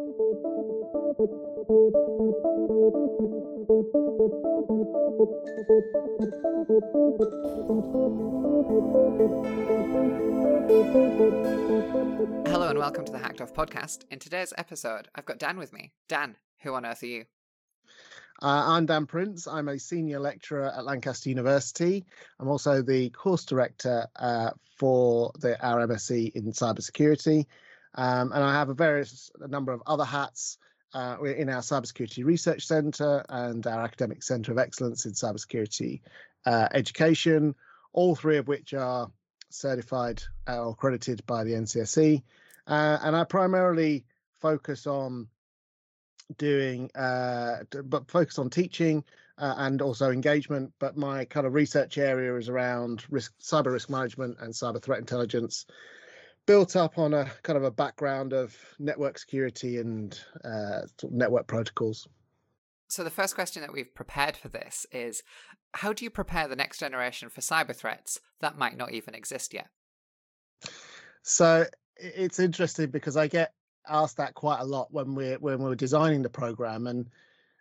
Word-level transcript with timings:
Hello 0.00 0.08
and 12.68 12.78
welcome 12.78 13.04
to 13.04 13.12
the 13.12 13.18
Hacked 13.18 13.42
Off 13.42 13.52
podcast. 13.52 14.04
In 14.10 14.18
today's 14.18 14.54
episode, 14.56 15.08
I've 15.14 15.26
got 15.26 15.38
Dan 15.38 15.58
with 15.58 15.74
me. 15.74 15.92
Dan, 16.08 16.36
who 16.62 16.72
on 16.72 16.86
earth 16.86 17.02
are 17.02 17.06
you? 17.06 17.26
Uh, 18.40 18.64
I'm 18.68 18.86
Dan 18.86 19.04
Prince. 19.04 19.46
I'm 19.46 19.68
a 19.68 19.78
senior 19.78 20.18
lecturer 20.18 20.72
at 20.74 20.86
Lancaster 20.86 21.28
University. 21.28 22.06
I'm 22.38 22.48
also 22.48 22.80
the 22.80 23.10
course 23.10 23.44
director 23.44 24.06
uh, 24.16 24.52
for 24.78 25.32
the 25.40 25.62
our 25.62 25.86
MSc 25.86 26.32
in 26.32 26.52
cybersecurity, 26.52 27.44
um, 27.94 28.32
and 28.32 28.42
I 28.42 28.52
have 28.54 28.68
a 28.68 28.74
various 28.74 29.30
a 29.40 29.48
number 29.48 29.72
of 29.72 29.82
other 29.86 30.04
hats 30.04 30.58
uh, 30.94 31.16
in 31.22 31.48
our 31.48 31.60
cybersecurity 31.60 32.24
research 32.24 32.66
centre 32.66 33.24
and 33.28 33.66
our 33.66 33.82
academic 33.82 34.22
centre 34.22 34.52
of 34.52 34.58
excellence 34.58 35.06
in 35.06 35.12
cybersecurity 35.12 36.00
uh, 36.46 36.68
education. 36.72 37.54
All 37.92 38.14
three 38.14 38.36
of 38.38 38.48
which 38.48 38.72
are 38.72 39.10
certified 39.50 40.22
or 40.46 40.70
accredited 40.70 41.26
by 41.26 41.44
the 41.44 41.52
NCSC, 41.52 42.22
uh, 42.66 42.98
and 43.02 43.16
I 43.16 43.24
primarily 43.24 44.04
focus 44.40 44.86
on 44.86 45.28
doing 46.38 46.90
uh, 46.94 47.64
but 47.84 48.10
focus 48.10 48.38
on 48.38 48.50
teaching 48.50 49.04
uh, 49.38 49.54
and 49.58 49.82
also 49.82 50.10
engagement 50.10 50.72
but 50.78 50.96
my 50.96 51.24
kind 51.24 51.46
of 51.46 51.54
research 51.54 51.98
area 51.98 52.36
is 52.36 52.48
around 52.48 53.04
risk 53.10 53.32
cyber 53.40 53.72
risk 53.72 53.90
management 53.90 54.38
and 54.40 54.54
cyber 54.54 54.80
threat 54.80 55.00
intelligence 55.00 55.66
built 56.46 56.76
up 56.76 56.98
on 56.98 57.14
a 57.14 57.30
kind 57.42 57.56
of 57.56 57.64
a 57.64 57.70
background 57.70 58.32
of 58.32 58.56
network 58.78 59.18
security 59.18 59.78
and 59.78 60.18
uh, 60.44 60.82
network 61.10 61.46
protocols. 61.46 62.08
So 62.88 63.04
the 63.04 63.10
first 63.10 63.36
question 63.36 63.62
that 63.62 63.72
we've 63.72 63.94
prepared 63.94 64.36
for 64.36 64.48
this 64.48 64.84
is 64.90 65.22
how 65.74 65.92
do 65.92 66.04
you 66.04 66.10
prepare 66.10 66.48
the 66.48 66.56
next 66.56 66.78
generation 66.78 67.28
for 67.28 67.40
cyber 67.40 67.74
threats 67.74 68.20
that 68.40 68.58
might 68.58 68.76
not 68.76 68.92
even 68.92 69.14
exist 69.14 69.54
yet? 69.54 69.68
So 71.22 71.66
it's 71.96 72.38
interesting 72.38 72.88
because 72.88 73.16
i 73.16 73.26
get 73.26 73.52
asked 73.88 74.16
that 74.16 74.34
quite 74.34 74.60
a 74.60 74.64
lot 74.64 74.88
when 74.90 75.14
we're 75.14 75.38
when 75.38 75.58
we're 75.58 75.74
designing 75.74 76.22
the 76.22 76.30
program 76.30 76.86
and 76.86 77.06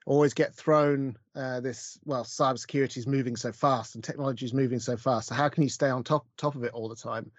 always 0.10 0.34
get 0.34 0.56
thrown 0.56 1.16
uh, 1.36 1.60
this 1.60 2.00
well 2.04 2.24
cybersecurity 2.24 2.98
is 2.98 3.06
moving 3.06 3.36
so 3.36 3.52
fast 3.52 3.94
and 3.94 4.04
technology 4.04 4.44
is 4.44 4.56
moving 4.56 4.80
so 4.80 4.98
fast 4.98 5.28
so 5.28 5.36
how 5.36 5.48
can 5.48 5.62
you 5.62 5.70
stay 5.70 5.88
on 5.88 6.04
top 6.04 6.26
top 6.36 6.56
of 6.56 6.64
it 6.64 6.74
all 6.74 6.90
the 6.90 6.96
time 6.96 7.32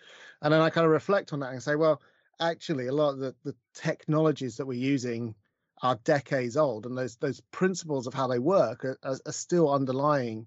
and 0.43 0.55
then 0.55 0.61
i 0.61 0.71
kind 0.71 0.85
of 0.85 0.93
reflect 0.93 1.33
on 1.33 1.41
that 1.41 1.53
and 1.53 1.61
say 1.61 1.75
well 1.75 2.01
actually 2.39 2.87
a 2.87 2.93
lot 2.93 3.11
of 3.11 3.19
the, 3.19 3.35
the 3.45 3.55
technologies 3.75 4.57
that 4.57 4.67
we're 4.67 4.79
using 4.79 5.35
are 5.83 5.99
decades 6.05 6.57
old 6.57 6.87
and 6.87 6.97
those 6.97 7.17
those 7.17 7.41
principles 7.51 8.07
of 8.07 8.15
how 8.15 8.29
they 8.29 8.39
work 8.39 8.85
are, 8.85 8.99
are, 9.03 9.33
still 9.33 9.69
underlying 9.69 10.47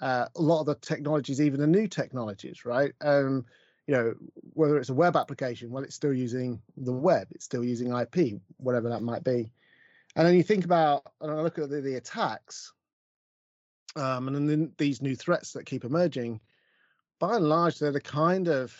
uh, 0.00 0.26
a 0.36 0.40
lot 0.40 0.60
of 0.60 0.66
the 0.66 0.74
technologies 0.76 1.40
even 1.40 1.58
the 1.58 1.66
new 1.66 1.88
technologies 1.88 2.64
right 2.64 2.92
um, 3.00 3.44
you 3.88 3.94
know, 3.94 4.14
whether 4.54 4.78
it's 4.78 4.88
a 4.88 4.94
web 4.94 5.14
application, 5.14 5.70
well, 5.70 5.84
it's 5.84 5.94
still 5.94 6.12
using 6.12 6.60
the 6.76 6.92
web, 6.92 7.28
it's 7.30 7.44
still 7.44 7.64
using 7.64 7.96
IP, 7.96 8.40
whatever 8.56 8.88
that 8.88 9.00
might 9.00 9.22
be. 9.22 9.52
And 10.16 10.26
then 10.26 10.34
you 10.34 10.42
think 10.42 10.64
about, 10.64 11.02
and 11.20 11.30
I 11.30 11.42
look 11.42 11.58
at 11.58 11.68
the, 11.68 11.82
the 11.82 11.96
attacks, 11.96 12.72
um, 13.96 14.28
and 14.28 14.48
then 14.48 14.72
these 14.78 15.02
new 15.02 15.14
threats 15.14 15.52
that 15.52 15.66
keep 15.66 15.84
emerging. 15.84 16.40
By 17.20 17.36
and 17.36 17.48
large, 17.48 17.78
they're 17.78 17.92
the 17.92 18.00
kind 18.00 18.48
of 18.48 18.74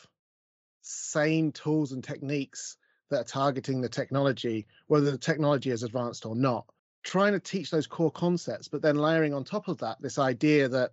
same 0.80 1.52
tools 1.52 1.92
and 1.92 2.02
techniques 2.02 2.78
that 3.10 3.20
are 3.20 3.24
targeting 3.24 3.82
the 3.82 3.88
technology, 3.88 4.66
whether 4.86 5.10
the 5.10 5.18
technology 5.18 5.70
is 5.70 5.82
advanced 5.82 6.24
or 6.24 6.34
not. 6.34 6.66
Trying 7.02 7.34
to 7.34 7.40
teach 7.40 7.70
those 7.70 7.86
core 7.86 8.10
concepts, 8.10 8.68
but 8.68 8.80
then 8.82 8.96
layering 8.96 9.34
on 9.34 9.44
top 9.44 9.68
of 9.68 9.78
that 9.78 10.00
this 10.00 10.18
idea 10.18 10.68
that 10.68 10.92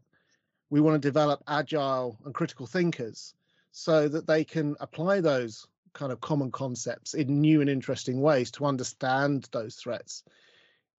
we 0.70 0.82
want 0.82 1.02
to 1.02 1.08
develop 1.08 1.42
agile 1.48 2.20
and 2.26 2.34
critical 2.34 2.68
thinkers 2.68 3.34
so 3.72 4.08
that 4.10 4.28
they 4.28 4.44
can 4.44 4.76
apply 4.80 5.22
those 5.22 5.68
kind 5.94 6.12
of 6.12 6.22
common 6.22 6.52
concepts 6.52 7.14
in 7.14 7.42
new 7.42 7.62
and 7.62 7.70
interesting 7.70 8.22
ways 8.22 8.52
to 8.52 8.66
understand 8.66 9.48
those 9.52 9.76
threats 9.76 10.24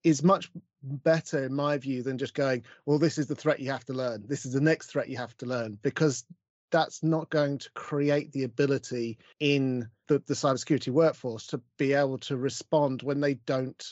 is 0.03 0.23
much 0.23 0.51
better 0.83 1.45
in 1.45 1.55
my 1.55 1.79
view 1.79 2.03
than 2.03 2.19
just 2.19 2.35
going 2.35 2.63
well 2.85 2.99
this 2.99 3.19
is 3.19 3.27
the 3.27 3.35
threat 3.35 3.61
you 3.61 3.71
have 3.71 3.85
to 3.85 3.95
learn. 3.95 4.25
This 4.27 4.45
is 4.45 4.53
the 4.53 4.61
next 4.61 4.89
threat 4.89 5.09
you 5.09 5.17
have 5.17 5.37
to 5.39 5.47
learn 5.47 5.79
because 5.83 6.25
that's 6.71 7.03
not 7.03 7.31
going 7.31 7.59
to 7.59 7.71
create 7.75 8.33
the 8.33 8.43
ability 8.43 9.19
in 9.41 9.89
the, 10.09 10.23
the 10.27 10.35
cybersecurity 10.35 10.89
workforce 10.89 11.47
to 11.47 11.61
be 11.79 11.93
able 11.93 12.19
to 12.19 12.37
respond 12.37 13.03
when 13.03 13.21
they 13.21 13.35
don't 13.35 13.83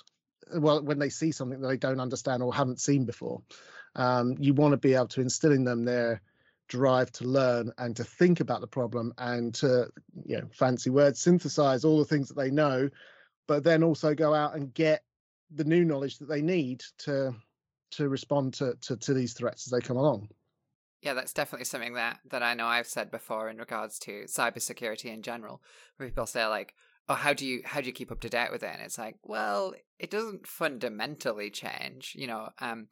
well 0.54 0.82
when 0.82 0.98
they 0.98 1.08
see 1.08 1.32
something 1.32 1.60
that 1.60 1.69
they 1.69 1.76
don't 1.76 2.00
understand 2.00 2.42
or 2.42 2.54
haven't 2.54 2.80
seen 2.80 3.04
before. 3.04 3.42
Um, 3.94 4.36
you 4.38 4.54
want 4.54 4.72
to 4.72 4.78
be 4.78 4.94
able 4.94 5.08
to 5.08 5.20
instill 5.20 5.52
in 5.52 5.64
them 5.64 5.84
their 5.84 6.22
drive 6.72 7.12
to 7.12 7.24
learn 7.24 7.70
and 7.76 7.94
to 7.94 8.02
think 8.02 8.40
about 8.40 8.62
the 8.62 8.66
problem 8.66 9.12
and 9.18 9.54
to 9.54 9.90
you 10.24 10.38
know 10.38 10.48
fancy 10.50 10.88
words 10.88 11.20
synthesize 11.20 11.84
all 11.84 11.98
the 11.98 12.04
things 12.04 12.28
that 12.28 12.34
they 12.34 12.50
know 12.50 12.88
but 13.46 13.62
then 13.62 13.82
also 13.82 14.14
go 14.14 14.34
out 14.34 14.56
and 14.56 14.72
get 14.72 15.04
the 15.50 15.64
new 15.64 15.84
knowledge 15.84 16.16
that 16.18 16.30
they 16.30 16.40
need 16.40 16.82
to 16.96 17.34
to 17.90 18.08
respond 18.08 18.54
to 18.54 18.74
to, 18.80 18.96
to 18.96 19.12
these 19.12 19.34
threats 19.34 19.66
as 19.66 19.70
they 19.70 19.86
come 19.86 19.98
along 19.98 20.30
yeah, 21.02 21.14
that's 21.14 21.32
definitely 21.32 21.64
something 21.64 21.94
that 21.94 22.20
that 22.30 22.44
I 22.44 22.54
know 22.54 22.66
I've 22.66 22.86
said 22.86 23.10
before 23.10 23.50
in 23.50 23.58
regards 23.58 23.98
to 24.00 24.22
cybersecurity 24.26 25.06
in 25.06 25.22
general, 25.22 25.60
where 25.96 26.08
people 26.08 26.26
say 26.26 26.46
like, 26.46 26.76
"Oh, 27.08 27.14
how 27.14 27.32
do 27.32 27.44
you 27.44 27.62
how 27.64 27.80
do 27.80 27.88
you 27.88 27.92
keep 27.92 28.12
up 28.12 28.20
to 28.20 28.28
date 28.28 28.52
with 28.52 28.62
it?" 28.62 28.72
And 28.72 28.82
it's 28.82 28.98
like, 28.98 29.16
well, 29.24 29.74
it 29.98 30.10
doesn't 30.10 30.46
fundamentally 30.46 31.50
change. 31.50 32.14
You 32.16 32.28
know, 32.28 32.50
um, 32.60 32.86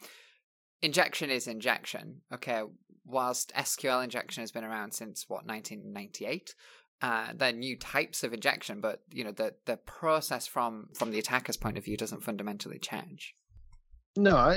injection 0.83 1.31
is 1.31 1.47
injection. 1.47 2.23
Okay, 2.33 2.63
whilst 3.05 3.53
SQL 3.55 4.03
injection 4.05 4.43
has 4.43 4.53
been 4.53 4.65
around 4.65 4.93
since 4.93 5.25
what 5.29 5.47
1998, 5.47 6.55
uh, 7.03 7.29
they're 7.35 7.53
new 7.53 7.77
types 7.77 8.23
of 8.23 8.33
injection, 8.33 8.81
but 8.81 9.03
you 9.11 9.25
know 9.25 9.33
the 9.33 9.55
the 9.67 9.77
process 9.77 10.47
from 10.47 10.89
from 10.95 11.11
the 11.11 11.19
attacker's 11.19 11.57
point 11.57 11.79
of 11.79 11.85
view 11.85 11.97
doesn't 11.97 12.23
fundamentally 12.23 12.79
change. 12.79 13.35
No, 14.17 14.55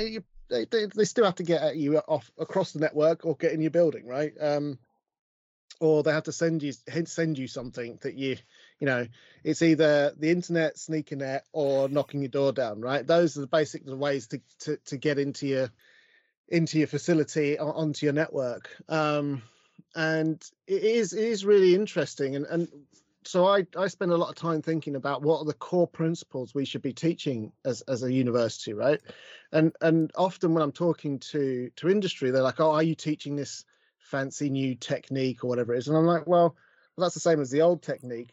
they, 0.50 0.66
they 0.66 1.06
still 1.06 1.25
have 1.25 1.35
to 1.35 1.44
get 1.44 1.61
at 1.61 1.78
you 1.78 1.97
off 2.00 2.29
across 2.38 2.72
the 2.72 2.79
network 2.79 3.25
or 3.25 3.35
get 3.35 3.53
in 3.53 3.61
your 3.61 3.72
building, 3.72 4.05
right? 4.05 4.34
Um, 4.40 4.79
or 5.79 6.03
they 6.03 6.11
have 6.11 6.23
to 6.23 6.31
send 6.31 6.63
you 6.63 6.72
send 7.05 7.38
you 7.38 7.47
something 7.47 7.97
that 8.01 8.16
you 8.16 8.38
you 8.79 8.88
know 8.88 9.07
it's 9.44 9.61
either 9.61 10.13
the 10.17 10.29
internet 10.29 10.78
sneaking 10.78 11.22
it 11.22 11.44
or 11.51 11.90
knocking 11.90 12.22
your 12.22 12.29
door 12.29 12.51
down 12.51 12.79
right 12.79 13.07
those 13.07 13.35
are 13.35 13.41
the 13.41 13.47
basic 13.47 13.81
ways 13.85 14.28
to, 14.28 14.41
to 14.59 14.78
to 14.85 14.97
get 14.97 15.17
into 15.17 15.47
your 15.47 15.69
into 16.50 16.78
your 16.78 16.88
facility 16.88 17.58
onto 17.58 18.06
your 18.06 18.14
network. 18.14 18.70
Um, 18.90 19.42
and 19.96 20.44
it 20.68 20.84
is 20.84 21.14
it 21.14 21.24
is 21.24 21.46
really 21.46 21.76
interesting 21.76 22.36
and 22.36 22.46
and 22.48 22.68
so 23.26 23.48
I, 23.48 23.66
I 23.78 23.88
spend 23.88 24.12
a 24.12 24.18
lot 24.18 24.30
of 24.30 24.36
time 24.36 24.62
thinking 24.62 24.98
about 24.98 25.22
what 25.22 25.40
are 25.40 25.46
the 25.46 25.53
core 25.53 25.88
principles 25.88 26.53
we 26.53 26.66
should 26.66 26.82
be 26.82 26.92
teaching 26.92 27.53
as, 27.64 27.80
as 27.82 28.03
a 28.03 28.12
university 28.12 28.74
right? 28.74 29.00
And 29.52 29.74
and 29.82 30.12
often 30.16 30.53
when 30.53 30.64
i'm 30.64 30.72
talking 30.72 31.20
to 31.20 31.70
to 31.76 31.90
industry 31.90 32.32
they're 32.32 32.42
like 32.42 32.59
oh 32.59 32.72
are 32.72 32.84
you 32.84 32.96
teaching 32.96 33.36
this 33.36 33.66
fancy 34.00 34.50
new 34.50 34.76
technique 34.76 35.44
or 35.44 35.48
whatever 35.48 35.74
it 35.74 35.80
is? 35.80 35.88
And 35.88 35.98
i'm 35.98 36.06
like 36.06 36.28
well 36.28 36.56
that's 36.98 37.14
the 37.14 37.20
same 37.20 37.42
as 37.42 37.50
the 37.50 37.62
old 37.62 37.82
technique. 37.82 38.30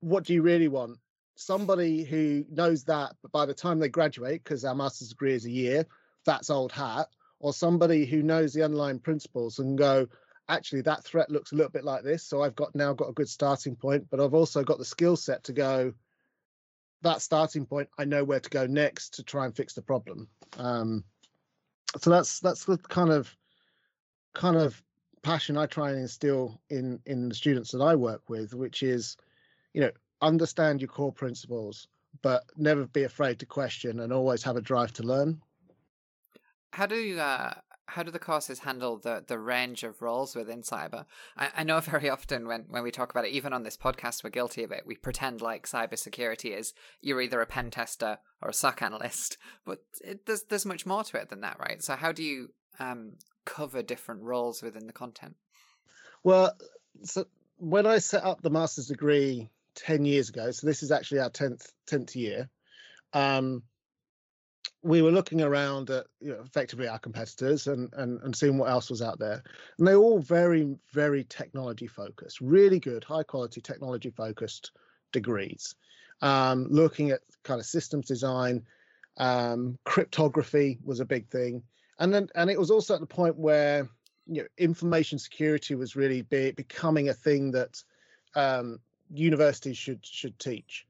What 0.00 0.24
do 0.24 0.32
you 0.32 0.42
really 0.42 0.68
want? 0.68 0.98
Somebody 1.34 2.04
who 2.04 2.44
knows 2.50 2.84
that 2.84 3.14
but 3.22 3.32
by 3.32 3.46
the 3.46 3.54
time 3.54 3.78
they 3.78 3.88
graduate 3.88 4.44
because 4.44 4.64
our 4.64 4.74
master's 4.74 5.08
degree 5.08 5.34
is 5.34 5.46
a 5.46 5.50
year 5.50 5.86
that's 6.24 6.50
old 6.50 6.72
hat 6.72 7.08
or 7.40 7.52
somebody 7.52 8.04
who 8.04 8.22
knows 8.22 8.52
the 8.52 8.62
underlying 8.62 8.98
principles 8.98 9.58
and 9.58 9.76
go 9.76 10.06
actually 10.48 10.82
that 10.82 11.04
threat 11.04 11.30
looks 11.30 11.52
a 11.52 11.54
little 11.54 11.70
bit 11.70 11.84
like 11.84 12.02
this 12.02 12.24
so 12.24 12.42
i've 12.42 12.56
got 12.56 12.74
now 12.74 12.92
got 12.92 13.08
a 13.08 13.14
good 13.14 13.28
starting 13.28 13.74
point 13.74 14.06
but 14.10 14.20
i've 14.20 14.34
also 14.34 14.62
got 14.62 14.78
the 14.78 14.84
skill 14.84 15.16
set 15.16 15.42
to 15.44 15.52
go 15.52 15.92
that 17.02 17.22
starting 17.22 17.64
point 17.64 17.88
i 17.98 18.04
know 18.04 18.24
where 18.24 18.40
to 18.40 18.50
go 18.50 18.66
next 18.66 19.14
to 19.14 19.22
try 19.22 19.44
and 19.44 19.56
fix 19.56 19.72
the 19.74 19.82
problem. 19.82 20.28
Um, 20.58 21.04
so 21.98 22.10
that's 22.10 22.40
that's 22.40 22.64
the 22.64 22.78
kind 22.78 23.10
of 23.10 23.34
kind 24.34 24.56
of 24.56 24.80
passion 25.22 25.56
i 25.56 25.66
try 25.66 25.90
and 25.90 26.00
instill 26.00 26.60
in 26.70 27.00
in 27.04 27.28
the 27.28 27.34
students 27.34 27.72
that 27.72 27.82
i 27.82 27.94
work 27.94 28.22
with 28.28 28.54
which 28.54 28.82
is 28.82 29.16
you 29.74 29.80
know 29.80 29.90
understand 30.22 30.80
your 30.80 30.88
core 30.88 31.12
principles 31.12 31.88
but 32.22 32.44
never 32.56 32.86
be 32.86 33.02
afraid 33.02 33.38
to 33.38 33.46
question 33.46 34.00
and 34.00 34.12
always 34.12 34.42
have 34.42 34.56
a 34.56 34.60
drive 34.60 34.92
to 34.92 35.02
learn 35.02 35.40
how 36.72 36.86
do 36.86 37.18
uh, 37.18 37.54
how 37.90 38.02
do 38.02 38.10
the 38.10 38.18
courses 38.18 38.60
handle 38.60 38.98
the 38.98 39.24
the 39.26 39.38
range 39.38 39.82
of 39.82 40.00
roles 40.00 40.36
within 40.36 40.62
cyber? 40.62 41.04
I, 41.36 41.50
I, 41.58 41.64
know 41.64 41.80
very 41.80 42.08
often 42.08 42.46
when, 42.46 42.66
when 42.68 42.82
we 42.82 42.90
talk 42.90 43.10
about 43.10 43.24
it, 43.24 43.32
even 43.32 43.52
on 43.52 43.64
this 43.64 43.76
podcast, 43.76 44.22
we're 44.22 44.30
guilty 44.30 44.62
of 44.62 44.70
it. 44.70 44.84
We 44.86 44.96
pretend 44.96 45.40
like 45.40 45.66
cybersecurity 45.66 46.56
is 46.56 46.72
you're 47.00 47.20
either 47.20 47.40
a 47.40 47.46
pen 47.46 47.70
tester 47.70 48.18
or 48.40 48.50
a 48.50 48.54
SOC 48.54 48.82
analyst, 48.82 49.38
but 49.64 49.80
it, 50.02 50.26
there's 50.26 50.44
there's 50.44 50.66
much 50.66 50.86
more 50.86 51.04
to 51.04 51.18
it 51.18 51.28
than 51.28 51.40
that, 51.40 51.58
right? 51.58 51.82
So 51.82 51.96
how 51.96 52.12
do 52.12 52.22
you 52.22 52.50
um, 52.78 53.14
cover 53.44 53.82
different 53.82 54.22
roles 54.22 54.62
within 54.62 54.86
the 54.86 54.92
content? 54.92 55.36
Well, 56.22 56.52
so 57.02 57.26
when 57.56 57.86
I 57.86 57.98
set 57.98 58.24
up 58.24 58.42
the 58.42 58.50
master's 58.50 58.86
degree 58.86 59.50
ten 59.74 60.04
years 60.04 60.28
ago, 60.28 60.50
so 60.52 60.66
this 60.66 60.82
is 60.82 60.92
actually 60.92 61.20
our 61.20 61.30
tenth 61.30 61.72
tenth 61.86 62.14
year. 62.14 62.48
um, 63.12 63.64
we 64.82 65.02
were 65.02 65.10
looking 65.10 65.42
around 65.42 65.90
at 65.90 66.06
you 66.20 66.30
know, 66.30 66.40
effectively 66.42 66.88
our 66.88 66.98
competitors 66.98 67.66
and, 67.66 67.92
and 67.94 68.20
and 68.22 68.34
seeing 68.34 68.58
what 68.58 68.70
else 68.70 68.90
was 68.90 69.02
out 69.02 69.18
there. 69.18 69.42
And 69.78 69.86
they're 69.86 69.96
all 69.96 70.18
very 70.18 70.74
very 70.92 71.24
technology 71.24 71.86
focused 71.86 72.40
really 72.40 72.80
good 72.80 73.04
high 73.04 73.22
quality 73.22 73.60
technology 73.60 74.10
focused 74.10 74.72
degrees. 75.12 75.74
Um, 76.22 76.66
looking 76.70 77.10
at 77.10 77.20
kind 77.44 77.60
of 77.60 77.66
systems 77.66 78.06
design 78.06 78.62
um, 79.16 79.78
cryptography 79.84 80.78
was 80.84 81.00
a 81.00 81.04
big 81.04 81.28
thing. 81.28 81.62
And 81.98 82.12
then 82.12 82.28
and 82.34 82.50
it 82.50 82.58
was 82.58 82.70
also 82.70 82.94
at 82.94 83.00
the 83.00 83.06
point 83.06 83.36
where 83.36 83.88
you 84.26 84.42
know 84.42 84.48
information 84.58 85.18
security 85.18 85.74
was 85.74 85.96
really 85.96 86.22
be, 86.22 86.52
becoming 86.52 87.08
a 87.10 87.14
thing 87.14 87.50
that 87.52 87.82
um, 88.34 88.80
universities 89.12 89.76
should 89.76 90.04
should 90.04 90.38
teach. 90.38 90.86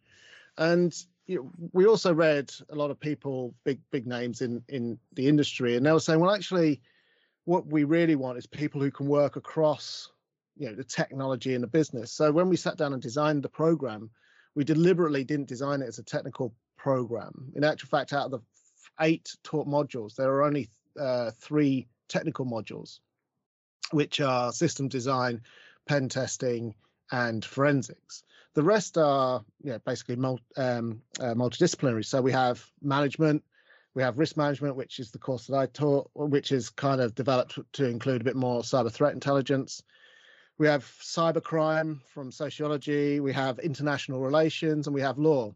And 0.59 0.95
you 1.31 1.37
know, 1.37 1.51
we 1.71 1.87
also 1.87 2.13
read 2.13 2.53
a 2.71 2.75
lot 2.75 2.91
of 2.91 2.99
people, 2.99 3.55
big 3.63 3.79
big 3.93 4.05
names 4.05 4.41
in 4.41 4.65
in 4.69 4.99
the 5.13 5.29
industry, 5.29 5.77
and 5.77 5.87
they 5.87 5.93
were 5.93 6.01
saying, 6.01 6.19
well, 6.19 6.35
actually, 6.35 6.81
what 7.45 7.69
we 7.69 7.85
really 7.85 8.17
want 8.17 8.37
is 8.37 8.49
people 8.49 8.81
who 8.81 8.91
can 8.91 9.07
work 9.07 9.37
across, 9.37 10.11
you 10.57 10.67
know, 10.67 10.75
the 10.75 10.83
technology 10.83 11.55
and 11.55 11.63
the 11.63 11.69
business. 11.69 12.11
So 12.11 12.33
when 12.33 12.49
we 12.49 12.57
sat 12.57 12.77
down 12.77 12.95
and 12.95 13.01
designed 13.01 13.45
the 13.45 13.49
program, 13.49 14.11
we 14.57 14.65
deliberately 14.65 15.23
didn't 15.23 15.47
design 15.47 15.83
it 15.83 15.87
as 15.87 16.01
a 16.01 16.03
technical 16.03 16.53
program. 16.77 17.53
In 17.55 17.63
actual 17.63 17.91
fact, 17.91 18.13
out 18.13 18.25
of 18.25 18.33
the 18.33 18.41
eight 19.01 19.37
taught 19.45 19.69
modules, 19.69 20.17
there 20.17 20.33
are 20.33 20.43
only 20.43 20.69
uh, 20.99 21.31
three 21.39 21.87
technical 22.09 22.45
modules, 22.45 22.99
which 23.93 24.21
are 24.21 24.53
system 24.53 24.89
design, 24.89 25.43
pen 25.87 26.09
testing, 26.09 26.75
and 27.13 27.45
forensics. 27.45 28.25
The 28.55 28.63
rest 28.63 28.99
are 28.99 29.45
know, 29.63 29.79
basically 29.81 30.17
multi, 30.17 30.45
um, 30.57 31.03
uh, 31.21 31.35
multidisciplinary. 31.35 32.05
So 32.05 32.21
we 32.21 32.33
have 32.33 32.65
management, 32.83 33.45
we 33.95 34.03
have 34.03 34.19
risk 34.19 34.37
management, 34.37 34.77
which 34.77 34.99
is 34.99 35.11
the 35.11 35.19
course 35.19 35.47
that 35.47 35.57
I 35.57 35.67
taught, 35.67 36.11
which 36.15 36.53
is 36.53 36.71
kind 36.71 37.01
of 37.01 37.15
developed 37.15 37.59
to 37.75 37.87
include 37.87 38.21
a 38.21 38.25
bit 38.25 38.37
more 38.37 38.63
cyber 38.63 38.91
threat 38.91 39.15
intelligence. 39.15 39.83
We 40.59 40.67
have 40.67 40.85
cybercrime 40.85 42.01
from 42.07 42.31
sociology, 42.31 43.21
we 43.21 43.33
have 43.33 43.59
international 43.61 44.21
relations, 44.21 44.87
and 44.87 44.95
we 44.95 45.01
have 45.01 45.19
law. 45.19 45.55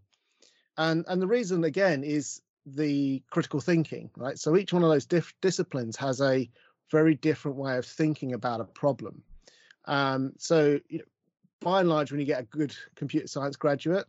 And 0.76 1.04
and 1.08 1.20
the 1.20 1.26
reason 1.26 1.64
again 1.64 2.04
is 2.04 2.40
the 2.66 3.22
critical 3.30 3.60
thinking, 3.60 4.10
right? 4.16 4.38
So 4.38 4.56
each 4.56 4.72
one 4.72 4.82
of 4.82 4.90
those 4.90 5.06
diff- 5.06 5.34
disciplines 5.40 5.96
has 5.96 6.20
a 6.20 6.48
very 6.90 7.14
different 7.14 7.56
way 7.56 7.76
of 7.76 7.84
thinking 7.84 8.32
about 8.32 8.60
a 8.60 8.64
problem. 8.64 9.22
Um, 9.84 10.32
so 10.38 10.80
you 10.88 10.98
know, 10.98 11.04
by 11.60 11.80
and 11.80 11.88
large, 11.88 12.10
when 12.10 12.20
you 12.20 12.26
get 12.26 12.40
a 12.40 12.44
good 12.44 12.74
computer 12.94 13.26
science 13.26 13.56
graduate, 13.56 14.06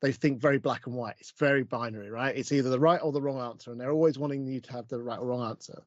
they 0.00 0.12
think 0.12 0.40
very 0.40 0.58
black 0.58 0.86
and 0.86 0.94
white. 0.94 1.16
It's 1.18 1.32
very 1.32 1.62
binary, 1.62 2.10
right? 2.10 2.36
It's 2.36 2.52
either 2.52 2.70
the 2.70 2.78
right 2.78 3.00
or 3.02 3.12
the 3.12 3.22
wrong 3.22 3.40
answer, 3.40 3.72
and 3.72 3.80
they're 3.80 3.92
always 3.92 4.18
wanting 4.18 4.46
you 4.46 4.60
to 4.60 4.72
have 4.72 4.88
the 4.88 5.02
right 5.02 5.18
or 5.18 5.26
wrong 5.26 5.48
answer. 5.48 5.82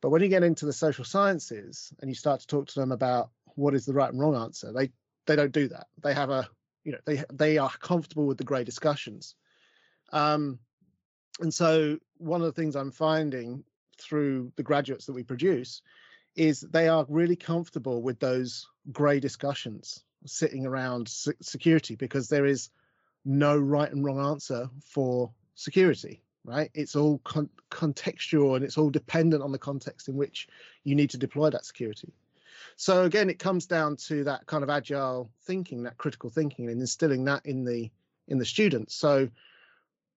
But 0.00 0.10
when 0.10 0.22
you 0.22 0.28
get 0.28 0.42
into 0.42 0.66
the 0.66 0.72
social 0.72 1.04
sciences 1.04 1.92
and 2.00 2.10
you 2.10 2.14
start 2.14 2.40
to 2.40 2.46
talk 2.46 2.68
to 2.68 2.80
them 2.80 2.92
about 2.92 3.30
what 3.54 3.74
is 3.74 3.86
the 3.86 3.94
right 3.94 4.10
and 4.10 4.20
wrong 4.20 4.36
answer, 4.36 4.72
they 4.72 4.90
they 5.26 5.36
don't 5.36 5.52
do 5.52 5.68
that. 5.68 5.86
They 6.02 6.14
have 6.14 6.30
a 6.30 6.48
you 6.84 6.92
know 6.92 6.98
they 7.04 7.24
they 7.32 7.58
are 7.58 7.70
comfortable 7.70 8.26
with 8.26 8.38
the 8.38 8.44
grey 8.44 8.64
discussions. 8.64 9.34
Um, 10.12 10.58
and 11.40 11.52
so 11.52 11.98
one 12.18 12.40
of 12.40 12.46
the 12.46 12.60
things 12.60 12.76
I'm 12.76 12.92
finding 12.92 13.64
through 13.98 14.52
the 14.56 14.62
graduates 14.62 15.06
that 15.06 15.12
we 15.12 15.22
produce 15.22 15.82
is 16.34 16.60
they 16.60 16.88
are 16.88 17.06
really 17.08 17.36
comfortable 17.36 18.02
with 18.02 18.20
those 18.20 18.68
grey 18.92 19.20
discussions 19.20 20.04
sitting 20.26 20.66
around 20.66 21.08
security 21.08 21.96
because 21.96 22.28
there 22.28 22.46
is 22.46 22.70
no 23.24 23.58
right 23.58 23.90
and 23.90 24.04
wrong 24.04 24.20
answer 24.20 24.68
for 24.84 25.30
security 25.54 26.22
right? 26.46 26.70
It's 26.74 26.96
all 26.96 27.18
con- 27.24 27.50
contextual 27.70 28.54
and 28.54 28.64
it's 28.64 28.78
all 28.78 28.88
dependent 28.88 29.42
on 29.42 29.52
the 29.52 29.58
context 29.58 30.08
in 30.08 30.14
which 30.14 30.48
you 30.84 30.94
need 30.94 31.10
to 31.10 31.18
deploy 31.18 31.50
that 31.50 31.66
security. 31.66 32.12
So 32.76 33.04
again 33.04 33.28
it 33.28 33.38
comes 33.38 33.66
down 33.66 33.96
to 34.08 34.24
that 34.24 34.46
kind 34.46 34.62
of 34.62 34.70
agile 34.70 35.30
thinking 35.42 35.82
that 35.82 35.98
critical 35.98 36.30
thinking 36.30 36.70
and 36.70 36.80
instilling 36.80 37.24
that 37.24 37.44
in 37.44 37.64
the 37.64 37.90
in 38.28 38.38
the 38.38 38.44
students. 38.44 38.94
So 38.94 39.28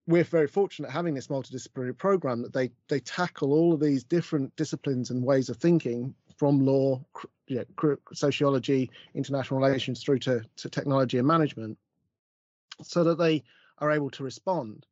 we're 0.07 0.23
very 0.23 0.47
fortunate 0.47 0.91
having 0.91 1.13
this 1.13 1.27
multidisciplinary 1.27 1.97
program 1.97 2.43
that 2.43 2.53
they 2.53 2.71
they 2.87 2.99
tackle 2.99 3.51
all 3.51 3.73
of 3.73 3.79
these 3.79 4.03
different 4.03 4.55
disciplines 4.55 5.09
and 5.09 5.23
ways 5.23 5.49
of 5.49 5.57
thinking 5.57 6.13
from 6.39 6.65
law, 6.65 7.03
you 7.47 7.65
know, 7.77 7.97
sociology, 8.13 8.89
international 9.13 9.59
relations 9.59 10.01
through 10.01 10.19
to, 10.19 10.41
to 10.55 10.69
technology 10.69 11.17
and 11.17 11.27
management, 11.27 11.77
so 12.81 13.03
that 13.03 13.17
they 13.17 13.43
are 13.79 13.91
able 13.91 14.09
to 14.09 14.23
respond. 14.23 14.85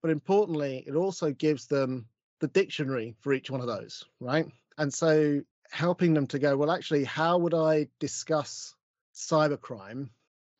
But 0.00 0.10
importantly, 0.10 0.82
it 0.86 0.94
also 0.94 1.30
gives 1.30 1.66
them 1.66 2.06
the 2.40 2.48
dictionary 2.48 3.14
for 3.20 3.34
each 3.34 3.50
one 3.50 3.60
of 3.60 3.66
those, 3.66 4.02
right? 4.18 4.46
And 4.78 4.92
so 4.92 5.42
helping 5.70 6.14
them 6.14 6.26
to 6.28 6.38
go, 6.38 6.56
well, 6.56 6.70
actually, 6.70 7.04
how 7.04 7.36
would 7.36 7.54
I 7.54 7.88
discuss 8.00 8.74
cybercrime 9.14 10.08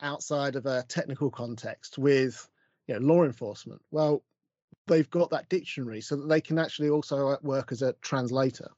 outside 0.03 0.57
of 0.57 0.67
a 0.67 0.85
technical 0.89 1.31
context 1.31 1.97
with 1.97 2.47
you 2.87 2.95
know, 2.95 3.01
law 3.01 3.25
enforcement? 3.25 3.81
Well, 3.91 4.23
they've 4.87 5.09
got 5.09 5.31
that 5.31 5.49
dictionary 5.49 6.03
so 6.03 6.17
that 6.17 6.29
they 6.29 6.43
can 6.43 6.59
actually 6.59 6.91
also 6.91 7.29
uh, 7.29 7.37
work 7.43 7.73
as 7.73 7.81
a 7.81 7.95
translator. 8.03 8.71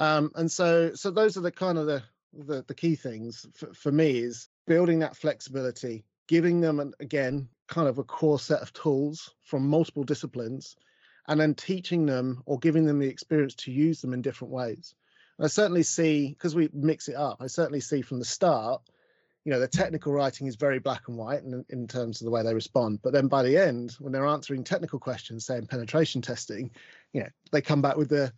Um, 0.00 0.32
and 0.34 0.50
so, 0.50 0.94
so 0.94 1.10
those 1.10 1.36
are 1.36 1.42
the 1.42 1.52
kind 1.52 1.78
of 1.78 1.86
the 1.86 2.02
the, 2.32 2.64
the 2.66 2.74
key 2.74 2.94
things 2.94 3.44
for, 3.54 3.74
for 3.74 3.92
me 3.92 4.18
is 4.18 4.48
building 4.66 5.00
that 5.00 5.16
flexibility, 5.16 6.04
giving 6.28 6.60
them 6.60 6.80
an, 6.80 6.94
again 7.00 7.48
kind 7.68 7.88
of 7.88 7.98
a 7.98 8.04
core 8.04 8.38
set 8.38 8.62
of 8.62 8.72
tools 8.72 9.34
from 9.42 9.68
multiple 9.68 10.04
disciplines, 10.04 10.76
and 11.28 11.38
then 11.38 11.54
teaching 11.54 12.06
them 12.06 12.42
or 12.46 12.58
giving 12.58 12.86
them 12.86 12.98
the 12.98 13.08
experience 13.08 13.54
to 13.54 13.72
use 13.72 14.00
them 14.00 14.14
in 14.14 14.22
different 14.22 14.52
ways. 14.52 14.94
And 15.38 15.44
I 15.44 15.48
certainly 15.48 15.82
see 15.82 16.28
because 16.28 16.54
we 16.54 16.70
mix 16.72 17.08
it 17.08 17.16
up. 17.16 17.38
I 17.40 17.46
certainly 17.46 17.80
see 17.80 18.00
from 18.00 18.18
the 18.18 18.24
start 18.24 18.82
you 19.44 19.52
know 19.52 19.60
the 19.60 19.68
technical 19.68 20.12
writing 20.12 20.46
is 20.46 20.56
very 20.56 20.78
black 20.78 21.08
and 21.08 21.16
white 21.16 21.42
in, 21.42 21.64
in 21.70 21.86
terms 21.86 22.20
of 22.20 22.26
the 22.26 22.30
way 22.30 22.42
they 22.42 22.52
respond 22.52 23.00
but 23.02 23.14
then 23.14 23.26
by 23.26 23.42
the 23.42 23.56
end 23.56 23.96
when 23.98 24.12
they're 24.12 24.26
answering 24.26 24.62
technical 24.62 24.98
questions 24.98 25.46
say 25.46 25.56
in 25.56 25.66
penetration 25.66 26.20
testing 26.20 26.70
you 27.14 27.22
know 27.22 27.28
they 27.50 27.62
come 27.62 27.80
back 27.80 27.96
with 27.96 28.10
the 28.10 28.30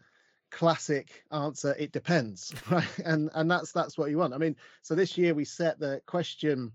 classic 0.52 1.24
answer 1.32 1.74
it 1.78 1.92
depends 1.92 2.54
right? 2.70 2.98
And 3.04 3.30
and 3.34 3.50
that's 3.50 3.72
that's 3.72 3.98
what 3.98 4.10
you 4.10 4.18
want. 4.18 4.34
I 4.34 4.38
mean 4.38 4.54
so 4.82 4.94
this 4.94 5.18
year 5.18 5.34
we 5.34 5.44
set 5.44 5.80
the 5.80 6.00
question 6.06 6.72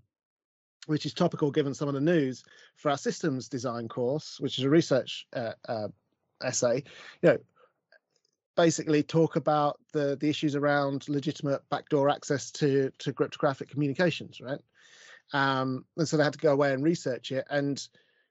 which 0.86 1.06
is 1.06 1.14
topical 1.14 1.50
given 1.50 1.74
some 1.74 1.88
of 1.88 1.94
the 1.94 2.00
news 2.00 2.44
for 2.76 2.90
our 2.90 2.98
systems 2.98 3.48
design 3.48 3.88
course 3.88 4.38
which 4.40 4.58
is 4.58 4.64
a 4.64 4.70
research 4.70 5.26
uh, 5.34 5.52
uh, 5.68 5.88
essay 6.42 6.82
you 7.22 7.28
know 7.28 7.38
basically 8.56 9.02
talk 9.02 9.36
about 9.36 9.78
the 9.92 10.16
the 10.20 10.28
issues 10.28 10.56
around 10.56 11.08
legitimate 11.08 11.62
backdoor 11.70 12.08
access 12.10 12.50
to 12.50 12.90
to 12.98 13.12
cryptographic 13.12 13.70
communications 13.70 14.40
right? 14.40 14.60
Um 15.32 15.84
and 15.96 16.08
so 16.08 16.16
they 16.16 16.24
had 16.24 16.32
to 16.32 16.38
go 16.38 16.52
away 16.52 16.72
and 16.72 16.82
research 16.82 17.30
it. 17.30 17.46
And 17.48 17.86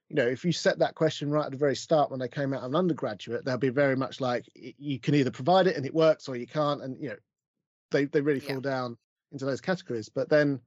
you 0.08 0.16
know, 0.16 0.26
if 0.26 0.44
you 0.44 0.52
set 0.52 0.78
that 0.78 0.94
question 0.94 1.30
right 1.30 1.44
at 1.44 1.50
the 1.50 1.58
very 1.58 1.76
start 1.76 2.10
when 2.10 2.18
they 2.18 2.28
came 2.28 2.54
out 2.54 2.62
of 2.62 2.70
an 2.70 2.76
undergraduate, 2.76 3.44
they'll 3.44 3.58
be 3.58 3.68
very 3.68 3.96
much 3.96 4.20
like 4.20 4.46
you 4.54 4.98
can 4.98 5.14
either 5.14 5.30
provide 5.30 5.66
it 5.66 5.76
and 5.76 5.84
it 5.84 5.94
works 5.94 6.28
or 6.28 6.36
you 6.36 6.46
can't. 6.46 6.82
And, 6.82 7.00
you 7.00 7.10
know, 7.10 7.16
they, 7.90 8.06
they 8.06 8.22
really 8.22 8.40
fall 8.40 8.56
yeah. 8.56 8.70
down 8.70 8.96
into 9.32 9.44
those 9.44 9.60
categories. 9.60 10.08
But 10.08 10.30
then 10.30 10.60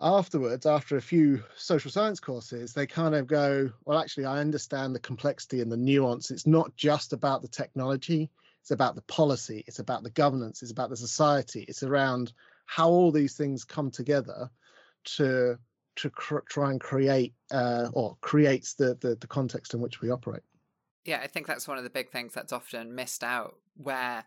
afterwards, 0.00 0.66
after 0.66 0.96
a 0.96 1.02
few 1.02 1.44
social 1.56 1.92
science 1.92 2.18
courses, 2.18 2.72
they 2.72 2.86
kind 2.86 3.14
of 3.14 3.28
go, 3.28 3.70
well, 3.84 3.98
actually, 3.98 4.24
I 4.24 4.40
understand 4.40 4.94
the 4.94 5.00
complexity 5.00 5.60
and 5.60 5.70
the 5.70 5.76
nuance. 5.76 6.32
It's 6.32 6.46
not 6.46 6.74
just 6.74 7.12
about 7.12 7.40
the 7.40 7.48
technology, 7.48 8.30
it's 8.60 8.72
about 8.72 8.96
the 8.96 9.02
policy, 9.02 9.62
it's 9.68 9.78
about 9.78 10.02
the 10.02 10.10
governance, 10.10 10.62
it's 10.62 10.72
about 10.72 10.90
the 10.90 10.96
society, 10.96 11.64
it's 11.68 11.84
around 11.84 12.32
how 12.66 12.88
all 12.88 13.12
these 13.12 13.36
things 13.36 13.64
come 13.64 13.92
together 13.92 14.50
to 15.04 15.58
to 15.96 16.10
cr- 16.10 16.38
try 16.48 16.70
and 16.70 16.80
create 16.80 17.34
uh, 17.50 17.88
or 17.92 18.16
creates 18.20 18.74
the, 18.74 18.96
the 19.00 19.16
the 19.16 19.26
context 19.26 19.74
in 19.74 19.80
which 19.80 20.00
we 20.00 20.10
operate. 20.10 20.42
Yeah, 21.04 21.20
I 21.22 21.26
think 21.26 21.46
that's 21.46 21.68
one 21.68 21.78
of 21.78 21.84
the 21.84 21.90
big 21.90 22.10
things 22.10 22.32
that's 22.32 22.52
often 22.52 22.94
missed 22.94 23.22
out 23.22 23.56
where 23.76 24.24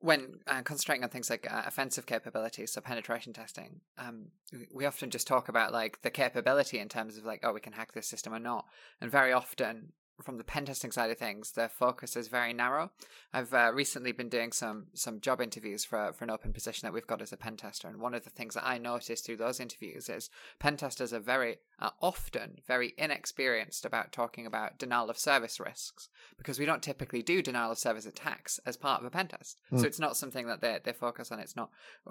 when 0.00 0.40
uh, 0.46 0.62
concentrating 0.62 1.02
on 1.02 1.10
things 1.10 1.28
like 1.28 1.50
uh, 1.50 1.62
offensive 1.66 2.06
capabilities, 2.06 2.72
so 2.72 2.80
penetration 2.80 3.32
testing, 3.32 3.80
um, 3.96 4.26
we 4.72 4.86
often 4.86 5.10
just 5.10 5.26
talk 5.26 5.48
about 5.48 5.72
like 5.72 6.00
the 6.02 6.10
capability 6.10 6.78
in 6.78 6.88
terms 6.88 7.16
of 7.16 7.24
like, 7.24 7.40
oh, 7.42 7.52
we 7.52 7.60
can 7.60 7.72
hack 7.72 7.92
this 7.92 8.06
system 8.06 8.32
or 8.32 8.38
not. 8.38 8.66
And 9.00 9.10
very 9.10 9.32
often 9.32 9.92
from 10.22 10.38
the 10.38 10.44
pen 10.44 10.64
testing 10.64 10.90
side 10.90 11.10
of 11.10 11.18
things, 11.18 11.52
their 11.52 11.68
focus 11.68 12.16
is 12.16 12.28
very 12.28 12.52
narrow. 12.52 12.90
I've 13.32 13.54
uh, 13.54 13.70
recently 13.72 14.12
been 14.12 14.28
doing 14.28 14.52
some 14.52 14.86
some 14.94 15.20
job 15.20 15.40
interviews 15.40 15.84
for 15.84 16.12
for 16.12 16.24
an 16.24 16.30
open 16.30 16.52
position 16.52 16.86
that 16.86 16.92
we've 16.92 17.06
got 17.06 17.22
as 17.22 17.32
a 17.32 17.36
pen 17.36 17.56
tester, 17.56 17.88
and 17.88 18.00
one 18.00 18.14
of 18.14 18.24
the 18.24 18.30
things 18.30 18.54
that 18.54 18.66
I 18.66 18.78
noticed 18.78 19.24
through 19.24 19.36
those 19.36 19.60
interviews 19.60 20.08
is 20.08 20.30
pen 20.58 20.76
testers 20.76 21.12
are 21.12 21.20
very 21.20 21.58
uh, 21.78 21.90
often 22.02 22.58
very 22.66 22.94
inexperienced 22.98 23.84
about 23.84 24.12
talking 24.12 24.46
about 24.46 24.78
denial 24.78 25.10
of 25.10 25.18
service 25.18 25.60
risks 25.60 26.08
because 26.36 26.58
we 26.58 26.66
don't 26.66 26.82
typically 26.82 27.22
do 27.22 27.42
denial 27.42 27.72
of 27.72 27.78
service 27.78 28.06
attacks 28.06 28.58
as 28.66 28.76
part 28.76 29.00
of 29.00 29.06
a 29.06 29.10
pen 29.10 29.28
test, 29.28 29.58
mm. 29.72 29.80
so 29.80 29.86
it's 29.86 30.00
not 30.00 30.16
something 30.16 30.46
that 30.46 30.60
they 30.60 30.78
they 30.82 30.92
focus 30.92 31.30
on. 31.30 31.38
It's 31.38 31.56
not 31.56 31.70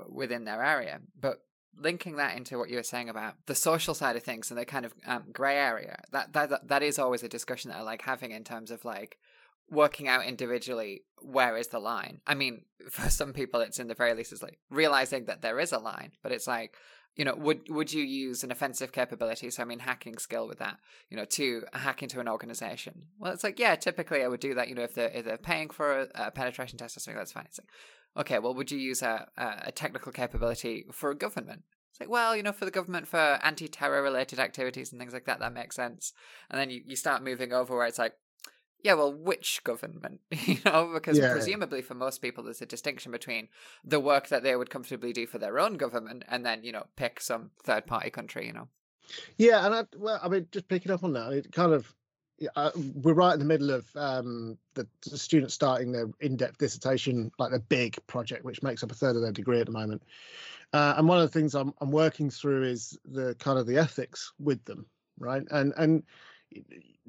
within 0.10 0.46
their 0.46 0.64
area, 0.64 1.00
but 1.20 1.42
linking 1.80 2.16
that 2.16 2.36
into 2.36 2.58
what 2.58 2.70
you 2.70 2.78
were 2.78 2.84
saying 2.84 3.10
about 3.10 3.36
the 3.46 3.56
social 3.56 3.94
side 3.94 4.16
of 4.16 4.24
things 4.24 4.50
and 4.50 4.60
the 4.60 4.66
kind 4.66 4.86
of 4.86 4.94
um, 5.06 5.24
gray 5.32 5.58
area, 5.58 6.02
that, 6.12 6.34
that 6.34 6.68
that 6.68 6.84
is 6.84 7.00
always 7.00 7.24
a 7.24 7.30
discussion 7.30 7.72
that 7.72 7.78
I 7.78 7.82
like 7.82 8.02
having 8.02 8.32
in 8.32 8.44
terms 8.44 8.72
of 8.72 8.86
like 8.86 9.18
working 9.70 10.08
out 10.08 10.26
individually 10.26 11.04
where 11.22 11.58
is 11.58 11.68
the 11.68 11.80
line. 11.80 12.22
I 12.26 12.36
mean, 12.36 12.62
for 12.90 13.10
some 13.10 13.34
people, 13.34 13.62
it's 13.62 13.80
in 13.80 13.88
the 13.88 13.96
very 13.96 14.14
least, 14.14 14.32
it's 14.32 14.44
like 14.44 14.60
realizing 14.70 15.26
that 15.26 15.42
there 15.42 15.60
is 15.60 15.72
a 15.72 15.80
line, 15.80 16.12
but 16.24 16.32
it's 16.32 16.48
like, 16.48 16.76
you 17.18 17.26
know, 17.26 17.36
would 17.36 17.70
would 17.70 17.92
you 17.92 18.04
use 18.04 18.44
an 18.44 18.52
offensive 18.52 18.92
capability? 18.92 19.50
So 19.50 19.64
I 19.64 19.66
mean, 19.66 19.80
hacking 19.80 20.20
skill 20.20 20.48
with 20.48 20.60
that, 20.60 20.78
you 21.10 21.18
know, 21.18 21.26
to 21.26 21.64
hack 21.74 22.04
into 22.04 22.20
an 22.20 22.30
organization. 22.30 23.08
Well, 23.20 23.34
it's 23.34 23.44
like, 23.44 23.60
yeah, 23.60 23.76
typically 23.76 24.24
I 24.24 24.28
would 24.28 24.40
do 24.40 24.54
that. 24.54 24.70
You 24.70 24.76
know, 24.76 24.84
if 24.84 24.94
they're 24.94 25.10
if 25.10 25.26
they're 25.26 25.38
paying 25.38 25.70
for 25.72 26.02
a, 26.02 26.08
a 26.16 26.32
penetration 26.32 26.78
test 26.78 26.96
or 26.96 27.00
something, 27.00 27.18
that's 27.18 27.32
fine. 27.32 27.46
It's 27.48 27.60
like, 27.60 27.70
okay, 28.26 28.40
well, 28.40 28.54
would 28.54 28.72
you 28.72 28.78
use 28.78 29.02
a 29.02 29.28
a 29.36 29.72
technical 29.72 30.12
capability 30.12 30.86
for 30.92 31.10
a 31.10 31.16
government? 31.16 31.64
It's 31.90 32.00
like, 32.00 32.10
well, 32.10 32.36
you 32.36 32.44
know, 32.44 32.52
for 32.52 32.66
the 32.66 32.72
government 32.72 33.08
for 33.08 33.40
anti-terror 33.42 34.04
related 34.04 34.40
activities 34.40 34.92
and 34.92 35.02
things 35.02 35.14
like 35.14 35.26
that, 35.26 35.40
that 35.40 35.54
makes 35.54 35.76
sense. 35.76 36.14
And 36.52 36.60
then 36.60 36.70
you, 36.70 36.82
you 36.86 36.96
start 36.96 37.24
moving 37.24 37.52
over 37.52 37.76
where 37.76 37.88
it's 37.88 37.98
like, 37.98 38.14
yeah, 38.88 38.94
well, 38.94 39.14
which 39.14 39.62
government? 39.66 40.22
you 40.32 40.60
know, 40.64 40.92
because 40.94 41.18
yeah. 41.18 41.34
presumably 41.34 41.82
for 41.82 41.94
most 41.94 42.22
people, 42.22 42.46
there's 42.46 42.62
a 42.62 42.66
distinction 42.66 43.12
between 43.12 43.50
the 43.84 44.00
work 44.00 44.30
that 44.30 44.44
they 44.44 44.56
would 44.56 44.70
comfortably 44.70 45.12
do 45.12 45.28
for 45.28 45.40
their 45.40 45.60
own 45.60 45.74
government 45.74 46.24
and 46.30 46.46
then, 46.46 46.64
you 46.64 46.72
know, 46.72 46.86
pick 46.96 47.20
some 47.20 47.52
third 47.66 47.86
party 47.86 48.10
country, 48.10 48.48
you 48.48 48.54
know. 48.54 48.70
Yeah, 49.36 49.66
and 49.66 49.76
I, 49.76 49.84
well, 49.98 50.22
I 50.24 50.30
mean, 50.30 50.48
just 50.54 50.70
picking 50.70 50.94
up 50.94 51.04
on 51.04 51.12
that, 51.14 51.34
it 51.34 51.52
kind 51.52 51.74
of, 51.74 51.94
uh, 52.56 52.72
we're 52.96 53.14
right 53.14 53.34
in 53.34 53.40
the 53.40 53.46
middle 53.46 53.72
of 53.72 53.86
um, 53.98 54.58
the, 54.74 54.88
the, 55.10 55.18
students 55.18 55.54
starting 55.54 55.92
their 55.92 56.10
in-depth 56.22 56.58
dissertation, 56.58 57.30
like 57.40 57.52
the 57.52 57.60
big 57.60 57.98
project, 58.08 58.46
which 58.46 58.64
makes 58.64 58.84
up 58.84 58.92
a 58.92 58.96
third 58.96 59.18
of 59.18 59.22
their 59.22 59.34
degree 59.34 59.60
at 59.60 59.66
the 59.66 59.72
moment. 59.74 60.02
Uh, 60.72 60.94
and 60.96 61.10
one 61.10 61.18
of 61.18 61.30
the 61.30 61.40
things 61.40 61.56
I'm, 61.56 61.74
I'm 61.82 61.92
working 61.92 62.30
through 62.30 62.64
is 62.64 62.98
the 63.04 63.36
kind 63.36 63.60
of 63.60 63.68
the 63.68 63.78
ethics 63.78 64.32
with 64.40 64.64
them, 64.64 64.86
right? 65.20 65.44
And 65.52 65.74
and 65.78 66.04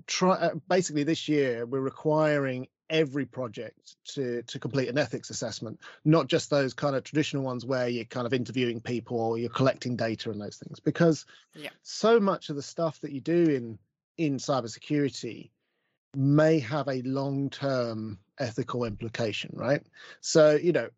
try 0.07 0.35
uh, 0.35 0.54
basically 0.68 1.04
this 1.04 1.28
year 1.28 1.66
we're 1.66 1.80
requiring 1.80 2.66
every 2.90 3.26
project 3.26 3.97
to 4.04 4.42
to 4.42 4.59
complete 4.59 4.88
an 4.88 4.97
ethics 4.97 5.30
assessment 5.30 5.78
not 6.04 6.26
just 6.26 6.49
those 6.49 6.73
kind 6.73 6.97
of 6.97 7.04
traditional 7.04 7.42
ones 7.42 7.64
where 7.66 7.88
you're 7.88 8.04
kind 8.04 8.26
of 8.26 8.33
interviewing 8.33 8.80
people 8.80 9.21
or 9.21 9.38
you're 9.38 9.50
collecting 9.50 9.97
data 9.97 10.30
and 10.30 10.40
those 10.40 10.57
things 10.57 10.80
because 10.80 11.26
yeah. 11.54 11.68
so 11.83 12.18
much 12.18 12.49
of 12.49 12.57
the 12.57 12.62
stuff 12.62 13.00
that 13.00 13.12
you 13.12 13.21
do 13.21 13.45
in 13.45 13.78
in 14.16 14.38
cybersecurity 14.38 15.50
may 16.16 16.59
have 16.59 16.88
a 16.88 17.02
long-term 17.02 18.18
ethical 18.38 18.85
implication 18.85 19.50
right? 19.52 19.83
So 20.21 20.52
you 20.57 20.73
know 20.73 20.88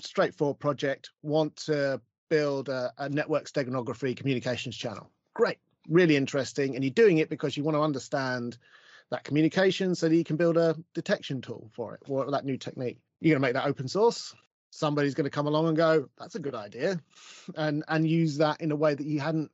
straightforward 0.00 0.58
project 0.58 1.10
want 1.22 1.56
to 1.56 2.00
build 2.30 2.68
a, 2.68 2.92
a 2.98 3.08
network 3.08 3.44
steganography 3.44 4.16
communications 4.16 4.76
channel. 4.76 5.10
Great 5.34 5.58
really 5.88 6.16
interesting 6.16 6.74
and 6.74 6.84
you're 6.84 6.92
doing 6.92 7.18
it 7.18 7.30
because 7.30 7.56
you 7.56 7.64
want 7.64 7.76
to 7.76 7.82
understand 7.82 8.56
that 9.10 9.24
communication 9.24 9.94
so 9.94 10.08
that 10.08 10.16
you 10.16 10.24
can 10.24 10.36
build 10.36 10.56
a 10.56 10.76
detection 10.94 11.40
tool 11.40 11.70
for 11.74 11.94
it 11.94 12.02
or 12.08 12.30
that 12.30 12.44
new 12.44 12.58
technique. 12.58 12.98
You're 13.20 13.34
going 13.34 13.42
to 13.42 13.46
make 13.48 13.54
that 13.54 13.68
open 13.68 13.88
source. 13.88 14.34
Somebody's 14.70 15.14
going 15.14 15.24
to 15.24 15.30
come 15.30 15.46
along 15.46 15.68
and 15.68 15.76
go 15.76 16.08
that's 16.18 16.34
a 16.34 16.40
good 16.40 16.54
idea 16.54 17.00
and 17.56 17.84
and 17.88 18.06
use 18.06 18.36
that 18.38 18.60
in 18.60 18.70
a 18.70 18.76
way 18.76 18.94
that 18.94 19.06
you 19.06 19.18
hadn't 19.18 19.50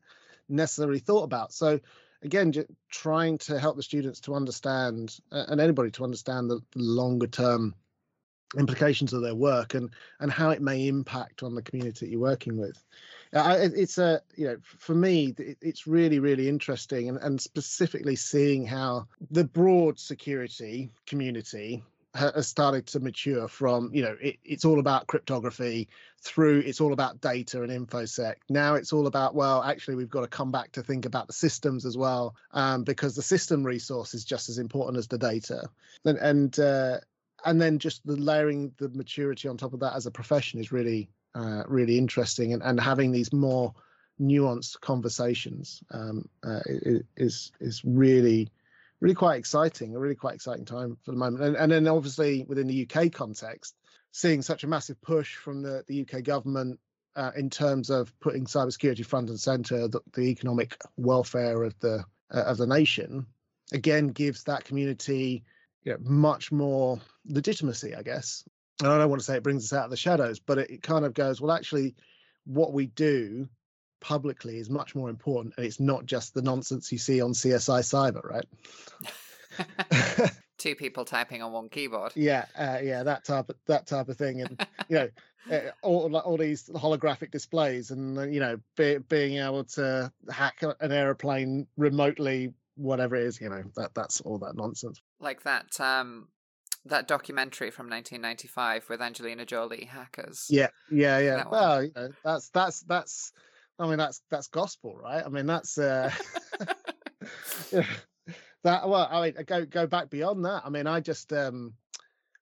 necessarily 0.49 0.99
thought 0.99 1.23
about. 1.23 1.53
So 1.53 1.79
again 2.23 2.51
just 2.51 2.67
trying 2.91 3.39
to 3.39 3.61
help 3.61 3.77
the 3.77 3.83
students 3.83 4.21
to 4.21 4.35
understand 4.35 5.17
and 5.31 5.61
anybody 5.61 5.93
to 5.93 6.05
understand 6.05 6.51
the 6.51 6.61
longer 6.75 7.29
term 7.29 7.75
implications 8.59 9.13
of 9.13 9.23
their 9.23 9.35
work 9.35 9.75
and 9.75 9.91
and 10.21 10.31
how 10.31 10.51
it 10.51 10.63
may 10.63 10.89
impact 10.89 11.43
on 11.43 11.55
the 11.55 11.63
community 11.63 12.07
that 12.07 12.11
you're 12.11 12.21
working 12.21 12.57
with 12.57 12.83
it's 13.35 13.99
a 13.99 14.21
you 14.37 14.47
know 14.47 14.57
for 14.63 14.95
me 14.95 15.35
it's 15.61 15.87
really 15.87 16.19
really 16.19 16.49
interesting 16.49 17.09
and, 17.09 17.19
and 17.19 17.41
specifically 17.41 18.17
seeing 18.17 18.65
how 18.65 19.07
the 19.31 19.45
broad 19.45 19.99
security 19.99 20.91
community 21.07 21.83
has 22.15 22.47
started 22.47 22.87
to 22.87 23.01
mature 23.01 23.49
from 23.49 23.91
you 23.93 24.03
know 24.03 24.17
it, 24.21 24.37
it's 24.45 24.65
all 24.65 24.79
about 24.79 25.09
cryptography 25.09 25.89
through 26.21 26.61
it's 26.61 26.81
all 26.81 26.93
about 26.93 27.21
data 27.21 27.63
and 27.63 27.73
infosec. 27.73 28.37
Now 28.49 28.75
it's 28.75 28.93
all 28.93 29.07
about 29.07 29.35
well 29.35 29.63
actually 29.63 29.97
we've 29.97 30.09
got 30.11 30.21
to 30.21 30.29
come 30.29 30.53
back 30.53 30.71
to 30.73 30.83
think 30.83 31.07
about 31.07 31.27
the 31.27 31.33
systems 31.33 31.85
as 31.85 31.97
well 31.97 32.37
um, 32.53 32.85
because 32.85 33.17
the 33.17 33.23
system 33.23 33.65
resource 33.65 34.15
is 34.15 34.25
just 34.25 34.49
as 34.49 34.59
important 34.59 34.97
as 34.97 35.09
the 35.09 35.19
data. 35.19 35.65
And 36.05 36.19
and 36.19 36.59
uh, 36.59 36.99
and 37.45 37.61
then 37.61 37.79
just 37.79 38.07
the 38.07 38.17
layering 38.17 38.73
the 38.79 38.89
maturity 38.91 39.49
on 39.49 39.57
top 39.57 39.75
of 39.75 39.81
that 39.81 39.97
as 39.97 40.07
a 40.07 40.11
profession 40.11 40.61
is 40.61 40.71
really 40.71 41.09
uh, 41.35 41.65
really 41.67 41.99
interesting 41.99 42.53
and, 42.53 42.63
and 42.63 42.81
having 42.81 43.13
these 43.13 43.33
more 43.33 43.75
nuanced 44.21 44.81
conversations 44.81 45.83
um, 45.91 46.29
uh, 46.45 46.61
is 47.17 47.51
is 47.61 47.83
really 47.85 48.49
really 49.01 49.15
quite 49.15 49.39
exciting 49.39 49.95
a 49.95 49.99
really 49.99 50.15
quite 50.15 50.35
exciting 50.35 50.65
time 50.65 50.97
for 51.05 51.11
the 51.11 51.17
moment 51.17 51.43
and, 51.43 51.57
and 51.57 51.73
then 51.73 51.89
obviously 51.89 52.45
within 52.49 52.69
the 52.69 52.87
uk 52.89 53.13
context 53.13 53.75
seeing 54.13 54.41
such 54.41 54.63
a 54.63 54.69
massive 54.69 55.01
push 55.03 55.35
from 55.35 55.63
the, 55.63 55.85
the 55.89 56.03
uk 56.03 56.23
government 56.23 56.79
uh, 57.17 57.33
in 57.37 57.51
terms 57.51 57.91
of 57.91 58.13
putting 58.21 58.45
cybersecurity 58.45 59.05
front 59.05 59.29
and 59.29 59.41
center 59.41 59.89
the, 59.89 60.01
the 60.15 60.23
economic 60.23 60.81
welfare 60.97 61.65
of 61.65 61.77
the 61.81 62.05
uh, 62.33 62.43
of 62.43 62.57
the 62.57 62.67
nation 62.67 63.27
again 63.73 64.09
gives 64.09 64.45
that 64.45 64.65
community 64.65 65.43
you 65.85 65.93
know, 65.93 65.99
much 66.01 66.51
more 66.51 66.99
legitimacy, 67.27 67.95
I 67.95 68.03
guess. 68.03 68.45
And 68.83 68.91
I 68.91 68.99
don't 68.99 69.09
want 69.09 69.21
to 69.21 69.25
say 69.25 69.37
it 69.37 69.43
brings 69.43 69.65
us 69.65 69.77
out 69.77 69.85
of 69.85 69.91
the 69.91 69.97
shadows, 69.97 70.41
but 70.41 70.59
it, 70.59 70.71
it 70.71 70.83
kind 70.83 71.05
of 71.05 71.15
goes, 71.15 71.41
well, 71.41 71.53
actually, 71.53 71.95
what 72.45 72.73
we 72.73 72.87
do 72.87 73.49
publicly 74.01 74.59
is 74.59 74.69
much 74.69 74.95
more 74.95 75.09
important. 75.09 75.55
And 75.57 75.65
it's 75.65 75.81
not 75.81 76.07
just 76.07 76.35
the 76.35 76.43
nonsense 76.43 76.91
you 76.93 76.99
see 76.99 77.21
on 77.21 77.33
CSI 77.33 77.81
Cyber, 77.81 78.25
right? 78.25 78.45
Two 80.59 80.75
people 80.75 81.05
typing 81.05 81.43
on 81.43 81.53
one 81.53 81.69
keyboard. 81.69 82.13
Yeah, 82.17 82.47
uh, 82.57 82.79
yeah, 82.83 83.03
that 83.03 83.25
type 83.25 83.49
of 83.49 83.57
that 83.67 83.87
type 83.87 84.09
of 84.09 84.17
thing, 84.17 84.41
and 84.41 84.67
you 84.89 84.97
know, 84.97 85.09
uh, 85.51 85.61
all 85.83 86.17
all 86.17 86.37
these 86.37 86.69
holographic 86.69 87.31
displays, 87.31 87.91
and 87.91 88.19
uh, 88.19 88.23
you 88.23 88.41
know, 88.41 88.59
be, 88.77 88.99
being 88.99 89.39
able 89.39 89.65
to 89.65 90.13
hack 90.31 90.63
an 90.63 90.93
aeroplane 90.93 91.67
remotely, 91.77 92.53
whatever 92.77 93.17
it 93.17 93.25
is, 93.25 93.41
you 93.41 93.49
know, 93.49 93.63
that 93.77 93.95
that's 93.95 94.21
all 94.21 94.39
that 94.39 94.57
nonsense. 94.57 95.01
Like 95.21 95.43
that 95.43 95.81
um 95.81 96.29
that 96.87 97.09
documentary 97.09 97.71
from 97.71 97.89
1995 97.89 98.89
with 98.89 99.01
Angelina 99.01 99.45
Jolie 99.45 99.87
hackers. 99.87 100.47
Yeah, 100.51 100.69
yeah, 100.91 101.19
yeah. 101.19 101.37
That 101.37 101.51
well, 101.51 101.83
you 101.83 101.93
know, 101.95 102.11
that's 102.25 102.49
that's 102.51 102.81
that's. 102.83 103.33
I 103.79 103.89
mean, 103.89 103.99
that's 103.99 104.23
that's 104.31 104.49
gospel, 104.49 104.97
right? 104.97 105.25
I 105.25 105.29
mean, 105.29 105.47
that's 105.47 105.79
uh, 105.79 106.11
that. 108.63 108.89
Well, 108.89 109.09
I 109.11 109.23
mean, 109.23 109.35
go 109.47 109.65
go 109.65 109.87
back 109.87 110.11
beyond 110.11 110.45
that. 110.45 110.63
I 110.65 110.71
mean, 110.71 110.87
I 110.87 111.01
just 111.01 111.33
um, 111.33 111.75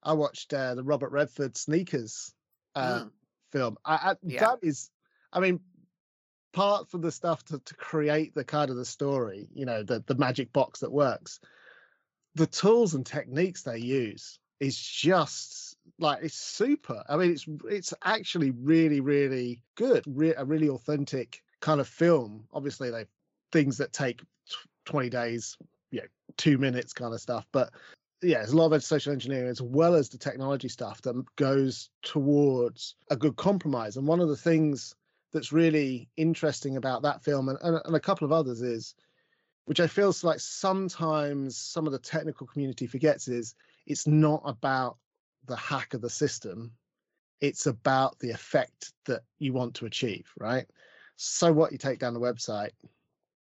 I 0.02 0.12
watched 0.14 0.52
uh, 0.52 0.74
the 0.74 0.82
Robert 0.82 1.10
Redford 1.10 1.56
Sneakers 1.56 2.34
uh, 2.74 3.04
mm. 3.04 3.10
film. 3.52 3.78
I, 3.84 3.94
I 3.94 4.14
yeah. 4.22 4.40
that 4.40 4.58
is, 4.62 4.90
I 5.32 5.40
mean, 5.40 5.60
part 6.52 6.90
for 6.90 6.98
the 6.98 7.12
stuff 7.12 7.44
to, 7.44 7.60
to 7.60 7.74
create 7.74 8.34
the 8.34 8.44
kind 8.44 8.70
of 8.70 8.76
the 8.76 8.84
story, 8.84 9.48
you 9.54 9.64
know, 9.64 9.82
the 9.82 10.02
the 10.06 10.16
magic 10.16 10.52
box 10.52 10.80
that 10.80 10.92
works 10.92 11.40
the 12.34 12.46
tools 12.46 12.94
and 12.94 13.04
techniques 13.04 13.62
they 13.62 13.78
use 13.78 14.38
is 14.60 14.78
just 14.78 15.76
like 15.98 16.22
it's 16.22 16.34
super. 16.34 17.02
I 17.08 17.16
mean, 17.16 17.32
it's 17.32 17.46
it's 17.68 17.94
actually 18.04 18.50
really 18.50 19.00
really 19.00 19.62
good, 19.74 20.04
Re- 20.06 20.34
a 20.36 20.44
really 20.44 20.68
authentic 20.68 21.42
kind 21.60 21.80
of 21.80 21.88
film. 21.88 22.44
Obviously, 22.52 22.90
they 22.90 23.06
things 23.50 23.78
that 23.78 23.92
take 23.92 24.22
twenty 24.84 25.10
days, 25.10 25.56
you 25.90 26.00
know, 26.00 26.06
two 26.36 26.58
minutes 26.58 26.92
kind 26.92 27.12
of 27.12 27.20
stuff, 27.20 27.46
but 27.52 27.70
yeah, 28.22 28.38
there's 28.38 28.52
a 28.52 28.56
lot 28.56 28.72
of 28.72 28.84
social 28.84 29.12
engineering 29.12 29.48
as 29.48 29.60
well 29.60 29.94
as 29.94 30.08
the 30.08 30.18
technology 30.18 30.68
stuff 30.68 31.02
that 31.02 31.14
goes 31.36 31.90
towards 32.02 32.94
a 33.10 33.16
good 33.16 33.36
compromise. 33.36 33.96
And 33.96 34.06
one 34.06 34.20
of 34.20 34.28
the 34.28 34.36
things 34.36 34.94
that's 35.32 35.52
really 35.52 36.08
interesting 36.16 36.76
about 36.76 37.02
that 37.02 37.24
film 37.24 37.48
and, 37.48 37.58
and, 37.62 37.80
and 37.84 37.96
a 37.96 38.00
couple 38.00 38.24
of 38.24 38.32
others 38.32 38.62
is 38.62 38.94
which 39.64 39.80
I 39.80 39.86
feel 39.86 40.14
like 40.22 40.40
sometimes 40.40 41.56
some 41.56 41.86
of 41.86 41.92
the 41.92 41.98
technical 41.98 42.46
community 42.46 42.86
forgets 42.86 43.28
is 43.28 43.54
it's 43.86 44.06
not 44.06 44.42
about 44.44 44.96
the 45.46 45.56
hack 45.56 45.94
of 45.94 46.00
the 46.00 46.10
system. 46.10 46.72
It's 47.40 47.66
about 47.66 48.18
the 48.18 48.30
effect 48.30 48.92
that 49.06 49.22
you 49.38 49.52
want 49.52 49.74
to 49.74 49.86
achieve, 49.86 50.30
right? 50.38 50.66
So 51.16 51.52
what 51.52 51.72
you 51.72 51.78
take 51.78 51.98
down 51.98 52.14
the 52.14 52.20
website, 52.20 52.70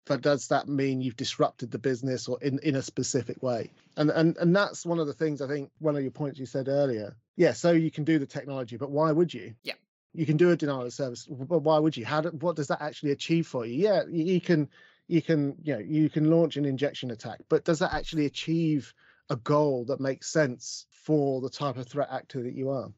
but 0.05 0.21
does 0.21 0.47
that 0.47 0.67
mean 0.67 1.01
you've 1.01 1.15
disrupted 1.15 1.71
the 1.71 1.77
business 1.77 2.27
or 2.27 2.41
in, 2.41 2.59
in 2.63 2.75
a 2.75 2.81
specific 2.81 3.43
way? 3.43 3.69
And 3.95 4.09
and 4.09 4.35
and 4.37 4.55
that's 4.55 4.85
one 4.85 4.99
of 4.99 5.07
the 5.07 5.13
things 5.13 5.41
I 5.41 5.47
think 5.47 5.69
one 5.79 5.95
of 5.95 6.01
your 6.01 6.11
points 6.11 6.39
you 6.39 6.45
said 6.45 6.67
earlier. 6.67 7.15
Yeah, 7.35 7.53
so 7.53 7.71
you 7.71 7.91
can 7.91 8.03
do 8.03 8.19
the 8.19 8.25
technology, 8.25 8.75
but 8.75 8.91
why 8.91 9.11
would 9.11 9.33
you? 9.33 9.53
Yeah. 9.63 9.75
You 10.13 10.25
can 10.25 10.37
do 10.37 10.49
a 10.49 10.55
denial 10.55 10.81
of 10.81 10.93
service, 10.93 11.27
but 11.29 11.59
why 11.59 11.77
would 11.77 11.95
you? 11.95 12.05
How 12.05 12.21
do, 12.21 12.29
what 12.29 12.55
does 12.55 12.67
that 12.67 12.81
actually 12.81 13.11
achieve 13.11 13.45
for 13.45 13.65
you? 13.65 13.75
Yeah, 13.75 14.01
you 14.09 14.41
can 14.41 14.67
you 15.09 15.21
can 15.21 15.55
you 15.61 15.73
know 15.73 15.79
you 15.79 16.09
can 16.09 16.29
launch 16.29 16.55
an 16.55 16.65
injection 16.65 17.11
attack 17.11 17.39
but 17.49 17.65
does 17.65 17.79
that 17.79 17.93
actually 17.93 18.25
achieve 18.25 18.93
a 19.29 19.35
goal 19.35 19.83
that 19.85 19.99
makes 19.99 20.31
sense 20.31 20.85
for 20.91 21.41
the 21.41 21.49
type 21.49 21.77
of 21.77 21.87
threat 21.87 22.09
actor 22.11 22.41
that 22.43 22.53
you 22.53 22.69
are 22.69 22.89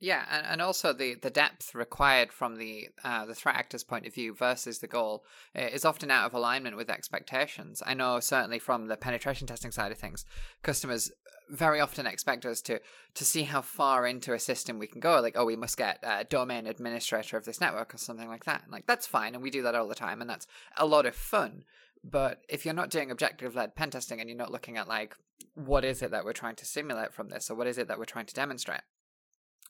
Yeah, 0.00 0.24
and, 0.32 0.44
and 0.44 0.60
also 0.60 0.92
the, 0.92 1.14
the 1.14 1.30
depth 1.30 1.76
required 1.76 2.32
from 2.32 2.56
the 2.56 2.88
uh, 3.04 3.24
the 3.24 3.36
threat 3.36 3.54
actor's 3.54 3.84
point 3.84 4.04
of 4.04 4.12
view 4.12 4.34
versus 4.34 4.80
the 4.80 4.88
goal 4.88 5.24
is 5.54 5.84
often 5.84 6.10
out 6.10 6.26
of 6.26 6.34
alignment 6.34 6.76
with 6.76 6.90
expectations. 6.90 7.82
I 7.86 7.94
know 7.94 8.18
certainly 8.18 8.58
from 8.58 8.88
the 8.88 8.96
penetration 8.96 9.46
testing 9.46 9.70
side 9.70 9.92
of 9.92 9.98
things, 9.98 10.24
customers 10.62 11.12
very 11.48 11.80
often 11.80 12.06
expect 12.06 12.46
us 12.46 12.60
to 12.62 12.80
to 13.14 13.24
see 13.24 13.42
how 13.42 13.60
far 13.60 14.06
into 14.06 14.32
a 14.32 14.38
system 14.38 14.78
we 14.78 14.86
can 14.86 15.00
go. 15.00 15.20
Like, 15.20 15.34
oh, 15.36 15.44
we 15.44 15.56
must 15.56 15.76
get 15.76 15.98
a 16.02 16.24
domain 16.24 16.66
administrator 16.66 17.36
of 17.36 17.44
this 17.44 17.60
network 17.60 17.94
or 17.94 17.98
something 17.98 18.28
like 18.28 18.44
that. 18.44 18.62
And 18.64 18.72
like 18.72 18.86
that's 18.86 19.06
fine, 19.06 19.34
and 19.34 19.42
we 19.42 19.50
do 19.50 19.62
that 19.62 19.74
all 19.74 19.88
the 19.88 19.94
time, 19.94 20.20
and 20.20 20.30
that's 20.30 20.46
a 20.76 20.86
lot 20.86 21.06
of 21.06 21.14
fun. 21.14 21.64
But 22.04 22.42
if 22.48 22.64
you're 22.64 22.74
not 22.74 22.90
doing 22.90 23.10
objective 23.10 23.54
led 23.54 23.76
pen 23.76 23.90
testing 23.90 24.20
and 24.20 24.28
you're 24.28 24.38
not 24.38 24.50
looking 24.50 24.76
at 24.76 24.88
like 24.88 25.14
what 25.54 25.84
is 25.84 26.02
it 26.02 26.10
that 26.10 26.24
we're 26.24 26.32
trying 26.32 26.56
to 26.56 26.64
simulate 26.64 27.12
from 27.12 27.28
this, 27.28 27.50
or 27.50 27.54
what 27.54 27.66
is 27.66 27.78
it 27.78 27.88
that 27.88 27.98
we're 27.98 28.04
trying 28.04 28.26
to 28.26 28.34
demonstrate, 28.34 28.80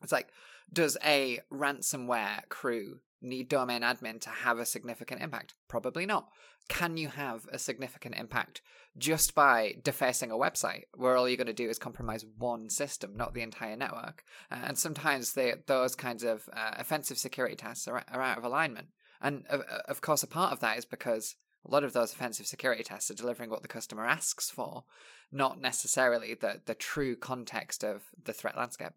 it's 0.02 0.12
like, 0.12 0.28
does 0.72 0.96
a 1.04 1.40
ransomware 1.52 2.48
crew 2.48 3.00
need 3.22 3.48
domain 3.48 3.82
admin 3.82 4.20
to 4.20 4.30
have 4.30 4.58
a 4.58 4.66
significant 4.66 5.22
impact? 5.22 5.54
Probably 5.68 6.06
not. 6.06 6.28
Can 6.68 6.96
you 6.96 7.08
have 7.08 7.46
a 7.52 7.58
significant 7.58 8.14
impact 8.16 8.62
just 8.96 9.34
by 9.34 9.74
defacing 9.82 10.30
a 10.30 10.36
website 10.36 10.82
where 10.94 11.16
all 11.16 11.28
you're 11.28 11.36
going 11.36 11.46
to 11.46 11.52
do 11.52 11.68
is 11.68 11.78
compromise 11.78 12.24
one 12.38 12.70
system, 12.70 13.16
not 13.16 13.34
the 13.34 13.42
entire 13.42 13.76
network? 13.76 14.22
Uh, 14.50 14.60
and 14.64 14.78
sometimes 14.78 15.32
they, 15.32 15.54
those 15.66 15.94
kinds 15.94 16.22
of 16.22 16.48
uh, 16.52 16.72
offensive 16.78 17.18
security 17.18 17.56
tests 17.56 17.88
are, 17.88 18.04
are 18.12 18.22
out 18.22 18.38
of 18.38 18.44
alignment. 18.44 18.88
And 19.20 19.44
of, 19.48 19.62
of 19.88 20.00
course, 20.00 20.22
a 20.22 20.28
part 20.28 20.52
of 20.52 20.60
that 20.60 20.78
is 20.78 20.84
because 20.84 21.36
a 21.66 21.70
lot 21.70 21.84
of 21.84 21.92
those 21.92 22.12
offensive 22.12 22.46
security 22.46 22.82
tests 22.82 23.10
are 23.10 23.14
delivering 23.14 23.50
what 23.50 23.62
the 23.62 23.68
customer 23.68 24.04
asks 24.04 24.50
for, 24.50 24.84
not 25.30 25.60
necessarily 25.60 26.34
the, 26.34 26.60
the 26.66 26.74
true 26.74 27.16
context 27.16 27.84
of 27.84 28.02
the 28.24 28.32
threat 28.32 28.56
landscape. 28.56 28.92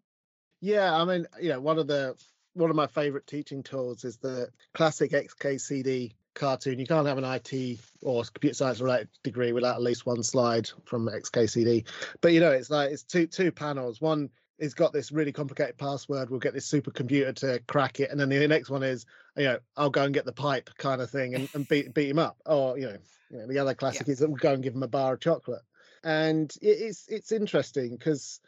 Yeah, 0.60 0.94
I 0.94 1.04
mean, 1.04 1.26
you 1.40 1.50
know, 1.50 1.60
one 1.60 1.78
of 1.78 1.86
the 1.86 2.16
one 2.56 2.70
of 2.70 2.76
my 2.76 2.86
favorite 2.86 3.26
teaching 3.26 3.62
tools 3.62 4.04
is 4.04 4.16
the 4.16 4.48
classic 4.72 5.12
XKCD 5.12 6.14
cartoon. 6.34 6.78
You 6.78 6.86
can't 6.86 7.06
have 7.06 7.18
an 7.18 7.24
IT 7.24 7.78
or 8.02 8.24
computer 8.24 8.54
science 8.54 8.80
related 8.80 9.08
degree 9.22 9.52
without 9.52 9.76
at 9.76 9.82
least 9.82 10.06
one 10.06 10.22
slide 10.22 10.70
from 10.84 11.06
XKCD. 11.06 11.84
But 12.20 12.32
you 12.32 12.40
know, 12.40 12.52
it's 12.52 12.70
like 12.70 12.92
it's 12.92 13.02
two 13.02 13.26
two 13.26 13.52
panels. 13.52 14.00
One 14.00 14.30
is 14.58 14.72
got 14.72 14.92
this 14.92 15.12
really 15.12 15.32
complicated 15.32 15.76
password. 15.76 16.30
We'll 16.30 16.40
get 16.40 16.54
this 16.54 16.70
supercomputer 16.70 17.34
to 17.36 17.60
crack 17.66 18.00
it, 18.00 18.10
and 18.10 18.18
then 18.18 18.30
the 18.30 18.48
next 18.48 18.70
one 18.70 18.82
is, 18.82 19.04
you 19.36 19.44
know, 19.44 19.58
I'll 19.76 19.90
go 19.90 20.04
and 20.04 20.14
get 20.14 20.24
the 20.24 20.32
pipe 20.32 20.70
kind 20.78 21.02
of 21.02 21.10
thing 21.10 21.34
and, 21.34 21.48
and 21.54 21.68
beat 21.68 21.92
beat 21.94 22.08
him 22.08 22.18
up. 22.18 22.38
Or 22.46 22.78
you 22.78 22.86
know, 22.86 22.96
you 23.30 23.38
know 23.38 23.46
the 23.46 23.58
other 23.58 23.74
classic 23.74 24.06
yeah. 24.06 24.12
is 24.12 24.18
that 24.20 24.28
we'll 24.28 24.36
go 24.36 24.52
and 24.52 24.62
give 24.62 24.74
him 24.74 24.82
a 24.82 24.88
bar 24.88 25.14
of 25.14 25.20
chocolate. 25.20 25.62
And 26.04 26.54
it's 26.62 27.06
it's 27.08 27.32
interesting 27.32 27.96
because 27.96 28.40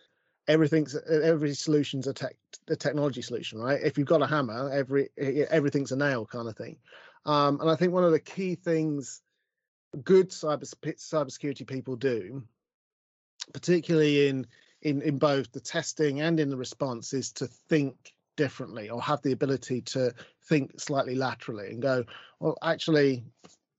everything's 0.48 0.96
every 0.96 1.54
solution's 1.54 2.06
a 2.06 2.14
tech 2.14 2.34
a 2.68 2.74
technology 2.74 3.22
solution, 3.22 3.60
right? 3.60 3.80
If 3.82 3.98
you've 3.98 4.06
got 4.06 4.22
a 4.22 4.26
hammer, 4.26 4.70
every 4.72 5.10
everything's 5.16 5.92
a 5.92 5.96
nail 5.96 6.26
kind 6.26 6.48
of 6.48 6.56
thing. 6.56 6.76
Um, 7.26 7.60
and 7.60 7.70
I 7.70 7.76
think 7.76 7.92
one 7.92 8.04
of 8.04 8.12
the 8.12 8.20
key 8.20 8.54
things 8.54 9.20
good 10.02 10.30
cyber 10.30 10.64
cybersecurity 10.82 11.66
people 11.66 11.96
do, 11.96 12.42
particularly 13.52 14.28
in 14.28 14.46
in 14.80 15.02
in 15.02 15.18
both 15.18 15.52
the 15.52 15.60
testing 15.60 16.20
and 16.20 16.40
in 16.40 16.48
the 16.48 16.56
response, 16.56 17.12
is 17.12 17.32
to 17.32 17.46
think 17.46 18.14
differently 18.36 18.88
or 18.88 19.02
have 19.02 19.20
the 19.22 19.32
ability 19.32 19.82
to 19.82 20.14
think 20.44 20.80
slightly 20.80 21.14
laterally 21.14 21.68
and 21.68 21.82
go, 21.82 22.04
well, 22.40 22.56
actually, 22.62 23.24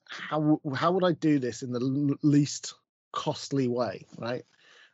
how 0.06 0.62
how 0.76 0.92
would 0.92 1.04
I 1.04 1.14
do 1.14 1.40
this 1.40 1.64
in 1.64 1.72
the 1.72 2.18
least 2.22 2.76
costly 3.12 3.68
way, 3.68 4.06
right? 4.18 4.44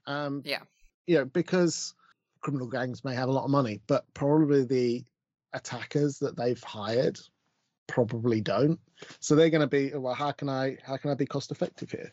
Um, 0.08 0.44
yeah 0.46 0.62
you 1.08 1.18
know, 1.18 1.26
because 1.26 1.94
criminal 2.42 2.68
gangs 2.68 3.04
may 3.04 3.16
have 3.16 3.30
a 3.30 3.32
lot 3.32 3.46
of 3.46 3.50
money, 3.50 3.82
but 3.88 4.06
probably 4.14 4.66
the 4.66 5.04
attackers 5.54 6.20
that 6.20 6.38
they've 6.38 6.62
hired 6.64 7.20
probably 7.88 8.42
don't. 8.42 8.80
So 9.20 9.36
they're 9.36 9.50
going 9.50 9.62
to 9.62 9.68
be, 9.68 9.94
oh, 9.94 10.00
well, 10.00 10.14
how 10.14 10.32
can 10.32 10.50
I, 10.50 10.78
how 10.84 10.98
can 10.98 11.12
I 11.12 11.16
be 11.16 11.26
cost 11.26 11.52
effective 11.52 11.92
here? 11.92 12.12